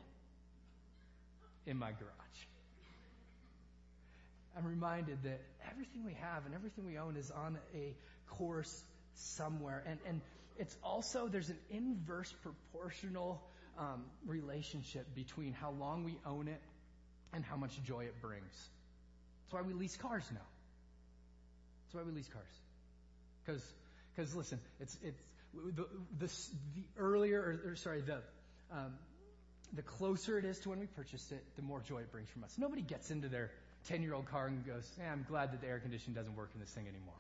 in 1.66 1.78
my 1.78 1.92
garage. 1.92 2.46
I'm 4.58 4.66
reminded 4.66 5.24
that 5.24 5.42
everything 5.72 6.04
we 6.04 6.14
have 6.14 6.46
and 6.46 6.54
everything 6.54 6.86
we 6.86 6.98
own 6.98 7.16
is 7.16 7.32
on 7.32 7.58
a 7.76 7.96
course 8.28 8.84
somewhere. 9.14 9.84
And, 9.86 10.00
and 10.08 10.22
it's 10.58 10.76
also, 10.84 11.28
there's 11.28 11.50
an 11.50 11.60
inverse 11.70 12.34
proportional 12.44 13.42
um, 13.78 14.04
relationship 14.26 15.08
between 15.16 15.54
how 15.54 15.72
long 15.72 16.04
we 16.04 16.18
own 16.26 16.48
it 16.48 16.62
and 17.34 17.46
how 17.46 17.56
much 17.56 17.82
joy 17.84 18.06
it 18.06 18.22
brings. 18.22 18.70
That's 19.44 19.54
why 19.54 19.62
we 19.62 19.74
lease 19.74 19.96
cars 19.96 20.26
now. 20.32 20.48
That's 21.86 21.96
why 21.96 22.04
we 22.04 22.12
lease 22.16 22.28
cars. 22.28 22.46
Because, 23.46 23.64
because 24.16 24.36
listen, 24.36 24.60
it's, 24.80 24.98
it's, 25.02 25.22
the, 25.54 25.86
the, 26.20 26.30
earlier, 26.98 27.40
or, 27.40 27.72
or, 27.72 27.76
sorry, 27.76 28.02
the, 28.02 28.20
um, 28.72 28.94
the 29.74 29.82
closer 29.82 30.38
it 30.38 30.46
is 30.46 30.60
to 30.60 30.70
when 30.70 30.80
we 30.80 30.88
purchased 30.88 31.32
it, 31.32 31.44
the 31.56 31.62
more 31.62 31.82
joy 31.82 32.00
it 32.00 32.12
brings 32.12 32.30
from 32.30 32.44
us. 32.44 32.56
Nobody 32.58 32.82
gets 32.82 33.12
into 33.12 33.30
their 33.30 33.52
10 33.88 34.04
year 34.04 34.14
old 34.14 34.26
car 34.26 34.48
and 34.48 34.66
goes, 34.66 34.90
hey, 34.98 35.08
I'm 35.08 35.26
glad 35.28 35.52
that 35.54 35.62
the 35.62 35.68
air 35.68 35.80
conditioning 35.80 36.16
doesn't 36.16 36.36
work 36.36 36.52
in 36.54 36.60
this 36.60 36.70
thing 36.70 36.88
anymore. 36.88 37.16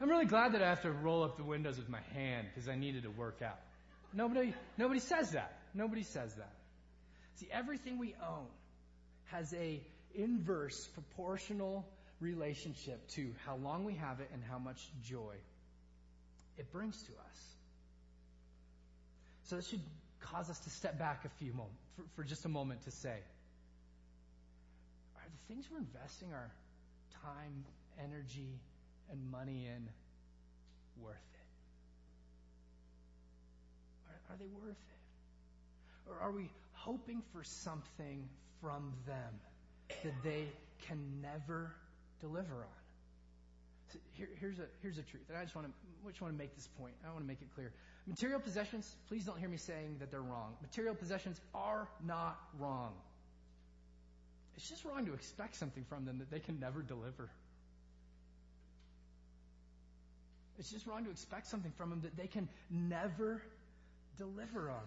I'm 0.00 0.10
really 0.10 0.26
glad 0.26 0.52
that 0.52 0.62
I 0.62 0.68
have 0.68 0.82
to 0.82 0.92
roll 0.92 1.22
up 1.22 1.38
the 1.38 1.44
windows 1.44 1.78
with 1.78 1.88
my 1.88 2.00
hand 2.14 2.48
because 2.54 2.68
I 2.68 2.76
needed 2.76 3.04
to 3.04 3.10
work 3.10 3.40
out. 3.42 3.58
Nobody, 4.12 4.54
nobody 4.76 5.00
says 5.00 5.30
that. 5.30 5.58
Nobody 5.74 6.02
says 6.02 6.34
that. 6.34 6.52
See, 7.36 7.48
everything 7.50 7.98
we 7.98 8.14
own 8.22 8.46
has 9.26 9.52
a 9.54 9.80
inverse 10.14 10.86
proportional 10.94 11.86
relationship 12.20 13.06
to 13.08 13.32
how 13.44 13.56
long 13.56 13.84
we 13.84 13.94
have 13.94 14.20
it 14.20 14.30
and 14.32 14.42
how 14.48 14.58
much 14.58 14.88
joy 15.04 15.34
it 16.58 16.70
brings 16.72 17.00
to 17.02 17.12
us. 17.12 17.56
So 19.44 19.56
this 19.56 19.68
should 19.68 19.82
cause 20.20 20.50
us 20.50 20.58
to 20.60 20.70
step 20.70 20.98
back 20.98 21.24
a 21.24 21.28
few 21.28 21.52
moments, 21.52 21.82
for, 21.94 22.02
for 22.16 22.24
just 22.24 22.44
a 22.44 22.48
moment 22.48 22.82
to 22.84 22.90
say, 22.90 23.18
are 25.16 25.24
the 25.24 25.54
things 25.54 25.66
we're 25.70 25.78
investing 25.78 26.32
our 26.32 26.50
time, 27.22 27.64
energy, 28.02 28.58
and 29.10 29.30
money 29.30 29.66
in 29.66 29.88
worth 31.02 31.14
it? 31.14 31.48
Are, 34.08 34.34
are 34.34 34.36
they 34.38 34.46
worth 34.46 34.70
it? 34.70 36.10
Or 36.10 36.18
are 36.20 36.32
we 36.32 36.50
hoping 36.72 37.22
for 37.32 37.44
something 37.44 38.28
from 38.60 38.92
them 39.06 39.40
that 40.02 40.22
they 40.24 40.46
can 40.88 41.22
never 41.22 41.72
deliver 42.20 42.54
on? 42.54 42.85
Here, 44.12 44.28
here's, 44.40 44.58
a, 44.58 44.66
here's 44.82 44.98
a 44.98 45.02
truth, 45.02 45.24
and 45.28 45.38
I 45.38 45.42
just 45.42 45.54
want 45.54 45.68
to 45.68 45.72
just 46.10 46.20
want 46.20 46.34
to 46.34 46.38
make 46.38 46.54
this 46.54 46.68
point. 46.78 46.94
I 47.04 47.08
want 47.08 47.20
to 47.20 47.26
make 47.26 47.42
it 47.42 47.48
clear. 47.54 47.72
Material 48.06 48.38
possessions, 48.38 48.94
please 49.08 49.24
don't 49.24 49.38
hear 49.38 49.48
me 49.48 49.56
saying 49.56 49.96
that 49.98 50.10
they're 50.10 50.22
wrong. 50.22 50.54
Material 50.62 50.94
possessions 50.94 51.40
are 51.54 51.88
not 52.04 52.38
wrong. 52.58 52.92
It's 54.56 54.68
just 54.68 54.84
wrong 54.84 55.04
to 55.06 55.12
expect 55.12 55.56
something 55.56 55.84
from 55.88 56.04
them 56.04 56.18
that 56.18 56.30
they 56.30 56.38
can 56.38 56.60
never 56.60 56.82
deliver. 56.82 57.28
It's 60.58 60.70
just 60.70 60.86
wrong 60.86 61.04
to 61.04 61.10
expect 61.10 61.48
something 61.48 61.72
from 61.76 61.90
them 61.90 62.00
that 62.02 62.16
they 62.16 62.28
can 62.28 62.48
never 62.70 63.42
deliver 64.16 64.70
on. 64.70 64.84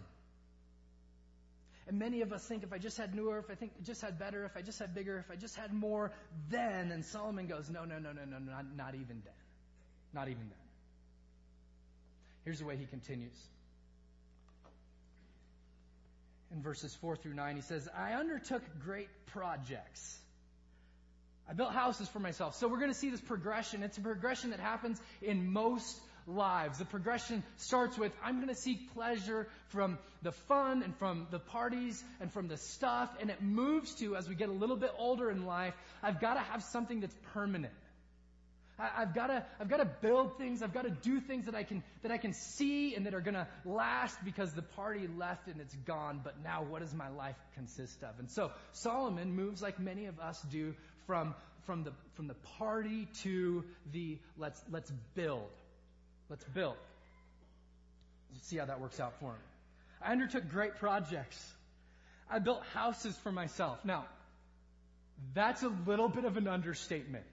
And 1.88 1.98
many 1.98 2.22
of 2.22 2.32
us 2.32 2.46
think 2.46 2.64
if 2.64 2.72
I 2.72 2.78
just 2.78 2.98
had 2.98 3.16
newer, 3.16 3.40
if 3.40 3.50
I 3.50 3.56
think 3.56 3.72
just 3.84 4.02
had 4.02 4.20
better, 4.20 4.46
if 4.46 4.56
I 4.56 4.62
just 4.62 4.78
had 4.80 4.94
bigger, 4.94 5.18
if 5.18 5.32
I 5.32 5.36
just 5.36 5.56
had 5.56 5.74
more, 5.74 6.12
then. 6.50 6.92
And 6.92 7.04
Solomon 7.04 7.48
goes, 7.48 7.70
no, 7.70 7.86
no, 7.86 7.98
no, 7.98 8.12
no, 8.12 8.22
no, 8.26 8.38
not, 8.38 8.66
not 8.76 8.94
even 8.94 9.22
then. 9.26 9.34
Not 10.14 10.28
even 10.28 10.42
then. 10.42 10.68
Here's 12.46 12.60
the 12.60 12.66
way 12.66 12.78
he 12.78 12.86
continues. 12.86 13.38
In 16.52 16.62
verses 16.62 16.96
4 16.96 17.16
through 17.16 17.36
9, 17.36 17.56
he 17.56 17.62
says, 17.62 17.88
I 17.96 18.14
undertook 18.14 18.64
great 18.84 19.10
projects. 19.28 20.18
I 21.48 21.54
built 21.54 21.74
houses 21.74 22.08
for 22.10 22.20
myself. 22.20 22.56
So 22.56 22.68
we're 22.68 22.80
going 22.80 22.92
to 22.92 22.98
see 22.98 23.10
this 23.10 23.22
progression. 23.22 23.82
It's 23.82 23.98
a 23.98 24.02
progression 24.02 24.52
that 24.52 24.60
happens 24.60 25.00
in 25.22 25.52
most 25.52 26.00
lives. 26.30 26.78
The 26.78 26.86
progression 26.86 27.44
starts 27.58 27.98
with 27.98 28.12
I'm 28.24 28.38
going 28.38 28.50
to 28.50 28.56
seek 28.56 28.94
pleasure 28.94 29.48
from 29.70 29.98
the 30.22 30.32
fun 30.32 30.84
and 30.84 30.96
from 30.98 31.28
the 31.32 31.40
parties 31.40 32.04
and 32.20 32.32
from 32.32 32.48
the 32.48 32.58
stuff. 32.58 33.10
And 33.20 33.30
it 33.30 33.42
moves 33.42 33.96
to, 33.96 34.16
as 34.16 34.28
we 34.28 34.36
get 34.36 34.50
a 34.50 34.54
little 34.54 34.78
bit 34.78 34.92
older 34.98 35.30
in 35.30 35.46
life, 35.46 35.74
I've 36.04 36.20
got 36.20 36.36
to 36.36 36.42
have 36.42 36.64
something 36.64 37.00
that's 37.00 37.16
permanent. 37.34 37.74
I, 38.80 39.02
have 39.02 39.14
got 39.14 39.28
to, 39.28 39.46
I've 39.60 39.70
got 39.70 39.78
to 39.78 39.86
build 39.86 40.38
things. 40.38 40.64
I've 40.64 40.74
got 40.74 40.84
to 40.84 40.90
do 40.90 41.20
things 41.20 41.46
that 41.46 41.56
I 41.56 41.64
can, 41.64 41.84
that 42.02 42.12
I 42.12 42.18
can 42.18 42.34
see 42.34 42.96
and 42.96 43.06
that 43.06 43.14
are 43.14 43.22
going 43.22 43.34
to 43.34 43.48
last 43.66 44.18
because 44.24 44.54
the 44.54 44.62
party 44.62 45.08
left 45.18 45.48
and 45.48 45.60
it's 45.60 45.76
gone. 45.76 46.22
But 46.24 46.42
now 46.44 46.64
what 46.64 46.82
does 46.82 46.94
my 46.94 47.10
life 47.10 47.36
consist 47.56 48.04
of? 48.04 48.20
And 48.20 48.32
so 48.32 48.52
Solomon 48.72 49.36
moves 49.36 49.62
like 49.62 49.80
many 49.80 50.06
of 50.06 50.20
us 50.20 50.42
do 50.50 50.76
from, 51.08 51.36
from 51.66 51.84
the, 51.84 51.92
from 52.14 52.28
the 52.28 52.36
party 52.58 53.08
to 53.24 53.66
the 53.92 54.18
let's, 54.38 54.62
let's 54.72 54.92
build. 55.14 55.50
Let's 56.30 56.44
build. 56.46 56.76
Let's 58.34 58.48
see 58.48 58.58
how 58.58 58.66
that 58.66 58.80
works 58.80 59.00
out 59.00 59.20
for 59.20 59.32
him. 59.32 59.42
I 60.02 60.12
undertook 60.12 60.50
great 60.50 60.76
projects. 60.76 61.38
I 62.30 62.40
built 62.40 62.64
houses 62.74 63.18
for 63.18 63.32
myself. 63.32 63.84
Now, 63.84 64.06
that's 65.34 65.64
a 65.64 65.72
little 65.88 66.08
bit 66.08 66.26
of 66.26 66.38
an 66.38 66.48
understatement. 66.48 67.26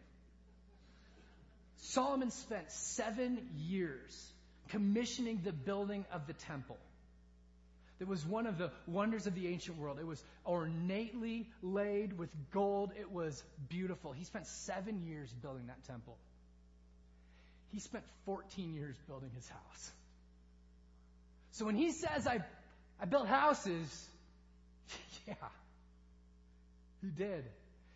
Solomon 1.77 2.31
spent 2.31 2.71
seven 2.73 3.39
years 3.57 4.33
commissioning 4.71 5.43
the 5.45 5.53
building 5.53 6.05
of 6.13 6.27
the 6.27 6.33
temple. 6.33 6.79
It 7.99 8.09
was 8.09 8.27
one 8.27 8.47
of 8.47 8.59
the 8.59 8.71
wonders 8.87 9.27
of 9.27 9.35
the 9.35 9.49
ancient 9.49 9.79
world. 9.79 9.99
It 9.99 10.07
was 10.07 10.23
ornately 10.45 11.49
laid 11.63 12.19
with 12.19 12.31
gold. 12.51 12.93
It 12.99 13.11
was 13.11 13.43
beautiful. 13.69 14.13
He 14.13 14.25
spent 14.25 14.47
seven 14.47 15.07
years 15.07 15.33
building 15.33 15.67
that 15.69 15.83
temple. 15.85 16.17
He 17.73 17.81
spent 17.81 18.05
14 18.25 18.75
years 18.75 18.97
building 19.09 19.31
his 19.35 19.49
house. 19.49 19.93
So 21.53 21.65
when 21.65 21.77
he 21.77 21.93
says, 21.93 22.27
I, 22.27 22.41
I 23.01 23.07
built 23.07 23.27
houses, 23.27 24.09
yeah, 25.27 25.35
he 27.03 27.09
did. 27.09 27.45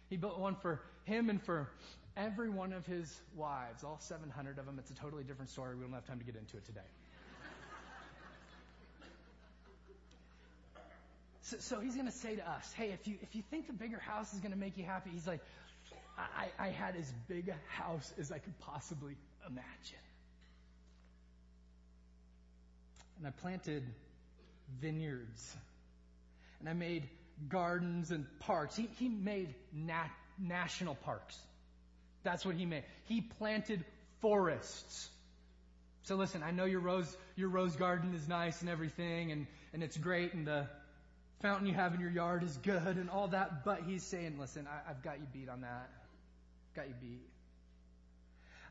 He 0.08 0.16
built 0.16 0.38
one 0.38 0.56
for 0.56 0.80
him 1.04 1.30
and 1.30 1.42
for 1.42 1.68
every 2.16 2.50
one 2.50 2.72
of 2.72 2.86
his 2.86 3.20
wives, 3.36 3.84
all 3.84 3.98
700 4.00 4.58
of 4.58 4.66
them. 4.66 4.76
It's 4.78 4.90
a 4.90 4.94
totally 4.94 5.24
different 5.24 5.50
story. 5.50 5.76
We 5.76 5.82
don't 5.82 5.92
have 5.92 6.06
time 6.06 6.18
to 6.18 6.24
get 6.24 6.36
into 6.36 6.56
it 6.56 6.66
today. 6.66 6.80
so, 11.42 11.56
so, 11.60 11.80
he's 11.80 11.94
going 11.94 12.06
to 12.06 12.12
say 12.12 12.36
to 12.36 12.50
us, 12.50 12.72
hey, 12.72 12.92
if 12.92 13.06
you, 13.06 13.16
if 13.22 13.34
you 13.34 13.42
think 13.50 13.66
the 13.66 13.72
bigger 13.72 13.98
house 13.98 14.32
is 14.32 14.40
going 14.40 14.52
to 14.52 14.58
make 14.58 14.76
you 14.76 14.84
happy, 14.84 15.10
he's 15.12 15.26
like, 15.26 15.40
I, 16.18 16.48
I 16.58 16.68
had 16.70 16.96
as 16.96 17.10
big 17.28 17.48
a 17.48 17.56
house 17.80 18.12
as 18.18 18.32
I 18.32 18.38
could 18.38 18.58
possibly 18.60 19.16
imagine. 19.46 19.98
And 23.18 23.26
I 23.26 23.30
planted 23.30 23.84
vineyards. 24.80 25.56
And 26.58 26.68
I 26.68 26.72
made 26.72 27.08
gardens 27.48 28.10
and 28.10 28.26
parks. 28.40 28.76
He, 28.76 28.88
he 28.98 29.08
made 29.08 29.54
nat- 29.72 30.10
national 30.38 30.94
parks. 30.94 31.38
That's 32.22 32.44
what 32.44 32.54
he 32.54 32.66
made. 32.66 32.84
He 33.04 33.20
planted 33.20 33.84
forests. 34.20 35.08
So 36.02 36.16
listen, 36.16 36.42
I 36.42 36.50
know 36.50 36.64
your 36.64 36.80
rose, 36.80 37.14
your 37.36 37.48
rose 37.48 37.76
garden 37.76 38.14
is 38.14 38.26
nice 38.28 38.60
and 38.60 38.70
everything 38.70 39.32
and, 39.32 39.46
and 39.72 39.82
it's 39.82 39.96
great 39.96 40.34
and 40.34 40.46
the 40.46 40.66
fountain 41.40 41.66
you 41.66 41.74
have 41.74 41.94
in 41.94 42.00
your 42.00 42.10
yard 42.10 42.42
is 42.42 42.56
good 42.58 42.96
and 42.96 43.08
all 43.08 43.28
that, 43.28 43.64
but 43.64 43.82
he's 43.86 44.02
saying, 44.02 44.36
listen, 44.38 44.66
I, 44.66 44.90
I've 44.90 45.02
got 45.02 45.18
you 45.18 45.26
beat 45.32 45.48
on 45.48 45.62
that. 45.62 45.90
Got 46.74 46.88
you 46.88 46.94
beat. 47.00 47.28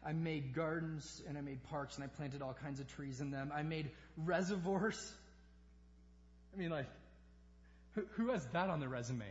I 0.05 0.13
made 0.13 0.53
gardens 0.53 1.21
and 1.27 1.37
I 1.37 1.41
made 1.41 1.63
parks 1.63 1.95
and 1.95 2.03
I 2.03 2.07
planted 2.07 2.41
all 2.41 2.53
kinds 2.53 2.79
of 2.79 2.87
trees 2.87 3.21
in 3.21 3.31
them. 3.31 3.51
I 3.53 3.63
made 3.63 3.91
reservoirs. 4.17 5.13
I 6.53 6.57
mean, 6.57 6.69
like, 6.69 6.87
who, 7.95 8.03
who 8.11 8.31
has 8.31 8.45
that 8.53 8.69
on 8.69 8.79
their 8.79 8.89
resume? 8.89 9.25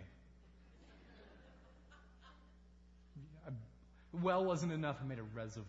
well 4.23 4.45
wasn't 4.45 4.73
enough. 4.73 4.97
I 5.03 5.07
made 5.07 5.19
a 5.19 5.23
reservoir. 5.35 5.65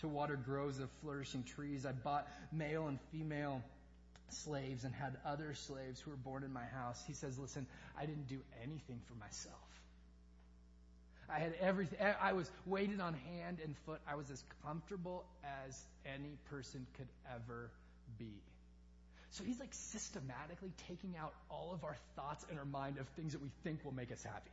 To 0.00 0.08
water 0.08 0.36
groves 0.36 0.80
of 0.80 0.90
flourishing 1.00 1.44
trees, 1.44 1.86
I 1.86 1.92
bought 1.92 2.26
male 2.50 2.88
and 2.88 2.98
female 3.12 3.62
slaves 4.30 4.84
and 4.84 4.94
had 4.94 5.16
other 5.24 5.54
slaves 5.54 6.00
who 6.00 6.10
were 6.10 6.16
born 6.16 6.42
in 6.42 6.52
my 6.52 6.64
house. 6.64 7.02
He 7.06 7.12
says, 7.12 7.38
listen, 7.38 7.66
I 7.96 8.06
didn't 8.06 8.26
do 8.26 8.40
anything 8.62 9.00
for 9.06 9.14
myself. 9.14 9.56
I 11.32 11.38
had 11.38 11.54
everything. 11.60 11.98
I 12.20 12.34
was 12.34 12.50
waited 12.66 13.00
on 13.00 13.14
hand 13.14 13.58
and 13.64 13.74
foot. 13.86 14.00
I 14.06 14.16
was 14.16 14.30
as 14.30 14.42
comfortable 14.66 15.24
as 15.66 15.80
any 16.04 16.36
person 16.50 16.86
could 16.98 17.08
ever 17.34 17.70
be. 18.18 18.32
So 19.30 19.44
he's 19.44 19.58
like 19.58 19.72
systematically 19.72 20.72
taking 20.88 21.16
out 21.16 21.32
all 21.48 21.72
of 21.72 21.84
our 21.84 21.96
thoughts 22.16 22.44
in 22.50 22.58
our 22.58 22.66
mind 22.66 22.98
of 22.98 23.08
things 23.16 23.32
that 23.32 23.40
we 23.40 23.48
think 23.64 23.82
will 23.82 23.94
make 23.94 24.12
us 24.12 24.22
happy. 24.22 24.50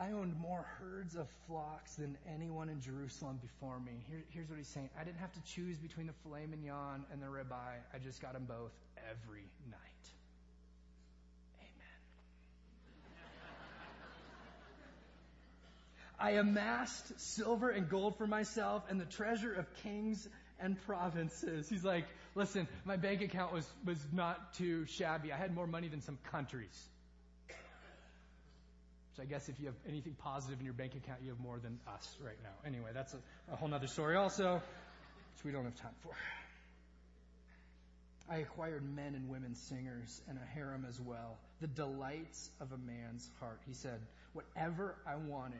I 0.00 0.12
owned 0.12 0.34
more 0.40 0.66
herds 0.80 1.14
of 1.14 1.28
flocks 1.46 1.94
than 1.96 2.16
anyone 2.34 2.70
in 2.70 2.80
Jerusalem 2.80 3.38
before 3.42 3.78
me. 3.78 3.92
Here, 4.08 4.24
here's 4.30 4.48
what 4.48 4.56
he's 4.56 4.66
saying. 4.66 4.88
I 4.98 5.04
didn't 5.04 5.20
have 5.20 5.32
to 5.34 5.42
choose 5.54 5.76
between 5.76 6.06
the 6.06 6.14
filet 6.24 6.46
mignon 6.50 7.04
and 7.12 7.22
the 7.22 7.26
ribeye. 7.26 7.78
I 7.94 7.98
just 8.02 8.20
got 8.22 8.32
them 8.32 8.46
both 8.48 8.72
every 8.96 9.44
night. 9.70 9.91
I 16.22 16.32
amassed 16.32 17.20
silver 17.20 17.70
and 17.70 17.88
gold 17.88 18.16
for 18.16 18.28
myself 18.28 18.84
and 18.88 19.00
the 19.00 19.04
treasure 19.04 19.52
of 19.52 19.66
kings 19.82 20.28
and 20.60 20.80
provinces. 20.86 21.68
He's 21.68 21.82
like, 21.82 22.04
listen, 22.36 22.68
my 22.84 22.96
bank 22.96 23.22
account 23.22 23.52
was, 23.52 23.66
was 23.84 23.98
not 24.12 24.54
too 24.54 24.86
shabby. 24.86 25.32
I 25.32 25.36
had 25.36 25.52
more 25.52 25.66
money 25.66 25.88
than 25.88 26.00
some 26.00 26.18
countries. 26.30 26.80
So 29.16 29.22
I 29.24 29.26
guess 29.26 29.48
if 29.48 29.58
you 29.58 29.66
have 29.66 29.74
anything 29.88 30.14
positive 30.22 30.60
in 30.60 30.64
your 30.64 30.74
bank 30.74 30.94
account, 30.94 31.22
you 31.22 31.30
have 31.30 31.40
more 31.40 31.58
than 31.58 31.80
us 31.88 32.16
right 32.24 32.38
now. 32.44 32.54
Anyway, 32.64 32.90
that's 32.94 33.12
a, 33.14 33.52
a 33.52 33.56
whole 33.56 33.74
other 33.74 33.88
story 33.88 34.16
also, 34.16 34.62
which 35.34 35.44
we 35.44 35.50
don't 35.50 35.64
have 35.64 35.74
time 35.74 35.94
for. 36.04 36.12
I 38.30 38.36
acquired 38.36 38.84
men 38.94 39.16
and 39.16 39.28
women 39.28 39.56
singers 39.56 40.22
and 40.28 40.38
a 40.38 40.54
harem 40.54 40.86
as 40.88 41.00
well, 41.00 41.36
the 41.60 41.66
delights 41.66 42.48
of 42.60 42.70
a 42.70 42.78
man's 42.78 43.28
heart. 43.40 43.60
He 43.66 43.74
said, 43.74 44.00
whatever 44.32 44.94
I 45.04 45.16
wanted, 45.16 45.58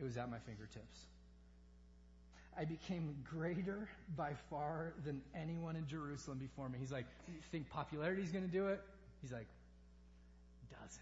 it 0.00 0.04
was 0.04 0.16
at 0.16 0.30
my 0.30 0.38
fingertips. 0.46 1.06
I 2.58 2.64
became 2.64 3.16
greater 3.24 3.88
by 4.16 4.32
far 4.50 4.92
than 5.04 5.22
anyone 5.34 5.76
in 5.76 5.86
Jerusalem 5.86 6.38
before 6.38 6.68
me. 6.68 6.78
He's 6.78 6.92
like, 6.92 7.06
you 7.26 7.34
think 7.50 7.70
popularity 7.70 8.22
is 8.22 8.30
going 8.30 8.44
to 8.44 8.52
do 8.52 8.66
it? 8.66 8.80
He's 9.22 9.32
like, 9.32 9.46
doesn't. 10.70 11.00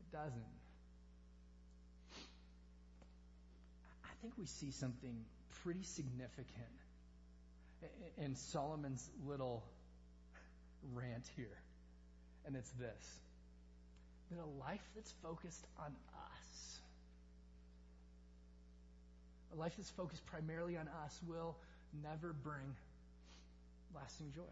It 0.00 0.12
doesn't. 0.12 0.42
I 4.04 4.14
think 4.20 4.34
we 4.38 4.46
see 4.46 4.70
something 4.70 5.24
pretty 5.62 5.82
significant 5.82 6.76
in 8.18 8.36
Solomon's 8.36 9.08
little 9.26 9.64
rant 10.94 11.28
here. 11.36 11.58
And 12.46 12.56
it's 12.56 12.70
this 12.72 13.18
that 14.30 14.38
a 14.40 14.64
life 14.64 14.82
that's 14.94 15.12
focused 15.22 15.66
on 15.78 15.94
us 16.14 16.80
a 19.54 19.56
life 19.58 19.74
that's 19.76 19.90
focused 19.90 20.24
primarily 20.26 20.76
on 20.76 20.88
us 21.04 21.18
will 21.26 21.56
never 22.02 22.32
bring 22.32 22.76
lasting 23.94 24.32
joy. 24.34 24.42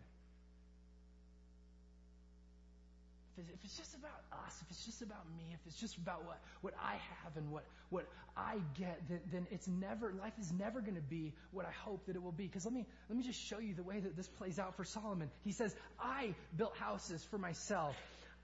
If 3.38 3.64
it's 3.64 3.76
just 3.76 3.94
about 3.94 4.20
us, 4.44 4.54
if 4.60 4.70
it's 4.70 4.84
just 4.84 5.00
about 5.00 5.24
me, 5.34 5.54
if 5.54 5.60
it's 5.66 5.80
just 5.80 5.96
about 5.96 6.26
what, 6.26 6.40
what 6.60 6.74
I 6.82 7.00
have 7.22 7.36
and 7.36 7.50
what, 7.50 7.64
what 7.88 8.04
I 8.36 8.56
get, 8.78 9.00
then, 9.08 9.20
then 9.32 9.46
it's 9.50 9.66
never, 9.66 10.12
life 10.12 10.34
is 10.38 10.52
never 10.52 10.82
going 10.82 10.96
to 10.96 11.00
be 11.00 11.32
what 11.50 11.64
I 11.64 11.70
hope 11.70 12.04
that 12.06 12.16
it 12.16 12.22
will 12.22 12.32
be. 12.32 12.44
Because 12.44 12.66
let 12.66 12.74
me, 12.74 12.84
let 13.08 13.16
me 13.16 13.24
just 13.24 13.40
show 13.40 13.58
you 13.58 13.72
the 13.72 13.82
way 13.82 13.98
that 13.98 14.14
this 14.14 14.28
plays 14.28 14.58
out 14.58 14.76
for 14.76 14.84
Solomon. 14.84 15.30
He 15.42 15.52
says, 15.52 15.74
I 15.98 16.34
built 16.56 16.76
houses 16.76 17.24
for 17.30 17.38
myself. 17.38 17.96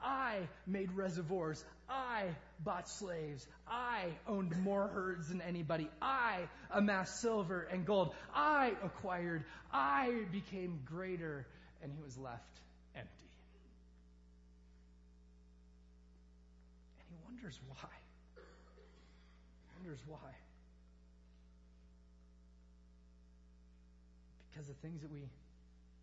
I 0.02 0.48
made 0.66 0.92
reservoirs. 0.92 1.64
I 1.88 2.24
bought 2.62 2.88
slaves. 2.88 3.46
I 3.68 4.04
owned 4.28 4.56
more 4.62 4.88
herds 4.88 5.28
than 5.28 5.40
anybody. 5.40 5.88
I 6.00 6.48
amassed 6.70 7.20
silver 7.20 7.66
and 7.70 7.86
gold. 7.86 8.14
I 8.34 8.72
acquired. 8.82 9.44
I 9.72 10.24
became 10.32 10.80
greater. 10.84 11.46
And 11.82 11.92
he 11.92 12.02
was 12.02 12.16
left 12.18 12.60
empty. 12.94 13.30
And 16.98 17.06
he 17.08 17.16
wonders 17.24 17.58
why. 17.68 17.88
He 18.34 18.40
Wonders 19.76 20.00
why. 20.06 20.18
Because 24.50 24.66
the 24.66 24.74
things 24.74 25.02
that 25.02 25.12
we 25.12 25.20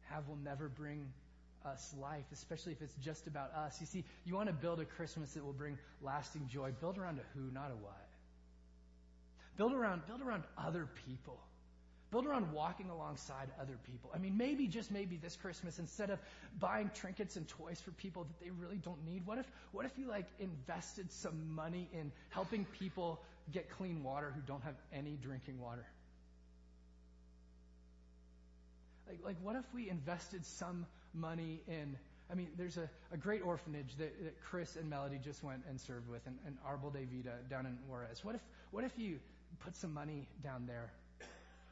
have 0.09 0.27
will 0.27 0.37
never 0.37 0.69
bring 0.69 1.11
us 1.65 1.93
life, 1.99 2.25
especially 2.31 2.73
if 2.73 2.81
it's 2.81 2.93
just 2.95 3.27
about 3.27 3.53
us. 3.53 3.77
You 3.79 3.87
see, 3.87 4.03
you 4.25 4.35
want 4.35 4.47
to 4.47 4.53
build 4.53 4.79
a 4.79 4.85
Christmas 4.85 5.31
that 5.33 5.43
will 5.43 5.53
bring 5.53 5.77
lasting 6.01 6.47
joy. 6.51 6.71
Build 6.79 6.97
around 6.97 7.19
a 7.19 7.37
who, 7.37 7.51
not 7.51 7.71
a 7.71 7.75
what. 7.75 8.09
Build 9.57 9.73
around, 9.73 10.05
build 10.07 10.21
around 10.21 10.43
other 10.57 10.87
people. 11.05 11.39
Build 12.11 12.27
around 12.27 12.51
walking 12.51 12.89
alongside 12.91 13.49
other 13.59 13.77
people. 13.91 14.11
I 14.13 14.19
mean, 14.19 14.37
maybe, 14.37 14.67
just 14.67 14.91
maybe 14.91 15.17
this 15.17 15.35
Christmas, 15.35 15.79
instead 15.79 16.11
of 16.11 16.19
buying 16.59 16.91
trinkets 16.93 17.37
and 17.37 17.47
toys 17.47 17.81
for 17.81 17.89
people 17.91 18.25
that 18.25 18.39
they 18.43 18.51
really 18.51 18.77
don't 18.77 19.03
need, 19.03 19.25
what 19.25 19.39
if, 19.39 19.45
what 19.71 19.85
if 19.85 19.97
you 19.97 20.07
like 20.07 20.27
invested 20.39 21.11
some 21.11 21.55
money 21.55 21.89
in 21.91 22.11
helping 22.29 22.65
people 22.79 23.19
get 23.51 23.69
clean 23.77 24.03
water 24.03 24.31
who 24.35 24.41
don't 24.41 24.61
have 24.63 24.75
any 24.93 25.17
drinking 25.23 25.59
water? 25.59 25.85
Like, 29.07 29.19
like 29.25 29.37
what 29.41 29.55
if 29.55 29.65
we 29.73 29.89
invested 29.89 30.45
some 30.45 30.85
money 31.13 31.61
in. 31.67 31.97
I 32.31 32.35
mean, 32.35 32.49
there's 32.57 32.77
a, 32.77 32.89
a 33.11 33.17
great 33.17 33.45
orphanage 33.45 33.95
that, 33.97 34.23
that 34.23 34.41
Chris 34.43 34.75
and 34.75 34.89
Melody 34.89 35.19
just 35.23 35.43
went 35.43 35.61
and 35.69 35.79
served 35.79 36.09
with, 36.09 36.25
and, 36.25 36.37
and 36.45 36.57
Arbol 36.65 36.91
de 36.91 37.05
Vida 37.05 37.33
down 37.49 37.65
in 37.65 37.77
Juarez. 37.87 38.23
What 38.23 38.35
if, 38.35 38.41
what 38.71 38.83
if 38.83 38.91
you 38.97 39.19
put 39.59 39.75
some 39.75 39.93
money 39.93 40.27
down 40.43 40.65
there? 40.65 40.91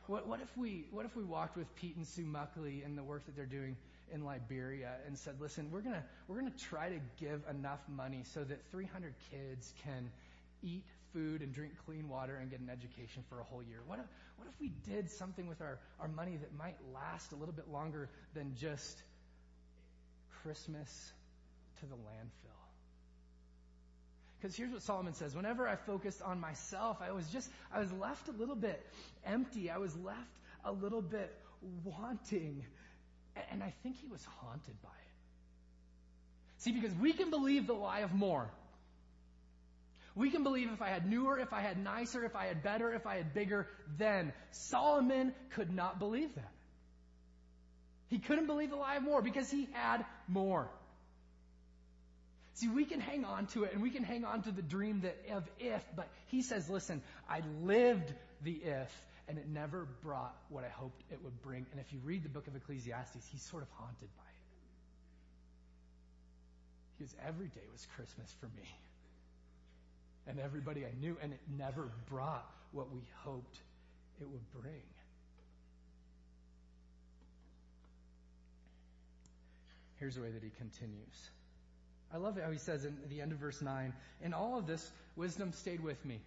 What, 0.07 0.27
what 0.27 0.41
if 0.41 0.55
we, 0.57 0.85
what 0.91 1.05
if 1.05 1.15
we 1.15 1.23
walked 1.23 1.57
with 1.57 1.73
Pete 1.75 1.95
and 1.95 2.05
Sue 2.05 2.25
Muckley 2.25 2.83
and 2.83 2.97
the 2.97 3.03
work 3.03 3.25
that 3.25 3.35
they're 3.35 3.45
doing 3.45 3.75
in 4.13 4.25
Liberia 4.25 4.95
and 5.07 5.17
said, 5.17 5.35
listen, 5.39 5.69
we're 5.71 5.81
gonna, 5.81 6.03
we're 6.27 6.37
gonna 6.37 6.51
try 6.51 6.89
to 6.89 6.99
give 7.19 7.41
enough 7.49 7.79
money 7.87 8.23
so 8.33 8.43
that 8.43 8.59
300 8.71 9.13
kids 9.31 9.73
can 9.83 10.09
eat 10.63 10.83
food 11.13 11.41
and 11.41 11.53
drink 11.53 11.73
clean 11.85 12.09
water 12.09 12.35
and 12.35 12.49
get 12.49 12.59
an 12.59 12.69
education 12.69 13.23
for 13.29 13.39
a 13.39 13.43
whole 13.43 13.63
year? 13.63 13.79
What 13.85 13.99
if, 13.99 14.05
what 14.37 14.47
if 14.47 14.59
we 14.59 14.71
did 14.91 15.09
something 15.09 15.47
with 15.47 15.61
our, 15.61 15.79
our 15.99 16.07
money 16.07 16.37
that 16.37 16.57
might 16.57 16.75
last 16.93 17.31
a 17.31 17.35
little 17.35 17.53
bit 17.53 17.69
longer 17.71 18.09
than 18.33 18.55
just 18.55 19.01
Christmas 20.43 21.11
to 21.79 21.85
the 21.85 21.95
landfill. 21.95 22.51
Because 24.39 24.55
here's 24.55 24.71
what 24.71 24.81
Solomon 24.81 25.13
says. 25.13 25.35
Whenever 25.35 25.67
I 25.67 25.75
focused 25.75 26.21
on 26.21 26.39
myself, 26.39 26.97
I 26.99 27.11
was 27.11 27.27
just, 27.27 27.49
I 27.71 27.79
was 27.79 27.91
left 27.91 28.27
a 28.27 28.31
little 28.31 28.55
bit 28.55 28.83
empty. 29.23 29.69
I 29.69 29.77
was 29.77 29.95
left 29.97 30.19
a 30.65 30.71
little 30.71 31.01
bit 31.01 31.31
wanting. 31.83 32.65
And 33.51 33.61
I 33.61 33.73
think 33.83 33.97
he 33.97 34.07
was 34.07 34.25
haunted 34.39 34.81
by 34.81 34.89
it. 34.89 35.11
See, 36.57 36.71
because 36.71 36.93
we 36.95 37.13
can 37.13 37.29
believe 37.29 37.67
the 37.67 37.73
lie 37.73 37.99
of 37.99 38.13
more. 38.13 38.49
We 40.15 40.29
can 40.29 40.43
believe 40.43 40.69
if 40.71 40.81
I 40.81 40.89
had 40.89 41.09
newer, 41.09 41.39
if 41.39 41.53
I 41.53 41.61
had 41.61 41.77
nicer, 41.77 42.23
if 42.25 42.35
I 42.35 42.47
had 42.47 42.63
better, 42.63 42.93
if 42.93 43.05
I 43.05 43.17
had 43.17 43.33
bigger, 43.33 43.67
then. 43.97 44.33
Solomon 44.51 45.33
could 45.51 45.73
not 45.73 45.99
believe 45.99 46.33
that. 46.35 46.51
He 48.11 48.19
couldn't 48.19 48.45
believe 48.45 48.69
the 48.69 48.75
lie 48.75 48.97
of 48.97 49.03
more 49.03 49.21
because 49.21 49.49
he 49.49 49.69
had 49.71 50.05
more. 50.27 50.69
See, 52.55 52.67
we 52.67 52.83
can 52.83 52.99
hang 52.99 53.23
on 53.23 53.47
to 53.47 53.63
it 53.63 53.71
and 53.73 53.81
we 53.81 53.89
can 53.89 54.03
hang 54.03 54.25
on 54.25 54.43
to 54.43 54.51
the 54.51 54.61
dream 54.61 55.01
that 55.01 55.17
of 55.31 55.49
if, 55.59 55.81
but 55.95 56.09
he 56.27 56.41
says, 56.41 56.69
listen, 56.69 57.01
I 57.29 57.41
lived 57.63 58.13
the 58.43 58.51
if 58.51 58.91
and 59.29 59.37
it 59.37 59.47
never 59.47 59.87
brought 60.03 60.35
what 60.49 60.65
I 60.65 60.67
hoped 60.67 61.01
it 61.09 61.23
would 61.23 61.41
bring. 61.41 61.65
And 61.71 61.79
if 61.79 61.93
you 61.93 61.99
read 62.03 62.23
the 62.23 62.29
book 62.29 62.47
of 62.47 62.55
Ecclesiastes, 62.57 63.25
he's 63.31 63.43
sort 63.43 63.63
of 63.63 63.69
haunted 63.75 64.09
by 64.17 64.23
it. 64.23 64.43
Because 66.97 67.15
every 67.25 67.47
day 67.47 67.61
was 67.71 67.87
Christmas 67.95 68.29
for 68.41 68.47
me. 68.47 68.67
And 70.27 70.37
everybody 70.37 70.85
I 70.85 70.91
knew, 70.99 71.17
and 71.23 71.31
it 71.31 71.39
never 71.57 71.89
brought 72.09 72.45
what 72.73 72.91
we 72.93 72.99
hoped 73.23 73.57
it 74.19 74.27
would 74.27 74.51
bring. 74.61 74.83
Here's 80.01 80.15
the 80.15 80.21
way 80.21 80.31
that 80.31 80.41
he 80.41 80.49
continues. 80.57 81.29
I 82.11 82.17
love 82.17 82.35
how 82.43 82.49
he 82.49 82.57
says 82.57 82.85
in 82.85 82.97
the 83.07 83.21
end 83.21 83.33
of 83.33 83.37
verse 83.37 83.61
9, 83.61 83.93
in 84.23 84.33
all 84.33 84.57
of 84.57 84.65
this, 84.65 84.91
wisdom 85.15 85.53
stayed 85.53 85.79
with 85.79 86.03
me. 86.03 86.19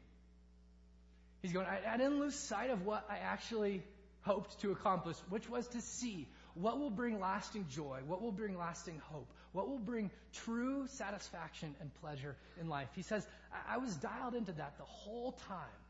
He's 1.43 1.53
going, 1.53 1.67
I, 1.67 1.81
I 1.93 1.97
didn't 1.97 2.21
lose 2.21 2.37
sight 2.37 2.71
of 2.71 2.87
what 2.87 3.05
I 3.11 3.19
actually 3.19 3.83
hoped 4.21 4.61
to 4.61 4.71
accomplish, 4.71 5.17
which 5.29 5.51
was 5.51 5.67
to 5.69 5.81
see 5.81 6.29
what 6.55 6.79
will 6.79 6.89
bring 6.89 7.19
lasting 7.19 7.67
joy, 7.69 7.99
what 8.07 8.23
will 8.23 8.31
bring 8.31 8.57
lasting 8.57 9.03
hope, 9.11 9.29
what 9.51 9.69
will 9.69 9.81
bring 9.81 10.13
true 10.45 10.87
satisfaction 10.87 11.75
and 11.81 11.93
pleasure 11.95 12.37
in 12.61 12.69
life. 12.69 12.89
He 12.95 13.03
says, 13.03 13.27
I, 13.53 13.75
I 13.75 13.79
was 13.79 13.97
dialed 13.97 14.37
into 14.37 14.53
that 14.53 14.79
the 14.79 14.85
whole 14.85 15.33
time. 15.49 15.84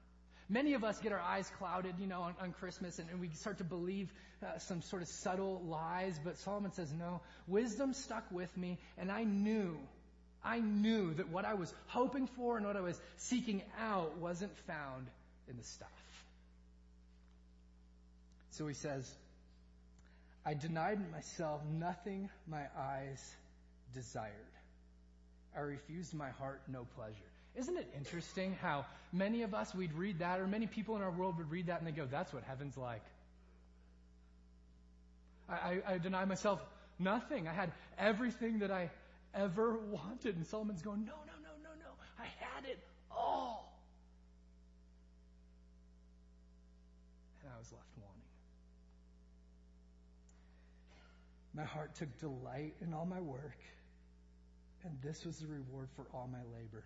Many 0.49 0.75
of 0.75 0.85
us 0.85 0.99
get 0.99 1.13
our 1.13 1.21
eyes 1.21 1.51
clouded, 1.59 1.95
you 1.99 2.07
know, 2.07 2.21
on, 2.23 2.35
on 2.41 2.53
Christmas 2.53 2.99
and, 2.99 3.09
and, 3.09 3.21
we 3.21 3.31
start 3.31 3.59
to 3.59 3.65
believe 3.65 4.13
uh, 4.43 4.59
some 4.59 4.83
sort 4.83 5.01
of 5.01 5.09
subtle 5.09 5.63
lies, 5.67 6.19
but 6.23 6.37
Solomon 6.39 6.73
says, 6.73 6.93
no, 6.93 7.23
wisdom 7.47 7.95
stuck 7.95 8.25
with 8.31 8.55
me 8.57 8.79
and 8.99 9.11
I 9.11 9.25
knew, 9.25 9.79
I 10.45 10.61
knew 10.61 11.15
that 11.15 11.31
what 11.31 11.47
I 11.47 11.55
was 11.55 11.73
hoping 11.87 12.27
for 12.27 12.59
and 12.59 12.67
what 12.67 12.77
I 12.77 12.83
was 12.83 13.01
seeking 13.17 13.63
out 13.81 14.19
wasn't 14.19 14.55
found 14.67 15.07
in 15.49 15.57
the 15.57 15.65
stuff. 15.65 15.89
So 18.51 18.67
he 18.67 18.75
says, 18.75 19.11
I 20.45 20.53
denied 20.53 21.01
myself 21.11 21.63
nothing 21.73 22.29
my 22.47 22.65
eyes 22.79 23.35
desired. 23.95 24.33
I 25.57 25.61
refused 25.61 26.13
my 26.13 26.31
heart 26.31 26.61
no 26.69 26.87
pleasure. 26.97 27.34
Isn't 27.57 27.77
it 27.77 27.89
interesting 27.97 28.57
how 28.61 28.85
many 29.13 29.43
of 29.43 29.55
us, 29.55 29.75
we'd 29.75 29.93
read 29.93 30.19
that, 30.19 30.41
or 30.41 30.47
many 30.47 30.67
people 30.67 30.97
in 30.97 31.03
our 31.03 31.11
world 31.11 31.39
would 31.39 31.51
read 31.51 31.69
that 31.69 31.79
and 31.79 31.87
they 31.87 31.93
go, 31.93 32.07
that's 32.11 32.33
what 32.33 32.43
heaven's 32.43 32.77
like. 32.77 33.03
I, 35.49 35.55
I, 35.55 35.83
I 35.95 35.99
deny 35.99 36.25
myself 36.25 36.61
nothing. 36.99 37.47
I 37.47 37.53
had 37.53 37.71
everything 37.99 38.59
that 38.61 38.71
I 38.71 38.91
ever 39.35 39.77
wanted. 39.79 40.37
And 40.37 40.47
Solomon's 40.47 40.83
going, 40.83 41.05
no, 41.05 41.13
no, 41.27 41.33
no, 41.43 41.51
no, 41.63 41.71
no. 41.79 41.91
I 42.19 42.27
had 42.41 42.65
it 42.65 42.79
all. 43.11 43.79
And 47.43 47.53
I 47.55 47.59
was 47.59 47.71
left 47.71 47.85
wanting. 47.99 48.23
My 51.55 51.65
heart 51.65 51.95
took 51.95 52.19
delight 52.19 52.75
in 52.81 52.93
all 52.95 53.07
my 53.07 53.21
work, 53.21 53.59
and 54.83 54.99
this 55.05 55.25
was 55.25 55.39
the 55.39 55.47
reward 55.47 55.89
for 55.95 56.07
all 56.13 56.29
my 56.33 56.43
labor. 56.59 56.83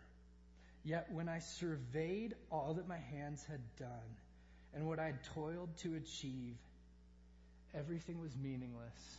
Yet 0.85 1.07
when 1.11 1.29
I 1.29 1.41
surveyed 1.41 2.35
all 2.51 2.75
that 2.75 2.89
my 2.89 2.99
hands 2.99 3.45
had 3.49 3.61
done 3.77 4.17
and 4.75 4.87
what 4.87 4.99
I 4.99 5.07
had 5.07 5.25
toiled 5.35 5.77
to 5.79 5.95
achieve, 5.95 6.57
everything 7.75 8.21
was 8.21 8.37
meaningless. 8.37 9.19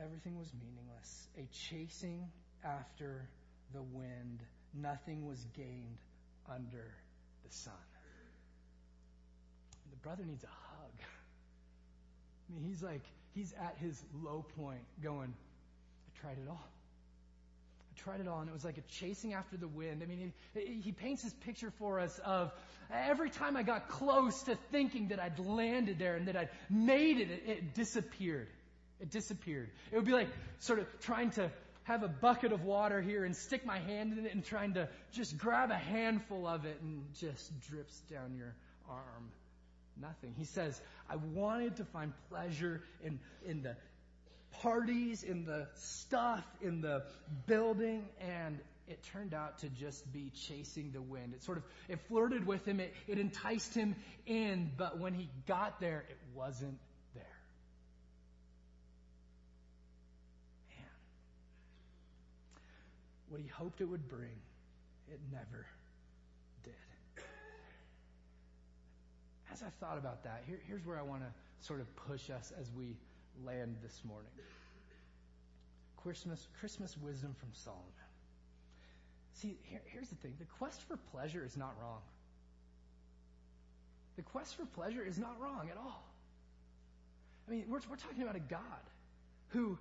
Everything 0.00 0.38
was 0.38 0.52
meaningless. 0.54 1.28
A 1.36 1.48
chasing 1.70 2.30
after 2.64 3.28
the 3.72 3.82
wind. 3.82 4.40
Nothing 4.74 5.26
was 5.26 5.44
gained 5.56 5.98
under 6.48 6.94
the 7.44 7.54
sun. 7.54 7.72
The 9.90 9.96
brother 9.96 10.24
needs 10.24 10.44
a 10.44 10.46
hug. 10.46 10.92
I 12.48 12.54
mean, 12.54 12.64
he's 12.64 12.82
like, 12.82 13.02
he's 13.34 13.52
at 13.54 13.76
his 13.78 14.02
low 14.22 14.44
point 14.56 14.84
going, 15.02 15.34
I 15.34 16.20
tried 16.20 16.38
it 16.38 16.48
all 16.48 16.68
tried 17.98 18.20
it 18.20 18.28
all, 18.28 18.40
and 18.40 18.48
it 18.48 18.52
was 18.52 18.64
like 18.64 18.78
a 18.78 18.82
chasing 18.82 19.34
after 19.34 19.56
the 19.56 19.68
wind. 19.68 20.02
I 20.02 20.06
mean, 20.06 20.32
he, 20.54 20.80
he 20.80 20.92
paints 20.92 21.22
this 21.22 21.32
picture 21.44 21.72
for 21.78 22.00
us 22.00 22.18
of 22.24 22.52
every 22.92 23.30
time 23.30 23.56
I 23.56 23.62
got 23.62 23.88
close 23.88 24.42
to 24.44 24.56
thinking 24.70 25.08
that 25.08 25.20
I'd 25.20 25.38
landed 25.38 25.98
there 25.98 26.16
and 26.16 26.28
that 26.28 26.36
I'd 26.36 26.50
made 26.70 27.18
it, 27.18 27.30
it, 27.30 27.42
it 27.46 27.74
disappeared. 27.74 28.48
It 29.00 29.10
disappeared. 29.10 29.70
It 29.92 29.96
would 29.96 30.06
be 30.06 30.12
like 30.12 30.28
sort 30.58 30.78
of 30.80 30.86
trying 31.00 31.30
to 31.32 31.50
have 31.84 32.02
a 32.02 32.08
bucket 32.08 32.52
of 32.52 32.64
water 32.64 33.00
here 33.00 33.24
and 33.24 33.34
stick 33.34 33.64
my 33.64 33.78
hand 33.78 34.12
in 34.16 34.26
it 34.26 34.34
and 34.34 34.44
trying 34.44 34.74
to 34.74 34.88
just 35.12 35.38
grab 35.38 35.70
a 35.70 35.76
handful 35.76 36.46
of 36.46 36.64
it 36.66 36.78
and 36.82 37.02
just 37.18 37.60
drips 37.68 37.98
down 38.10 38.34
your 38.36 38.54
arm. 38.88 39.30
Nothing. 40.00 40.34
He 40.36 40.44
says, 40.44 40.80
I 41.08 41.16
wanted 41.16 41.76
to 41.76 41.84
find 41.84 42.12
pleasure 42.28 42.82
in, 43.02 43.18
in 43.44 43.62
the 43.62 43.74
parties, 44.50 45.22
in 45.22 45.44
the 45.44 45.68
stuff, 45.74 46.44
in 46.60 46.80
the 46.80 47.04
building, 47.46 48.08
and 48.20 48.58
it 48.88 49.02
turned 49.12 49.34
out 49.34 49.58
to 49.58 49.68
just 49.68 50.10
be 50.12 50.32
chasing 50.34 50.90
the 50.92 51.02
wind. 51.02 51.34
It 51.34 51.42
sort 51.42 51.58
of, 51.58 51.64
it 51.88 52.00
flirted 52.08 52.46
with 52.46 52.64
him, 52.64 52.80
it, 52.80 52.94
it 53.06 53.18
enticed 53.18 53.74
him 53.74 53.94
in, 54.26 54.70
but 54.76 54.98
when 54.98 55.14
he 55.14 55.28
got 55.46 55.78
there, 55.80 56.04
it 56.08 56.18
wasn't 56.34 56.78
there. 57.14 57.24
Man. 60.70 60.86
What 63.28 63.40
he 63.40 63.46
hoped 63.48 63.80
it 63.80 63.86
would 63.86 64.08
bring, 64.08 64.40
it 65.12 65.20
never 65.30 65.66
did. 66.64 66.72
As 69.52 69.62
I 69.62 69.68
thought 69.80 69.98
about 69.98 70.24
that, 70.24 70.44
here, 70.46 70.60
here's 70.66 70.86
where 70.86 70.98
I 70.98 71.02
want 71.02 71.22
to 71.22 71.66
sort 71.66 71.80
of 71.80 71.94
push 71.96 72.30
us 72.30 72.52
as 72.58 72.70
we 72.76 72.96
land 73.44 73.76
this 73.82 74.00
morning. 74.04 74.30
Christmas, 75.96 76.46
Christmas 76.60 76.96
wisdom 76.96 77.34
from 77.38 77.50
Solomon. 77.52 77.84
See, 79.34 79.58
here, 79.62 79.82
here's 79.86 80.08
the 80.08 80.16
thing 80.16 80.34
the 80.38 80.46
quest 80.58 80.82
for 80.88 80.96
pleasure 81.12 81.44
is 81.44 81.56
not 81.56 81.74
wrong. 81.80 82.00
The 84.16 84.22
quest 84.22 84.56
for 84.56 84.64
pleasure 84.64 85.04
is 85.04 85.18
not 85.18 85.38
wrong 85.40 85.68
at 85.70 85.76
all. 85.76 86.04
I 87.46 87.52
mean, 87.52 87.64
we're, 87.68 87.80
we're 87.88 87.96
talking 87.96 88.22
about 88.22 88.36
a 88.36 88.40
God 88.40 88.60
who 89.48 89.78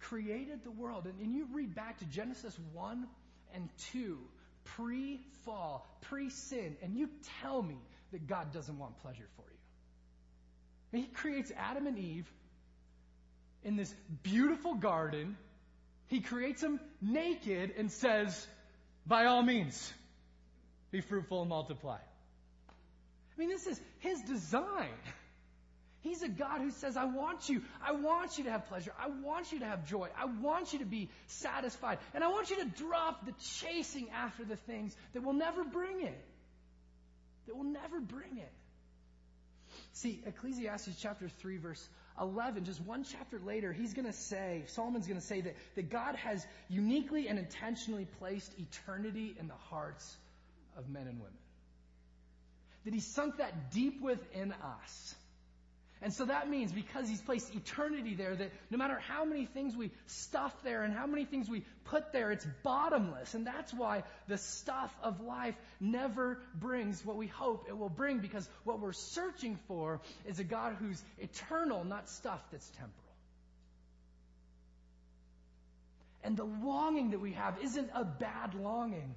created 0.00 0.62
the 0.62 0.70
world. 0.70 1.06
And, 1.06 1.18
and 1.20 1.34
you 1.34 1.48
read 1.52 1.74
back 1.74 1.98
to 1.98 2.04
Genesis 2.06 2.56
1 2.72 3.06
and 3.54 3.68
2, 3.92 4.18
pre 4.64 5.20
fall, 5.44 5.86
pre 6.02 6.30
sin, 6.30 6.76
and 6.82 6.96
you 6.96 7.08
tell 7.40 7.62
me 7.62 7.78
that 8.12 8.26
God 8.26 8.52
doesn't 8.52 8.78
want 8.78 8.98
pleasure 8.98 9.28
for 9.36 9.42
you. 9.42 9.58
I 10.92 10.96
mean, 10.96 11.06
he 11.06 11.10
creates 11.12 11.52
Adam 11.56 11.86
and 11.86 11.98
Eve 11.98 12.30
in 13.64 13.76
this 13.76 13.92
beautiful 14.22 14.74
garden. 14.74 15.36
He 16.06 16.20
creates 16.20 16.60
them 16.60 16.80
naked 17.00 17.72
and 17.78 17.90
says, 17.90 18.46
by 19.06 19.24
all 19.24 19.42
means, 19.42 19.92
be 20.90 21.00
fruitful 21.00 21.40
and 21.40 21.48
multiply. 21.48 21.96
I 21.96 23.40
mean, 23.40 23.48
this 23.48 23.66
is 23.66 23.80
his 23.98 24.20
design. 24.22 24.90
He's 26.02 26.22
a 26.22 26.28
God 26.28 26.60
who 26.60 26.70
says, 26.70 26.98
I 26.98 27.06
want 27.06 27.48
you. 27.48 27.62
I 27.82 27.92
want 27.92 28.36
you 28.36 28.44
to 28.44 28.50
have 28.50 28.68
pleasure. 28.68 28.92
I 29.00 29.08
want 29.08 29.52
you 29.52 29.60
to 29.60 29.64
have 29.64 29.88
joy. 29.88 30.08
I 30.18 30.26
want 30.26 30.74
you 30.74 30.80
to 30.80 30.84
be 30.84 31.08
satisfied. 31.28 31.98
And 32.12 32.22
I 32.22 32.28
want 32.28 32.50
you 32.50 32.56
to 32.56 32.66
drop 32.66 33.24
the 33.24 33.32
chasing 33.62 34.10
after 34.10 34.44
the 34.44 34.56
things 34.56 34.94
that 35.14 35.22
will 35.22 35.32
never 35.32 35.64
bring 35.64 36.02
it. 36.02 36.24
That 37.46 37.56
will 37.56 37.64
never 37.64 38.00
bring 38.00 38.36
it. 38.36 38.52
See, 39.94 40.22
Ecclesiastes 40.26 41.00
chapter 41.00 41.28
3, 41.28 41.56
verse 41.56 41.88
11, 42.20 42.64
just 42.64 42.80
one 42.80 43.04
chapter 43.04 43.40
later, 43.44 43.72
he's 43.72 43.92
going 43.92 44.06
to 44.06 44.12
say, 44.12 44.62
Solomon's 44.68 45.06
going 45.06 45.20
to 45.20 45.26
say 45.26 45.40
that, 45.40 45.56
that 45.74 45.90
God 45.90 46.14
has 46.16 46.46
uniquely 46.68 47.28
and 47.28 47.38
intentionally 47.38 48.06
placed 48.18 48.52
eternity 48.58 49.34
in 49.38 49.48
the 49.48 49.54
hearts 49.70 50.16
of 50.76 50.88
men 50.88 51.08
and 51.08 51.18
women. 51.18 51.38
That 52.84 52.94
he 52.94 53.00
sunk 53.00 53.38
that 53.38 53.72
deep 53.72 54.00
within 54.00 54.52
us. 54.52 55.14
And 56.02 56.12
so 56.12 56.26
that 56.26 56.50
means 56.50 56.70
because 56.70 57.08
he's 57.08 57.22
placed 57.22 57.54
eternity 57.54 58.14
there, 58.14 58.34
that 58.34 58.50
no 58.70 58.76
matter 58.76 58.98
how 59.08 59.24
many 59.24 59.46
things 59.46 59.74
we 59.74 59.90
stuff 60.06 60.54
there 60.62 60.82
and 60.82 60.92
how 60.92 61.06
many 61.06 61.24
things 61.24 61.48
we 61.48 61.64
put 61.84 62.12
there, 62.12 62.30
it's 62.30 62.46
bottomless. 62.62 63.34
And 63.34 63.46
that's 63.46 63.72
why 63.72 64.02
the 64.28 64.36
stuff 64.36 64.94
of 65.02 65.20
life 65.20 65.54
never 65.80 66.40
brings 66.54 67.04
what 67.04 67.16
we 67.16 67.26
hope 67.26 67.66
it 67.68 67.78
will 67.78 67.88
bring, 67.88 68.18
because 68.18 68.46
what 68.64 68.80
we're 68.80 68.92
searching 68.92 69.58
for 69.66 70.00
is 70.26 70.38
a 70.40 70.44
God 70.44 70.76
who's 70.78 71.02
eternal, 71.18 71.84
not 71.84 72.10
stuff 72.10 72.42
that's 72.50 72.68
temporal. 72.70 72.92
And 76.22 76.36
the 76.36 76.44
longing 76.44 77.10
that 77.10 77.20
we 77.20 77.32
have 77.32 77.56
isn't 77.62 77.90
a 77.94 78.04
bad 78.04 78.54
longing. 78.54 79.14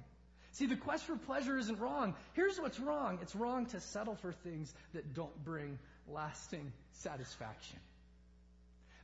See, 0.52 0.66
the 0.66 0.76
quest 0.76 1.04
for 1.04 1.16
pleasure 1.16 1.56
isn't 1.56 1.78
wrong. 1.78 2.14
Here's 2.34 2.58
what's 2.58 2.80
wrong 2.80 3.18
it's 3.22 3.34
wrong 3.34 3.66
to 3.66 3.80
settle 3.80 4.16
for 4.16 4.32
things 4.32 4.72
that 4.92 5.14
don't 5.14 5.44
bring 5.44 5.78
lasting 6.12 6.72
satisfaction. 6.92 7.78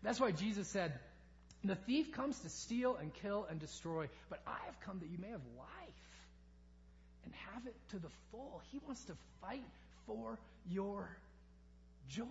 That's 0.03 0.21
why 0.21 0.33
Jesus 0.33 0.69
said, 0.69 0.93
The 1.65 1.75
thief 1.75 2.13
comes 2.13 2.39
to 2.41 2.49
steal 2.49 2.97
and 2.97 3.13
kill 3.15 3.47
and 3.49 3.59
destroy, 3.59 4.09
but 4.29 4.41
I 4.47 4.59
have 4.67 4.79
come 4.81 4.99
that 5.01 5.09
you 5.09 5.19
may 5.19 5.31
have 5.31 5.41
life 5.57 6.05
and 7.25 7.33
have 7.53 7.67
it 7.67 7.77
to 7.91 7.99
the 7.99 8.11
full. 8.31 8.63
He 8.71 8.79
wants 8.85 9.03
to 9.05 9.15
fight 9.41 9.65
for 10.07 10.39
your 10.71 11.09
joy. 12.09 12.25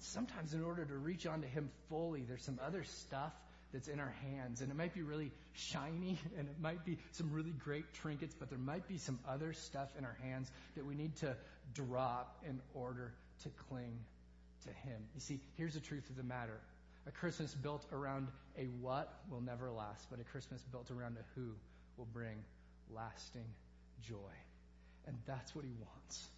sometimes, 0.00 0.54
in 0.54 0.62
order 0.62 0.84
to 0.84 0.96
reach 0.96 1.26
onto 1.26 1.46
Him 1.46 1.70
fully, 1.88 2.22
there's 2.22 2.42
some 2.42 2.58
other 2.64 2.84
stuff 2.84 3.32
that's 3.72 3.88
in 3.88 4.00
our 4.00 4.14
hands. 4.22 4.60
And 4.60 4.70
it 4.70 4.76
might 4.76 4.94
be 4.94 5.02
really 5.02 5.30
shiny 5.52 6.18
and 6.38 6.48
it 6.48 6.60
might 6.60 6.84
be 6.84 6.98
some 7.12 7.32
really 7.32 7.52
great 7.52 7.92
trinkets, 7.94 8.34
but 8.38 8.48
there 8.50 8.58
might 8.58 8.88
be 8.88 8.98
some 8.98 9.18
other 9.28 9.52
stuff 9.52 9.88
in 9.98 10.04
our 10.04 10.16
hands 10.22 10.50
that 10.76 10.84
we 10.84 10.94
need 10.94 11.16
to 11.16 11.36
drop 11.74 12.42
in 12.48 12.60
order 12.74 13.12
to 13.42 13.50
cling 13.68 13.98
to 14.64 14.88
Him. 14.88 15.00
You 15.14 15.20
see, 15.20 15.40
here's 15.56 15.74
the 15.74 15.80
truth 15.80 16.08
of 16.10 16.16
the 16.16 16.22
matter. 16.22 16.60
A 17.06 17.10
Christmas 17.10 17.54
built 17.54 17.86
around 17.92 18.28
a 18.58 18.64
what 18.80 19.20
will 19.30 19.40
never 19.40 19.70
last, 19.70 20.06
but 20.10 20.20
a 20.20 20.24
Christmas 20.24 20.60
built 20.70 20.90
around 20.90 21.16
a 21.16 21.24
who 21.34 21.52
will 21.96 22.08
bring 22.12 22.36
lasting 22.90 23.46
joy. 24.02 24.34
And 25.06 25.16
that's 25.26 25.54
what 25.54 25.64
He 25.64 25.72
wants. 25.80 26.28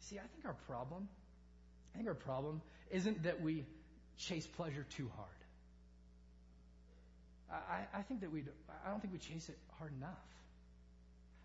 See, 0.00 0.18
I 0.18 0.26
think 0.34 0.46
our 0.46 0.56
problem, 0.66 1.08
I 1.94 1.98
think 1.98 2.08
our 2.08 2.14
problem 2.14 2.62
isn't 2.90 3.24
that 3.24 3.42
we 3.42 3.66
chase 4.16 4.46
pleasure 4.46 4.86
too 4.96 5.10
hard. 5.16 5.37
I, 7.50 8.02
think 8.02 8.20
that 8.20 8.32
we, 8.32 8.44
I 8.84 8.90
don't 8.90 9.00
think 9.00 9.12
we 9.12 9.18
chase 9.18 9.48
it 9.48 9.58
hard 9.78 9.92
enough. 9.96 10.10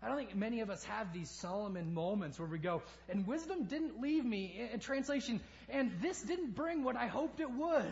I 0.02 0.08
don't 0.08 0.18
think 0.18 0.34
many 0.34 0.60
of 0.60 0.68
us 0.68 0.84
have 0.84 1.12
these 1.14 1.30
Solomon 1.30 1.94
moments 1.94 2.38
where 2.38 2.48
we 2.48 2.58
go, 2.58 2.82
and 3.08 3.26
wisdom 3.26 3.64
didn't 3.64 4.00
leave 4.02 4.24
me 4.24 4.68
in 4.72 4.80
translation, 4.80 5.40
and 5.70 5.92
this 6.02 6.20
didn't 6.20 6.54
bring 6.54 6.84
what 6.84 6.96
I 6.96 7.06
hoped 7.06 7.40
it 7.40 7.50
would. 7.50 7.90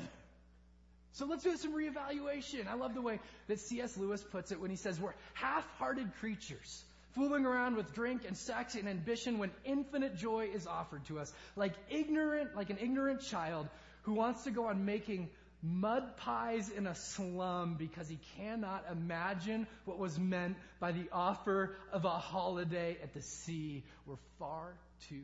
So 1.13 1.27
let's 1.27 1.43
do 1.43 1.57
some 1.57 1.73
reevaluation. 1.73 2.69
I 2.69 2.75
love 2.75 2.95
the 2.95 3.01
way 3.01 3.19
that 3.49 3.61
C.S. 3.61 3.97
Lewis 3.97 4.23
puts 4.23 4.53
it 4.53 4.61
when 4.61 4.71
he 4.71 4.77
says 4.77 5.01
we're 5.01 5.15
half-hearted 5.35 6.11
creatures, 6.21 6.85
fooling 7.15 7.47
around 7.47 7.77
with 7.77 7.95
drink 7.95 8.23
and 8.27 8.37
sex 8.37 8.75
and 8.75 8.89
ambition 8.89 9.39
when 9.39 9.51
infinite 9.65 10.17
joy 10.17 10.51
is 10.53 10.67
offered 10.67 11.05
to 11.07 11.19
us, 11.19 11.33
like 11.57 11.73
ignorant, 11.91 12.55
like 12.57 12.69
an 12.69 12.79
ignorant 12.79 13.23
child 13.23 13.69
who 14.03 14.13
wants 14.13 14.45
to 14.45 14.51
go 14.51 14.67
on 14.67 14.85
making 14.85 15.31
mud 15.63 16.17
pies 16.17 16.69
in 16.71 16.87
a 16.87 16.95
slum 16.95 17.77
because 17.79 18.09
he 18.09 18.19
cannot 18.37 18.85
imagine 18.91 19.67
what 19.85 19.99
was 19.99 20.19
meant 20.19 20.57
by 20.81 20.91
the 20.93 21.05
offer 21.13 21.77
of 21.93 22.05
a 22.05 22.11
holiday 22.11 22.97
at 23.03 23.15
the 23.15 23.23
sea. 23.23 23.85
We're 24.07 24.17
far 24.39 24.75
too 25.09 25.23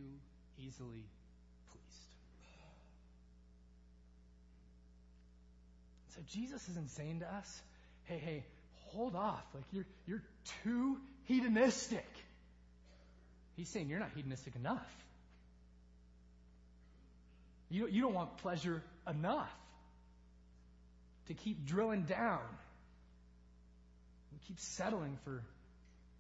easily 0.59 1.05
pleased. 1.71 2.09
So 6.15 6.21
Jesus 6.29 6.69
isn't 6.69 6.91
saying 6.91 7.21
to 7.21 7.27
us, 7.27 7.63
hey, 8.05 8.19
hey, 8.19 8.45
hold 8.87 9.17
off. 9.17 9.45
Like 9.55 9.65
you're, 9.73 9.87
you're 10.07 10.23
too 10.63 10.99
hedonistic. 11.25 12.07
He's 13.57 13.69
saying 13.69 13.89
you're 13.89 13.99
not 13.99 14.11
hedonistic 14.15 14.55
enough. 14.55 14.87
You, 17.71 17.89
you 17.89 18.03
don't 18.03 18.15
want 18.15 18.39
pleasure 18.39 18.83
enough 19.07 19.51
to 21.29 21.35
keep 21.35 21.65
drilling 21.65 22.03
down. 22.03 22.41
We 24.33 24.39
keep 24.47 24.59
settling 24.59 25.19
for 25.25 25.43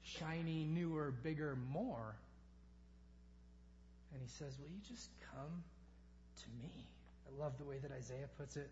shiny, 0.02 0.64
newer, 0.64 1.12
bigger, 1.22 1.56
more. 1.70 2.14
And 4.12 4.22
he 4.22 4.28
says, 4.28 4.54
Will 4.58 4.68
you 4.68 4.80
just 4.88 5.08
come 5.34 5.62
to 6.42 6.46
me? 6.62 6.70
I 7.26 7.42
love 7.42 7.58
the 7.58 7.64
way 7.64 7.78
that 7.82 7.90
Isaiah 7.92 8.28
puts 8.38 8.56
it. 8.56 8.70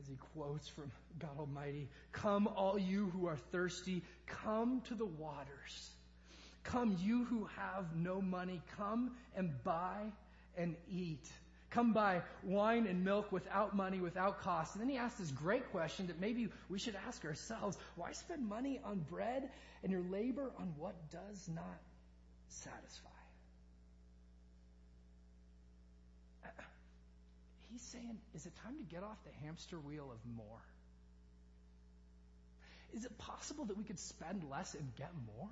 As 0.00 0.06
he 0.06 0.16
quotes 0.34 0.68
from 0.68 0.92
God 1.18 1.38
Almighty 1.38 1.88
Come, 2.12 2.46
all 2.46 2.78
you 2.78 3.10
who 3.10 3.26
are 3.26 3.36
thirsty, 3.50 4.02
come 4.26 4.82
to 4.88 4.94
the 4.94 5.06
waters. 5.06 5.90
Come, 6.64 6.96
you 7.00 7.24
who 7.24 7.48
have 7.56 7.96
no 7.96 8.20
money, 8.20 8.60
come 8.76 9.12
and 9.36 9.50
buy 9.64 10.12
and 10.56 10.76
eat. 10.90 11.26
Come 11.70 11.92
buy 11.92 12.22
wine 12.42 12.86
and 12.86 13.04
milk 13.04 13.30
without 13.30 13.76
money, 13.76 14.00
without 14.00 14.40
cost. 14.40 14.74
And 14.74 14.82
then 14.82 14.88
he 14.88 14.96
asks 14.96 15.18
this 15.18 15.30
great 15.30 15.70
question 15.70 16.06
that 16.06 16.18
maybe 16.18 16.48
we 16.70 16.78
should 16.78 16.96
ask 17.06 17.24
ourselves 17.24 17.76
why 17.96 18.12
spend 18.12 18.48
money 18.48 18.80
on 18.84 19.04
bread 19.10 19.50
and 19.82 19.92
your 19.92 20.00
labor 20.00 20.50
on 20.58 20.72
what 20.78 20.94
does 21.10 21.48
not 21.54 21.78
satisfy? 22.48 23.08
Uh, 26.46 26.48
he's 27.70 27.82
saying, 27.82 28.16
is 28.34 28.46
it 28.46 28.52
time 28.64 28.78
to 28.78 28.84
get 28.84 29.02
off 29.02 29.18
the 29.24 29.46
hamster 29.46 29.78
wheel 29.78 30.10
of 30.10 30.18
more? 30.36 30.62
Is 32.94 33.04
it 33.04 33.18
possible 33.18 33.66
that 33.66 33.76
we 33.76 33.84
could 33.84 33.98
spend 33.98 34.42
less 34.50 34.74
and 34.74 34.90
get 34.96 35.10
more? 35.36 35.50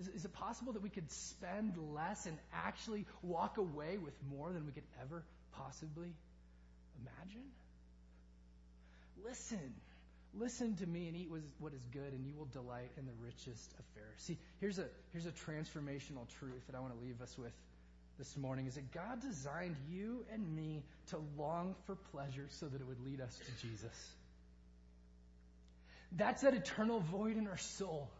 Is, 0.00 0.08
is 0.08 0.24
it 0.24 0.32
possible 0.32 0.72
that 0.72 0.82
we 0.82 0.88
could 0.88 1.10
spend 1.10 1.74
less 1.94 2.26
and 2.26 2.36
actually 2.54 3.06
walk 3.22 3.58
away 3.58 3.98
with 3.98 4.14
more 4.30 4.52
than 4.52 4.66
we 4.66 4.72
could 4.72 4.86
ever 5.02 5.22
possibly 5.52 6.12
imagine? 7.00 7.44
Listen. 9.24 9.74
Listen 10.32 10.76
to 10.76 10.86
me 10.86 11.08
and 11.08 11.16
eat 11.16 11.28
what 11.58 11.72
is 11.74 11.84
good, 11.92 12.12
and 12.12 12.24
you 12.24 12.34
will 12.36 12.46
delight 12.46 12.90
in 12.96 13.04
the 13.04 13.12
richest 13.20 13.72
affairs. 13.72 14.14
See, 14.18 14.38
here's 14.60 14.78
a, 14.78 14.84
here's 15.12 15.26
a 15.26 15.32
transformational 15.32 16.28
truth 16.38 16.66
that 16.68 16.76
I 16.76 16.80
want 16.80 16.96
to 16.96 17.04
leave 17.04 17.20
us 17.20 17.36
with 17.36 17.52
this 18.16 18.36
morning 18.36 18.66
is 18.66 18.74
that 18.74 18.92
God 18.92 19.20
designed 19.22 19.76
you 19.90 20.24
and 20.32 20.54
me 20.54 20.84
to 21.08 21.16
long 21.38 21.74
for 21.86 21.96
pleasure 22.12 22.46
so 22.50 22.66
that 22.66 22.80
it 22.80 22.86
would 22.86 23.04
lead 23.04 23.20
us 23.20 23.34
to 23.34 23.66
Jesus. 23.66 24.12
That's 26.12 26.42
that 26.42 26.54
eternal 26.54 27.00
void 27.00 27.36
in 27.38 27.48
our 27.48 27.56
soul 27.56 28.10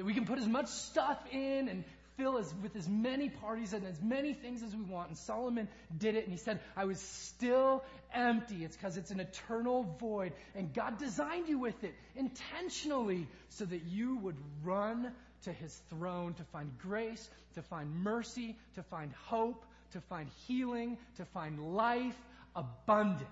that 0.00 0.06
we 0.06 0.14
can 0.14 0.24
put 0.24 0.38
as 0.38 0.46
much 0.46 0.68
stuff 0.68 1.18
in 1.30 1.68
and 1.68 1.84
fill 2.16 2.38
as, 2.38 2.54
with 2.62 2.74
as 2.74 2.88
many 2.88 3.28
parties 3.28 3.74
and 3.74 3.86
as 3.86 4.00
many 4.00 4.32
things 4.32 4.62
as 4.62 4.74
we 4.74 4.82
want. 4.82 5.08
And 5.08 5.18
Solomon 5.18 5.68
did 5.94 6.14
it, 6.14 6.24
and 6.24 6.32
he 6.32 6.38
said, 6.38 6.58
I 6.74 6.86
was 6.86 6.98
still 6.98 7.84
empty. 8.14 8.64
It's 8.64 8.74
because 8.74 8.96
it's 8.96 9.10
an 9.10 9.20
eternal 9.20 9.82
void. 10.00 10.32
And 10.54 10.72
God 10.72 10.96
designed 10.98 11.48
you 11.48 11.58
with 11.58 11.84
it 11.84 11.92
intentionally 12.16 13.26
so 13.50 13.66
that 13.66 13.82
you 13.90 14.16
would 14.16 14.36
run 14.64 15.12
to 15.42 15.52
his 15.52 15.78
throne 15.90 16.32
to 16.32 16.44
find 16.44 16.70
grace, 16.78 17.28
to 17.56 17.60
find 17.60 17.94
mercy, 18.02 18.56
to 18.76 18.82
find 18.84 19.12
hope, 19.26 19.66
to 19.92 20.00
find 20.00 20.30
healing, 20.46 20.96
to 21.18 21.26
find 21.26 21.74
life 21.74 22.16
abundant, 22.56 23.28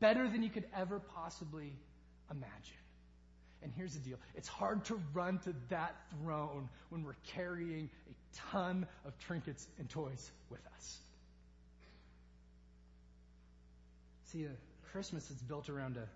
better 0.00 0.30
than 0.30 0.42
you 0.42 0.48
could 0.48 0.64
ever 0.74 0.98
possibly 0.98 1.76
imagine. 2.30 2.83
And 3.64 3.72
here's 3.74 3.94
the 3.94 4.00
deal 4.00 4.18
it's 4.36 4.46
hard 4.46 4.84
to 4.84 5.00
run 5.14 5.38
to 5.40 5.54
that 5.70 5.96
throne 6.10 6.68
when 6.90 7.02
we're 7.02 7.16
carrying 7.32 7.88
a 8.08 8.36
ton 8.52 8.86
of 9.06 9.18
trinkets 9.18 9.66
and 9.78 9.88
toys 9.88 10.30
with 10.50 10.60
us. 10.76 10.98
See, 14.26 14.46
Christmas 14.92 15.30
is 15.30 15.38
built 15.38 15.70
around 15.70 15.96
a 15.96 16.06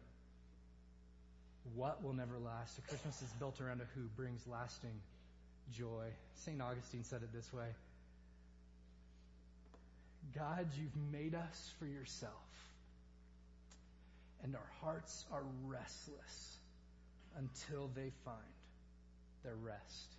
what 1.74 2.03
will 2.05 2.12
never 2.12 2.38
last. 2.38 2.78
A 2.78 2.82
Christmas 2.82 3.20
is 3.22 3.30
built 3.38 3.61
around 3.61 3.80
a 3.80 3.84
who 3.94 4.07
brings 4.14 4.46
lasting 4.46 5.01
joy. 5.72 6.05
St. 6.44 6.61
Augustine 6.61 7.05
said 7.05 7.22
it 7.22 7.32
this 7.32 7.51
way 7.53 7.68
God, 10.34 10.66
you've 10.78 10.96
made 11.12 11.34
us 11.34 11.72
for 11.78 11.86
yourself, 11.86 12.32
and 14.44 14.55
our 14.55 14.70
hearts 14.82 15.24
are 15.32 15.44
restless 15.66 16.58
until 17.39 17.89
they 17.95 18.11
find 18.24 18.36
their 19.45 19.55
rest 19.55 20.16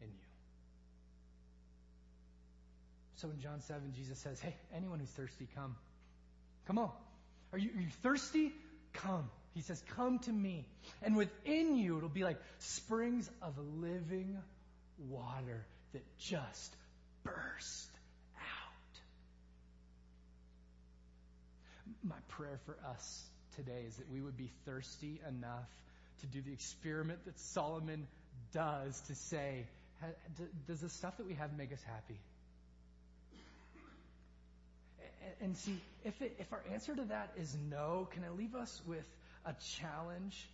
in 0.00 0.08
you. 0.08 0.26
So 3.16 3.30
in 3.30 3.40
John 3.40 3.60
7, 3.62 3.92
Jesus 3.96 4.18
says, 4.18 4.38
Hey, 4.40 4.54
anyone 4.74 5.00
who's 5.00 5.08
thirsty, 5.10 5.48
come. 5.54 5.74
Come 6.66 6.78
on. 6.78 6.90
Are 7.52 7.58
you, 7.58 7.70
are 7.76 7.80
you 7.80 7.90
thirsty? 8.02 8.52
Come. 8.92 9.30
He 9.54 9.62
says, 9.62 9.82
Come 9.96 10.18
to 10.20 10.32
me. 10.32 10.66
And 11.02 11.16
within 11.16 11.76
you, 11.76 11.96
it'll 11.96 12.08
be 12.08 12.24
like 12.24 12.38
springs 12.58 13.30
of 13.40 13.54
living 13.80 14.36
water 14.98 15.64
that 15.92 16.02
just 16.18 16.76
burst 17.24 17.90
out. 18.36 19.00
My 22.02 22.16
prayer 22.28 22.58
for 22.66 22.76
us 22.90 23.24
today 23.56 23.84
is 23.88 23.96
that 23.96 24.10
we 24.10 24.20
would 24.20 24.36
be 24.36 24.50
thirsty 24.66 25.20
enough 25.26 25.70
to 26.20 26.26
do 26.26 26.40
the 26.42 26.52
experiment 26.52 27.24
that 27.24 27.38
Solomon 27.38 28.06
does 28.52 29.00
to 29.08 29.14
say, 29.14 29.66
does 30.66 30.80
the 30.80 30.88
stuff 30.88 31.16
that 31.16 31.26
we 31.26 31.34
have 31.34 31.56
make 31.56 31.72
us 31.72 31.82
happy? 31.84 32.18
And 35.40 35.56
see, 35.56 35.78
if, 36.04 36.20
it, 36.22 36.36
if 36.38 36.52
our 36.52 36.62
answer 36.72 36.94
to 36.94 37.04
that 37.04 37.32
is 37.36 37.56
no, 37.70 38.08
can 38.12 38.24
it 38.24 38.36
leave 38.36 38.54
us 38.54 38.80
with 38.86 39.04
a 39.44 39.54
challenge 39.80 40.48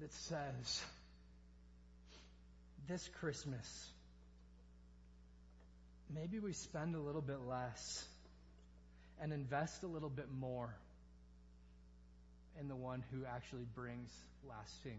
that 0.00 0.12
says, 0.12 0.82
this 2.88 3.08
Christmas, 3.20 3.88
maybe 6.14 6.38
we 6.38 6.52
spend 6.52 6.94
a 6.94 7.00
little 7.00 7.22
bit 7.22 7.40
less 7.48 8.04
and 9.20 9.32
invest 9.32 9.82
a 9.82 9.86
little 9.86 10.10
bit 10.10 10.26
more 10.38 10.74
in 12.60 12.68
the 12.68 12.76
one 12.76 13.02
who 13.10 13.24
actually 13.24 13.66
brings 13.74 14.10
lasting 14.48 14.98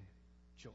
joy. 0.57 0.69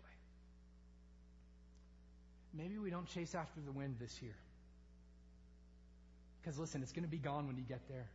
Maybe 2.55 2.79
we 2.79 2.91
don't 2.91 3.07
chase 3.07 3.35
after 3.35 3.61
the 3.61 3.73
wind 3.73 3.97
this 4.01 4.21
year. 4.23 4.37
Because 6.41 6.59
listen, 6.59 6.83
it's 6.83 6.93
going 6.93 7.05
to 7.05 7.11
be 7.11 7.19
gone 7.19 7.47
when 7.47 7.57
you 7.57 7.63
get 7.63 7.87
there. 7.89 8.09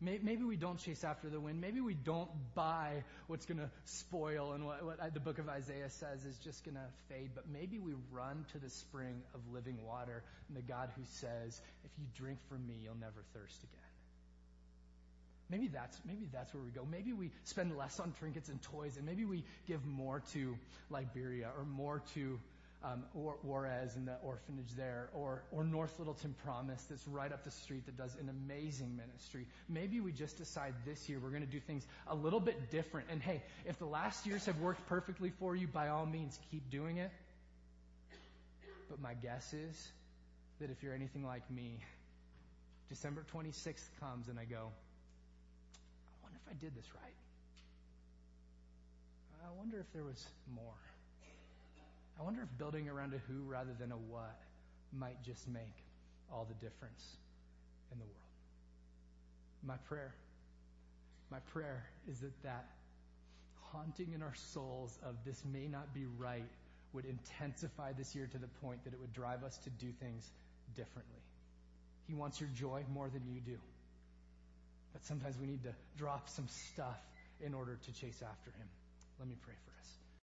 Maybe 0.00 0.44
we 0.44 0.54
don't 0.54 0.78
chase 0.78 1.02
after 1.02 1.28
the 1.28 1.40
wind. 1.40 1.60
Maybe 1.60 1.80
we 1.80 1.94
don't 1.94 2.30
buy 2.54 3.02
what's 3.26 3.46
going 3.46 3.58
to 3.58 3.68
spoil 3.84 4.52
and 4.52 4.64
what, 4.64 4.84
what 4.84 5.12
the 5.12 5.18
book 5.18 5.40
of 5.40 5.48
Isaiah 5.48 5.90
says 5.90 6.24
is 6.24 6.38
just 6.38 6.64
going 6.64 6.76
to 6.76 6.86
fade. 7.08 7.30
But 7.34 7.48
maybe 7.52 7.80
we 7.80 7.94
run 8.12 8.44
to 8.52 8.58
the 8.58 8.70
spring 8.70 9.22
of 9.34 9.40
living 9.52 9.84
water 9.84 10.22
and 10.46 10.56
the 10.56 10.62
God 10.62 10.90
who 10.96 11.02
says, 11.04 11.60
if 11.84 11.90
you 11.98 12.04
drink 12.14 12.38
from 12.48 12.64
me, 12.64 12.76
you'll 12.80 12.94
never 12.94 13.24
thirst 13.34 13.58
again. 13.64 13.87
Maybe 15.50 15.68
that's, 15.68 15.98
maybe 16.06 16.28
that's 16.32 16.52
where 16.52 16.62
we 16.62 16.70
go. 16.70 16.86
Maybe 16.90 17.12
we 17.12 17.30
spend 17.44 17.76
less 17.76 18.00
on 18.00 18.12
trinkets 18.18 18.48
and 18.48 18.60
toys 18.62 18.96
and 18.96 19.06
maybe 19.06 19.24
we 19.24 19.44
give 19.66 19.84
more 19.86 20.22
to 20.32 20.56
Liberia 20.90 21.50
or 21.56 21.64
more 21.64 22.02
to 22.14 22.38
um, 22.84 23.04
or 23.14 23.36
Juarez 23.42 23.96
and 23.96 24.06
the 24.06 24.16
orphanage 24.22 24.70
there, 24.76 25.08
or, 25.12 25.42
or 25.50 25.64
North 25.64 25.98
Littleton 25.98 26.34
Promise 26.44 26.84
that's 26.88 27.06
right 27.08 27.32
up 27.32 27.42
the 27.42 27.50
street 27.50 27.84
that 27.86 27.96
does 27.96 28.14
an 28.20 28.28
amazing 28.28 28.96
ministry. 28.96 29.46
Maybe 29.68 30.00
we 30.00 30.12
just 30.12 30.38
decide 30.38 30.74
this 30.86 31.08
year 31.08 31.18
we're 31.18 31.30
going 31.30 31.44
to 31.44 31.50
do 31.50 31.60
things 31.60 31.84
a 32.06 32.14
little 32.14 32.40
bit 32.40 32.70
different. 32.70 33.08
And 33.10 33.20
hey, 33.20 33.42
if 33.66 33.78
the 33.78 33.86
last 33.86 34.26
years 34.26 34.46
have 34.46 34.60
worked 34.60 34.86
perfectly 34.88 35.32
for 35.40 35.56
you, 35.56 35.66
by 35.66 35.88
all 35.88 36.06
means, 36.06 36.38
keep 36.50 36.70
doing 36.70 36.98
it. 36.98 37.10
But 38.88 39.00
my 39.00 39.14
guess 39.14 39.52
is 39.52 39.88
that 40.60 40.70
if 40.70 40.82
you're 40.82 40.94
anything 40.94 41.24
like 41.24 41.48
me, 41.50 41.78
December 42.88 43.24
26th 43.34 43.88
comes 44.00 44.28
and 44.28 44.38
I 44.38 44.44
go, 44.44 44.70
I 46.48 46.54
did 46.60 46.74
this 46.74 46.86
right. 46.94 47.14
I 49.44 49.56
wonder 49.56 49.78
if 49.78 49.92
there 49.92 50.04
was 50.04 50.26
more. 50.54 50.80
I 52.18 52.22
wonder 52.22 52.42
if 52.42 52.58
building 52.58 52.88
around 52.88 53.14
a 53.14 53.18
who 53.30 53.42
rather 53.44 53.72
than 53.78 53.92
a 53.92 53.96
what 53.96 54.38
might 54.92 55.22
just 55.22 55.46
make 55.48 55.84
all 56.32 56.46
the 56.48 56.54
difference 56.54 57.16
in 57.92 57.98
the 57.98 58.04
world. 58.04 58.14
My 59.64 59.76
prayer, 59.88 60.14
my 61.30 61.38
prayer 61.52 61.84
is 62.10 62.20
that 62.20 62.42
that 62.42 62.66
haunting 63.72 64.12
in 64.14 64.22
our 64.22 64.34
souls 64.34 64.98
of 65.04 65.14
this 65.24 65.42
may 65.52 65.68
not 65.68 65.92
be 65.94 66.06
right 66.18 66.48
would 66.92 67.04
intensify 67.04 67.92
this 67.92 68.14
year 68.14 68.26
to 68.32 68.38
the 68.38 68.48
point 68.62 68.82
that 68.84 68.92
it 68.92 69.00
would 69.00 69.12
drive 69.12 69.44
us 69.44 69.58
to 69.58 69.70
do 69.70 69.92
things 70.00 70.30
differently. 70.74 71.20
He 72.06 72.14
wants 72.14 72.40
your 72.40 72.48
joy 72.54 72.82
more 72.92 73.10
than 73.10 73.22
you 73.26 73.40
do. 73.40 73.58
But 74.98 75.06
sometimes 75.06 75.38
we 75.38 75.46
need 75.46 75.62
to 75.62 75.72
drop 75.96 76.28
some 76.28 76.48
stuff 76.48 76.98
in 77.38 77.54
order 77.54 77.78
to 77.86 77.92
chase 77.92 78.20
after 78.20 78.50
him. 78.50 78.66
Let 79.20 79.28
me 79.28 79.36
pray 79.44 79.54
for 79.64 79.70
us. 79.78 79.97